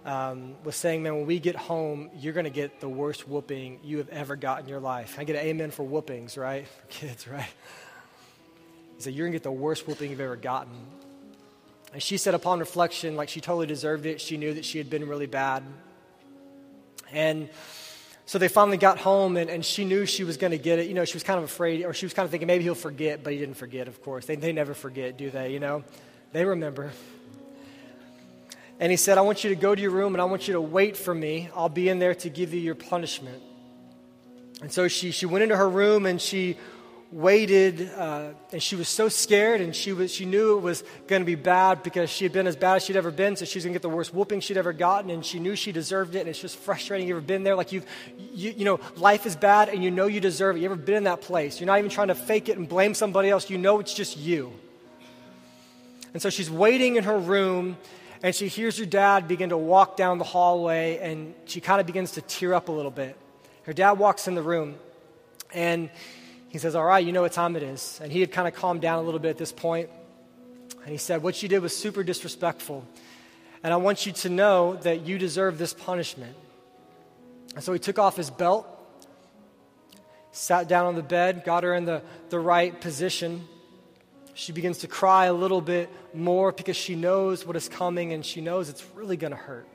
um, 0.05 0.55
was 0.65 0.77
saying, 0.77 1.03
man, 1.03 1.17
when 1.17 1.27
we 1.27 1.39
get 1.39 1.57
home, 1.57 2.11
you're 2.19 2.33
going 2.33 2.45
to 2.45 2.51
get 2.51 2.81
the 2.81 2.89
worst 2.89 3.29
whooping 3.29 3.81
you 3.85 3.99
have 3.99 4.09
ever 4.09 4.37
got 4.37 4.61
in 4.61 4.69
your 4.69 4.81
life. 4.81 5.17
I 5.19 5.25
get 5.25 5.37
an 5.37 5.43
amen 5.43 5.71
for 5.71 5.85
whoopings, 5.85 6.37
right? 6.37 6.67
For 6.81 6.87
kids, 6.89 7.29
right? 7.29 7.49
He 8.97 9.03
said, 9.03 9.15
you're 9.15 9.27
going 9.27 9.33
to 9.33 9.39
get 9.39 9.45
the 9.45 9.53
worst 9.53 9.87
whooping 9.87 10.11
you've 10.11 10.21
ever 10.21 10.37
gotten. 10.37 10.75
And 11.93 12.03
she 12.03 12.17
said, 12.17 12.35
upon 12.35 12.59
reflection, 12.59 13.17
like 13.17 13.29
she 13.29 13.41
totally 13.41 13.67
deserved 13.67 14.07
it. 14.07 14.21
She 14.21 14.37
knew 14.37 14.55
that 14.55 14.65
she 14.65 14.79
had 14.79 14.91
been 14.91 15.09
really 15.09 15.27
bad. 15.27 15.63
And 17.13 17.49
so 18.27 18.39
they 18.39 18.49
finally 18.49 18.79
got 18.79 18.99
home, 18.99 19.37
and, 19.37 19.51
and 19.51 19.65
she 19.65 19.85
knew 19.85 20.07
she 20.07 20.25
was 20.25 20.37
going 20.37 20.53
to 20.53 20.59
get 20.59 20.79
it. 20.79 20.89
You 20.89 20.95
know, 20.95 21.05
she 21.05 21.15
was 21.15 21.23
kind 21.23 21.39
of 21.39 21.45
afraid, 21.45 21.85
or 21.85 21.93
she 21.93 22.07
was 22.07 22.15
kind 22.15 22.25
of 22.25 22.31
thinking 22.31 22.47
maybe 22.47 22.65
he'll 22.65 22.75
forget, 22.75 23.23
but 23.23 23.33
he 23.33 23.39
didn't 23.39 23.57
forget, 23.57 23.89
of 23.89 24.03
course. 24.03 24.27
They, 24.27 24.37
they 24.37 24.53
never 24.53 24.75
forget, 24.75 25.17
do 25.17 25.31
they? 25.31 25.53
You 25.53 25.61
know, 25.61 25.85
they 26.33 26.45
remember. 26.45 26.93
And 28.81 28.91
he 28.91 28.97
said, 28.97 29.19
I 29.19 29.21
want 29.21 29.45
you 29.45 29.51
to 29.51 29.57
go 29.57 29.75
to 29.75 29.81
your 29.81 29.91
room 29.91 30.15
and 30.15 30.21
I 30.21 30.25
want 30.25 30.49
you 30.49 30.55
to 30.55 30.61
wait 30.61 30.97
for 30.97 31.15
me. 31.15 31.49
I'll 31.55 31.69
be 31.69 31.89
in 31.89 31.99
there 31.99 32.15
to 32.17 32.29
give 32.29 32.53
you 32.53 32.61
your 32.61 32.75
punishment. 32.75 33.41
And 34.61 34.73
so 34.73 34.89
she, 34.89 35.11
she 35.11 35.27
went 35.27 35.45
into 35.45 35.57
her 35.57 35.69
room 35.69 36.07
and 36.07 36.21
she 36.21 36.57
waited, 37.13 37.91
uh, 37.91 38.31
and 38.53 38.63
she 38.63 38.75
was 38.75 38.89
so 38.89 39.09
scared, 39.09 39.61
and 39.61 39.77
she, 39.77 39.93
was, 39.93 40.13
she 40.13 40.25
knew 40.25 40.57
it 40.57 40.63
was 40.63 40.83
going 41.07 41.21
to 41.21 41.27
be 41.27 41.35
bad 41.35 41.83
because 41.83 42.09
she 42.09 42.25
had 42.25 42.33
been 42.33 42.47
as 42.47 42.57
bad 42.57 42.77
as 42.77 42.85
she'd 42.85 42.97
ever 42.97 43.11
been, 43.11 43.37
so 43.37 43.45
she's 43.45 43.65
going 43.65 43.73
to 43.73 43.79
get 43.79 43.83
the 43.83 43.95
worst 43.95 44.15
whooping 44.15 44.41
she'd 44.41 44.57
ever 44.57 44.73
gotten, 44.73 45.11
and 45.11 45.25
she 45.25 45.39
knew 45.39 45.55
she 45.55 45.73
deserved 45.73 46.15
it, 46.15 46.21
and 46.21 46.29
it's 46.29 46.41
just 46.41 46.57
frustrating. 46.57 47.07
You 47.07 47.15
ever 47.15 47.21
been 47.21 47.45
there? 47.45 47.55
Like 47.55 47.71
you've, 47.71 47.85
you, 48.17 48.55
you 48.57 48.65
know, 48.65 48.81
life 48.97 49.27
is 49.27 49.37
bad, 49.37 49.69
and 49.69 49.85
you 49.85 49.91
know 49.91 50.07
you 50.07 50.21
deserve 50.21 50.57
it. 50.57 50.61
You 50.61 50.65
ever 50.65 50.77
been 50.77 50.97
in 50.97 51.05
that 51.05 51.21
place? 51.21 51.61
You're 51.61 51.67
not 51.67 51.79
even 51.79 51.91
trying 51.91 52.09
to 52.09 52.15
fake 52.15 52.49
it 52.49 52.57
and 52.57 52.67
blame 52.67 52.95
somebody 52.95 53.29
else. 53.29 53.51
You 53.51 53.59
know 53.59 53.79
it's 53.79 53.95
just 53.95 54.17
you. 54.17 54.53
And 56.15 56.23
so 56.23 56.31
she's 56.31 56.51
waiting 56.51 56.97
in 56.97 57.05
her 57.05 57.19
room, 57.19 57.77
and 58.23 58.35
she 58.35 58.49
hears 58.49 58.79
her 58.79 58.87
dad 58.87 59.29
begin 59.29 59.51
to 59.51 59.59
walk 59.59 59.99
down 59.99 60.17
the 60.17 60.25
hallway, 60.25 60.99
and 60.99 61.35
she 61.45 61.61
kind 61.61 61.79
of 61.79 61.87
begins 61.87 62.13
to 62.13 62.23
tear 62.23 62.55
up 62.55 62.71
a 62.71 62.73
little 62.73 62.91
bit. 62.91 63.19
Her 63.65 63.75
dad 63.75 63.93
walks 63.93 64.29
in 64.29 64.35
the 64.35 64.43
room, 64.43 64.77
and 65.53 65.91
he 66.53 66.59
says, 66.59 66.75
All 66.75 66.85
right, 66.85 67.05
you 67.05 67.13
know 67.13 67.23
what 67.23 67.33
time 67.33 67.57
it 67.57 67.63
is. 67.63 67.99
And 68.03 68.13
he 68.13 68.21
had 68.21 68.31
kind 68.31 68.47
of 68.47 68.55
calmed 68.55 68.83
down 68.83 68.99
a 68.99 69.03
little 69.03 69.19
bit 69.19 69.31
at 69.31 69.39
this 69.39 69.53
point. 69.53 69.89
And 70.83 70.91
he 70.91 70.99
said, 70.99 71.23
What 71.23 71.43
you 71.43 71.49
did 71.49 71.61
was 71.61 71.75
super 71.75 72.05
disrespectful. 72.05 72.87
And 73.65 73.73
I 73.73 73.79
want 73.79 74.05
you 74.05 74.13
to 74.13 74.29
know 74.29 74.77
that 74.83 75.07
you 75.07 75.17
deserve 75.17 75.57
this 75.57 75.73
punishment. 75.73 76.37
And 77.55 77.65
so 77.65 77.73
he 77.73 77.79
took 77.79 77.99
off 77.99 78.17
his 78.17 78.31
belt, 78.31 78.67
sat 80.33 80.69
down 80.69 80.85
on 80.85 80.95
the 80.95 81.03
bed, 81.03 81.43
got 81.45 81.63
her 81.63 81.75
in 81.75 81.87
the, 81.87 82.03
the 82.29 82.39
right 82.39 82.79
position. 82.79 83.49
She 84.35 84.53
begins 84.53 84.79
to 84.79 84.89
cry 84.89 85.27
a 85.27 85.33
little 85.33 85.61
bit 85.63 85.89
more 86.13 86.53
because 86.53 86.77
she 86.77 86.97
knows 86.97 87.47
what 87.47 87.57
is 87.57 87.69
coming 87.69 88.13
and 88.13 88.27
she 88.27 88.43
knows 88.43 88.69
it's 88.69 88.85
really 88.95 89.17
going 89.17 89.31
to 89.31 89.39
hurt. 89.39 89.67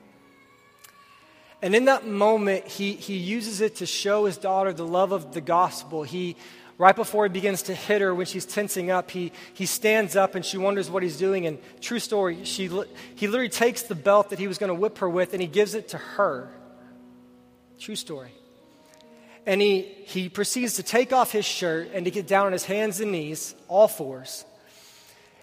And 1.61 1.73
in 1.73 1.85
that 1.85 2.05
moment, 2.05 2.67
he, 2.67 2.93
he 2.93 3.17
uses 3.17 3.61
it 3.61 3.77
to 3.77 3.87
show 3.87 4.25
his 4.25 4.37
daughter 4.37 4.73
the 4.73 4.85
love 4.85 5.11
of 5.11 5.33
the 5.33 5.41
gospel. 5.41 6.03
He 6.03 6.35
right 6.77 6.95
before 6.95 7.25
he 7.25 7.29
begins 7.29 7.63
to 7.63 7.73
hit 7.73 8.01
her 8.01 8.13
when 8.13 8.25
she's 8.25 8.45
tensing 8.45 8.91
up, 8.91 9.09
he, 9.11 9.31
he 9.53 9.65
stands 9.65 10.15
up 10.15 10.35
and 10.35 10.45
she 10.45 10.57
wonders 10.57 10.89
what 10.89 11.03
he's 11.03 11.17
doing. 11.17 11.45
And 11.47 11.57
true 11.81 11.99
story, 11.99 12.43
she, 12.43 12.69
he 13.15 13.27
literally 13.27 13.49
takes 13.49 13.83
the 13.83 13.95
belt 13.95 14.29
that 14.29 14.39
he 14.39 14.47
was 14.47 14.57
going 14.57 14.69
to 14.69 14.75
whip 14.75 14.99
her 14.99 15.09
with 15.09 15.33
and 15.33 15.41
he 15.41 15.47
gives 15.47 15.73
it 15.73 15.89
to 15.89 15.97
her. 15.97 16.49
True 17.79 17.95
story. 17.95 18.31
And 19.45 19.61
he, 19.61 19.81
he 19.81 20.29
proceeds 20.29 20.75
to 20.75 20.83
take 20.83 21.13
off 21.13 21.31
his 21.31 21.45
shirt 21.45 21.91
and 21.93 22.05
to 22.05 22.11
get 22.11 22.27
down 22.27 22.47
on 22.47 22.51
his 22.51 22.65
hands 22.65 22.99
and 22.99 23.11
knees, 23.11 23.55
all 23.67 23.87
fours. 23.87 24.43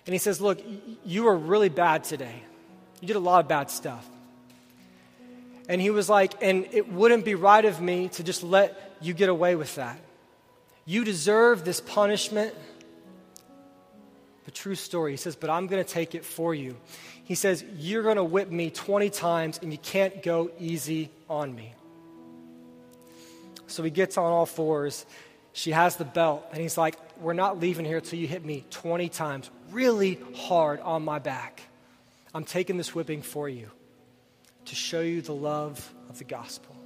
And 0.06 0.12
he 0.12 0.18
says, 0.18 0.40
Look, 0.40 0.60
you 1.04 1.24
were 1.24 1.36
really 1.36 1.70
bad 1.70 2.04
today. 2.04 2.42
You 3.00 3.08
did 3.08 3.16
a 3.16 3.20
lot 3.20 3.40
of 3.40 3.48
bad 3.48 3.70
stuff. 3.70 4.06
And 5.70 5.80
he 5.80 5.88
was 5.88 6.10
like, 6.10 6.34
And 6.42 6.68
it 6.72 6.92
wouldn't 6.92 7.24
be 7.24 7.34
right 7.34 7.64
of 7.64 7.80
me 7.80 8.08
to 8.10 8.22
just 8.22 8.42
let 8.42 8.78
you 9.00 9.14
get 9.14 9.30
away 9.30 9.56
with 9.56 9.74
that. 9.76 9.98
You 10.86 11.04
deserve 11.04 11.64
this 11.64 11.80
punishment. 11.80 12.54
The 14.44 14.50
true 14.50 14.74
story. 14.74 15.12
He 15.12 15.16
says, 15.16 15.36
But 15.36 15.50
I'm 15.50 15.66
going 15.66 15.82
to 15.82 15.90
take 15.90 16.14
it 16.14 16.24
for 16.24 16.54
you. 16.54 16.76
He 17.24 17.34
says, 17.34 17.64
You're 17.76 18.02
going 18.02 18.16
to 18.16 18.24
whip 18.24 18.50
me 18.50 18.70
20 18.70 19.10
times 19.10 19.58
and 19.62 19.72
you 19.72 19.78
can't 19.78 20.22
go 20.22 20.50
easy 20.58 21.10
on 21.28 21.54
me. 21.54 21.74
So 23.66 23.82
he 23.82 23.90
gets 23.90 24.18
on 24.18 24.30
all 24.30 24.46
fours. 24.46 25.06
She 25.52 25.70
has 25.70 25.96
the 25.96 26.04
belt, 26.04 26.44
and 26.52 26.60
he's 26.60 26.76
like, 26.76 26.96
We're 27.20 27.32
not 27.32 27.60
leaving 27.60 27.84
here 27.84 27.98
until 27.98 28.18
you 28.18 28.26
hit 28.26 28.44
me 28.44 28.64
20 28.70 29.08
times, 29.08 29.50
really 29.70 30.18
hard 30.34 30.80
on 30.80 31.04
my 31.04 31.18
back. 31.18 31.62
I'm 32.34 32.44
taking 32.44 32.76
this 32.76 32.94
whipping 32.94 33.22
for 33.22 33.48
you 33.48 33.70
to 34.66 34.74
show 34.74 35.00
you 35.00 35.22
the 35.22 35.34
love 35.34 35.94
of 36.08 36.18
the 36.18 36.24
gospel. 36.24 36.76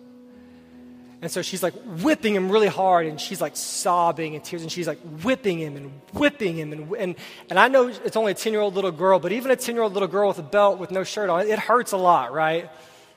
And 1.21 1.31
so 1.31 1.43
she's 1.43 1.65
like 1.65 1.75
whipping 1.85 2.35
him 2.35 2.51
really 2.51 2.69
hard, 2.69 3.07
and 3.07 3.21
she's 3.21 3.41
like 3.41 3.57
sobbing 3.57 4.37
and 4.37 4.45
tears, 4.45 4.63
and 4.63 4.71
she's 4.71 4.87
like 4.87 5.01
whipping 5.23 5.59
him 5.59 5.77
and 5.77 6.01
whipping 6.13 6.57
him. 6.57 6.73
And, 6.73 6.95
and, 6.95 7.17
and 7.51 7.59
I 7.59 7.67
know 7.67 7.89
it's 7.89 8.17
only 8.17 8.33
a 8.33 8.35
10 8.37 8.53
year 8.53 8.63
old 8.63 8.75
little 8.75 8.93
girl, 8.93 9.19
but 9.19 9.33
even 9.33 9.51
a 9.51 9.57
10 9.57 9.75
year 9.75 9.83
old 9.83 9.95
little 9.95 10.09
girl 10.09 10.29
with 10.29 10.39
a 10.39 10.45
belt 10.45 10.79
with 10.79 10.93
no 10.93 11.03
shirt 11.03 11.29
on, 11.29 11.47
it 11.49 11.59
hurts 11.59 11.91
a 11.91 11.97
lot, 11.97 12.33
right? 12.33 12.71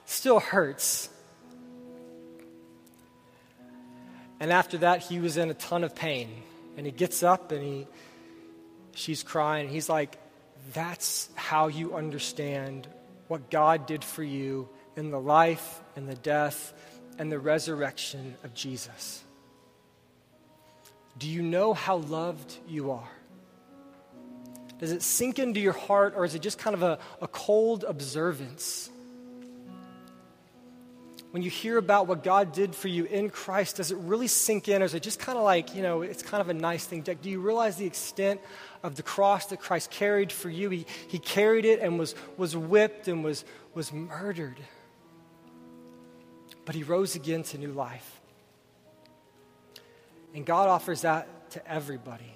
Still 0.06 0.40
hurts. 0.40 1.10
And 4.40 4.52
after 4.52 4.80
that, 4.80 5.02
he 5.04 5.20
was 5.20 5.38
in 5.38 5.52
a 5.52 5.54
ton 5.54 5.84
of 5.84 5.96
pain. 5.96 6.30
And 6.76 6.88
he 6.88 6.92
gets 6.92 7.22
up 7.22 7.52
and 7.52 7.64
he, 7.64 7.88
she's 8.96 9.22
crying. 9.22 9.66
And 9.66 9.74
he's 9.74 9.90
like, 9.90 10.18
That's 10.74 11.30
how 11.36 11.68
you 11.68 11.96
understand 11.96 12.88
what 13.28 13.52
God 13.52 13.86
did 13.86 14.04
for 14.04 14.24
you 14.24 14.68
in 14.96 15.12
the 15.12 15.20
life 15.20 15.82
and 15.96 16.10
the 16.10 16.16
death 16.16 16.74
and 17.18 17.32
the 17.32 17.40
resurrection 17.40 18.36
of 18.44 18.54
Jesus. 18.54 19.24
Do 21.18 21.28
you 21.28 21.42
know 21.42 21.74
how 21.74 21.98
loved 21.98 22.58
you 22.68 22.92
are? 22.92 23.10
Does 24.80 24.92
it 24.92 25.04
sink 25.04 25.38
into 25.38 25.60
your 25.60 25.74
heart, 25.74 26.14
or 26.16 26.26
is 26.26 26.34
it 26.34 26.42
just 26.42 26.58
kind 26.58 26.74
of 26.74 26.82
a, 26.82 26.98
a 27.22 27.28
cold 27.28 27.86
observance? 27.88 28.90
When 31.30 31.44
you 31.44 31.50
hear 31.52 31.78
about 31.78 32.08
what 32.08 32.24
God 32.24 32.52
did 32.52 32.74
for 32.76 32.88
you 32.88 33.06
in 33.06 33.30
Christ, 33.30 33.78
does 33.78 33.92
it 33.92 33.98
really 34.00 34.28
sink 34.28 34.68
in, 34.68 34.82
or 34.82 34.86
is 34.86 34.96
it 34.96 35.04
just 35.04 35.20
kind 35.20 35.38
of 35.38 35.44
like, 35.44 35.76
you 35.76 35.84
know, 35.84 36.02
it's 36.02 36.24
kind 36.24 36.42
of 36.42 36.50
a 36.50 36.54
nice 36.54 36.86
thing? 36.86 37.02
Do 37.02 37.30
you 37.30 37.40
realize 37.40 37.78
the 37.78 37.86
extent 37.86 38.42
of 38.82 38.96
the 38.96 39.04
cross 39.04 39.46
that 39.48 39.60
Christ 39.60 39.92
carried 39.92 40.32
for 40.32 40.50
you? 40.50 40.70
He, 40.72 40.86
he 41.08 41.20
carried 41.20 41.66
it 41.66 41.80
and 41.80 42.00
was, 42.00 42.16
was 42.36 42.58
whipped 42.58 43.08
and 43.08 43.24
was, 43.24 43.46
was 43.76 43.94
murdered 43.94 44.58
but 46.66 46.76
he 46.76 46.84
rose 46.84 47.16
again 47.16 47.44
to 47.44 47.58
new 47.58 47.72
life. 47.72 48.22
And 50.34 50.46
God 50.46 50.70
offers 50.70 51.02
that 51.02 51.52
to 51.52 51.72
everybody. 51.72 52.34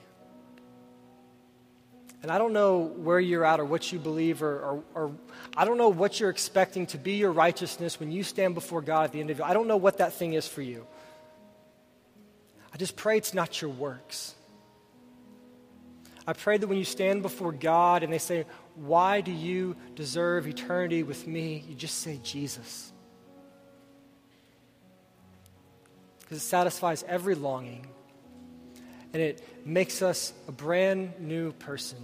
And 2.21 2.32
I 2.32 2.38
don't 2.38 2.53
know 2.53 2.80
where 2.80 3.19
you're 3.19 3.45
at 3.45 3.59
or 3.59 3.65
what 3.65 3.91
you 3.91 3.99
believe, 3.99 4.41
or, 4.41 4.59
or, 4.59 4.84
or, 4.95 5.11
I 5.55 5.63
don't 5.63 5.78
know 5.78 5.89
what 5.89 6.19
you're 6.19 6.32
expecting 6.32 6.88
to 6.88 6.97
be 6.97 7.13
your 7.13 7.32
righteousness 7.32 7.99
when 7.99 8.11
you 8.11 8.23
stand 8.23 8.55
before 8.55 8.82
God 8.82 9.03
at 9.03 9.11
the 9.11 9.19
end 9.19 9.30
of 9.30 9.39
it. 9.39 9.43
I 9.43 9.53
don't 9.53 9.67
know 9.67 9.78
what 9.78 9.99
that 9.99 10.13
thing 10.13 10.34
is 10.34 10.47
for 10.47 10.63
you. 10.63 10.88
I 12.73 12.78
just 12.78 12.95
pray 12.95 13.17
it's 13.17 13.34
not 13.34 13.61
your 13.61 13.69
works. 13.69 14.34
I 16.28 16.34
pray 16.34 16.57
that 16.57 16.65
when 16.65 16.80
you 16.80 16.84
stand 16.84 17.21
before 17.21 17.51
God 17.51 18.01
and 18.01 18.11
they 18.11 18.17
say, 18.17 18.45
Why 18.73 19.21
do 19.21 19.32
you 19.32 19.76
deserve 19.93 20.47
eternity 20.47 21.03
with 21.03 21.28
me? 21.28 21.63
you 21.69 21.76
just 21.76 21.99
say, 21.99 22.19
Jesus. 22.23 22.91
Because 26.26 26.39
it 26.39 26.45
satisfies 26.45 27.03
every 27.07 27.36
longing 27.36 27.86
and 29.13 29.21
it 29.21 29.41
makes 29.65 30.01
us 30.01 30.34
a 30.49 30.51
brand 30.51 31.21
new 31.21 31.53
person. 31.53 31.99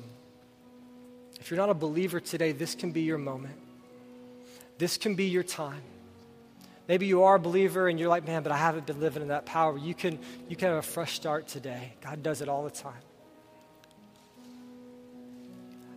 If 1.42 1.52
you're 1.52 1.58
not 1.58 1.70
a 1.70 1.74
believer 1.74 2.22
today, 2.22 2.54
this 2.54 2.76
can 2.76 2.92
be 2.92 3.02
your 3.02 3.18
moment. 3.18 3.58
This 4.78 4.98
can 4.98 5.16
be 5.16 5.26
your 5.26 5.44
time. 5.44 5.82
Maybe 6.88 7.08
you 7.08 7.24
are 7.24 7.36
a 7.36 7.40
believer 7.40 7.90
and 7.90 8.00
you're 8.00 8.10
like, 8.10 8.26
man, 8.26 8.44
but 8.44 8.52
I 8.52 8.58
haven't 8.58 8.86
been 8.86 9.00
living 9.00 9.24
in 9.24 9.28
that 9.30 9.46
power. 9.46 9.78
You 9.78 9.94
can, 9.94 10.20
you 10.48 10.56
can 10.56 10.70
have 10.70 10.78
a 10.78 10.82
fresh 10.82 11.14
start 11.14 11.48
today. 11.48 11.94
God 12.02 12.24
does 12.24 12.42
it 12.42 12.48
all 12.48 12.64
the 12.64 12.70
time. 12.70 13.02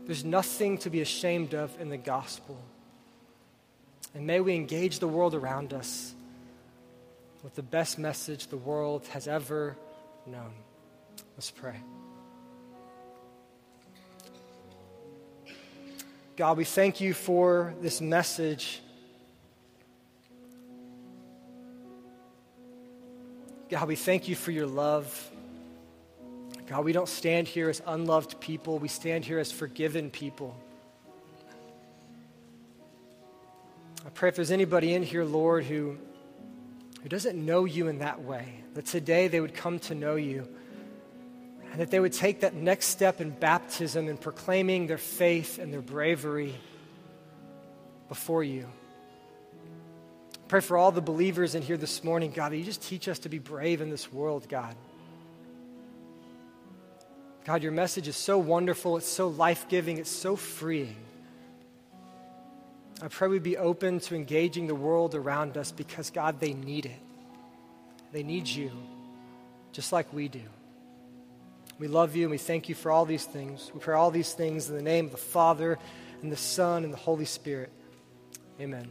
There's 0.06 0.24
nothing 0.24 0.78
to 0.78 0.90
be 0.90 1.00
ashamed 1.00 1.54
of 1.54 1.80
in 1.80 1.90
the 1.90 1.96
gospel. 1.96 2.58
And 4.14 4.26
may 4.26 4.40
we 4.40 4.54
engage 4.54 4.98
the 4.98 5.08
world 5.08 5.34
around 5.34 5.72
us 5.72 6.14
with 7.44 7.54
the 7.54 7.62
best 7.62 7.98
message 7.98 8.46
the 8.46 8.56
world 8.56 9.06
has 9.08 9.28
ever 9.28 9.76
known. 10.26 10.54
Let's 11.36 11.50
pray. 11.50 11.76
God, 16.36 16.56
we 16.56 16.64
thank 16.64 17.02
you 17.02 17.12
for 17.12 17.74
this 17.82 18.00
message. 18.00 18.80
God, 23.68 23.88
we 23.88 23.94
thank 23.94 24.26
you 24.26 24.34
for 24.34 24.50
your 24.50 24.66
love. 24.66 25.30
God, 26.66 26.82
we 26.82 26.92
don't 26.92 27.08
stand 27.08 27.46
here 27.46 27.68
as 27.68 27.82
unloved 27.86 28.40
people, 28.40 28.78
we 28.78 28.88
stand 28.88 29.22
here 29.22 29.38
as 29.38 29.52
forgiven 29.52 30.10
people. 30.10 30.56
I 34.06 34.08
pray 34.14 34.30
if 34.30 34.36
there's 34.36 34.50
anybody 34.50 34.94
in 34.94 35.02
here, 35.02 35.24
Lord, 35.24 35.64
who 35.64 35.98
who 37.04 37.10
doesn't 37.10 37.36
know 37.36 37.66
you 37.66 37.88
in 37.88 37.98
that 37.98 38.22
way, 38.22 38.54
that 38.72 38.86
today 38.86 39.28
they 39.28 39.38
would 39.38 39.52
come 39.52 39.78
to 39.78 39.94
know 39.94 40.16
you 40.16 40.48
and 41.70 41.78
that 41.78 41.90
they 41.90 42.00
would 42.00 42.14
take 42.14 42.40
that 42.40 42.54
next 42.54 42.86
step 42.86 43.20
in 43.20 43.28
baptism 43.28 44.08
and 44.08 44.18
proclaiming 44.18 44.86
their 44.86 44.96
faith 44.96 45.58
and 45.58 45.70
their 45.70 45.82
bravery 45.82 46.54
before 48.08 48.42
you. 48.42 48.66
Pray 50.48 50.60
for 50.60 50.78
all 50.78 50.92
the 50.92 51.02
believers 51.02 51.54
in 51.54 51.60
here 51.60 51.76
this 51.76 52.02
morning, 52.02 52.30
God, 52.30 52.52
that 52.52 52.56
you 52.56 52.64
just 52.64 52.80
teach 52.80 53.06
us 53.06 53.18
to 53.18 53.28
be 53.28 53.38
brave 53.38 53.82
in 53.82 53.90
this 53.90 54.10
world, 54.10 54.48
God. 54.48 54.74
God, 57.44 57.62
your 57.62 57.72
message 57.72 58.08
is 58.08 58.16
so 58.16 58.38
wonderful, 58.38 58.96
it's 58.96 59.06
so 59.06 59.28
life 59.28 59.68
giving, 59.68 59.98
it's 59.98 60.08
so 60.08 60.36
freeing. 60.36 60.96
I 63.04 63.08
pray 63.08 63.28
we 63.28 63.38
be 63.38 63.58
open 63.58 64.00
to 64.00 64.14
engaging 64.14 64.66
the 64.66 64.74
world 64.74 65.14
around 65.14 65.58
us 65.58 65.70
because, 65.70 66.08
God, 66.08 66.40
they 66.40 66.54
need 66.54 66.86
it. 66.86 66.98
They 68.12 68.22
need 68.22 68.48
you, 68.48 68.70
just 69.72 69.92
like 69.92 70.10
we 70.10 70.26
do. 70.28 70.40
We 71.78 71.86
love 71.86 72.16
you 72.16 72.22
and 72.22 72.30
we 72.30 72.38
thank 72.38 72.70
you 72.70 72.74
for 72.74 72.90
all 72.90 73.04
these 73.04 73.26
things. 73.26 73.70
We 73.74 73.80
pray 73.80 73.94
all 73.94 74.10
these 74.10 74.32
things 74.32 74.70
in 74.70 74.76
the 74.76 74.82
name 74.82 75.04
of 75.04 75.10
the 75.10 75.18
Father 75.18 75.78
and 76.22 76.32
the 76.32 76.36
Son 76.36 76.82
and 76.82 76.94
the 76.94 76.98
Holy 76.98 77.26
Spirit. 77.26 77.70
Amen. 78.58 78.88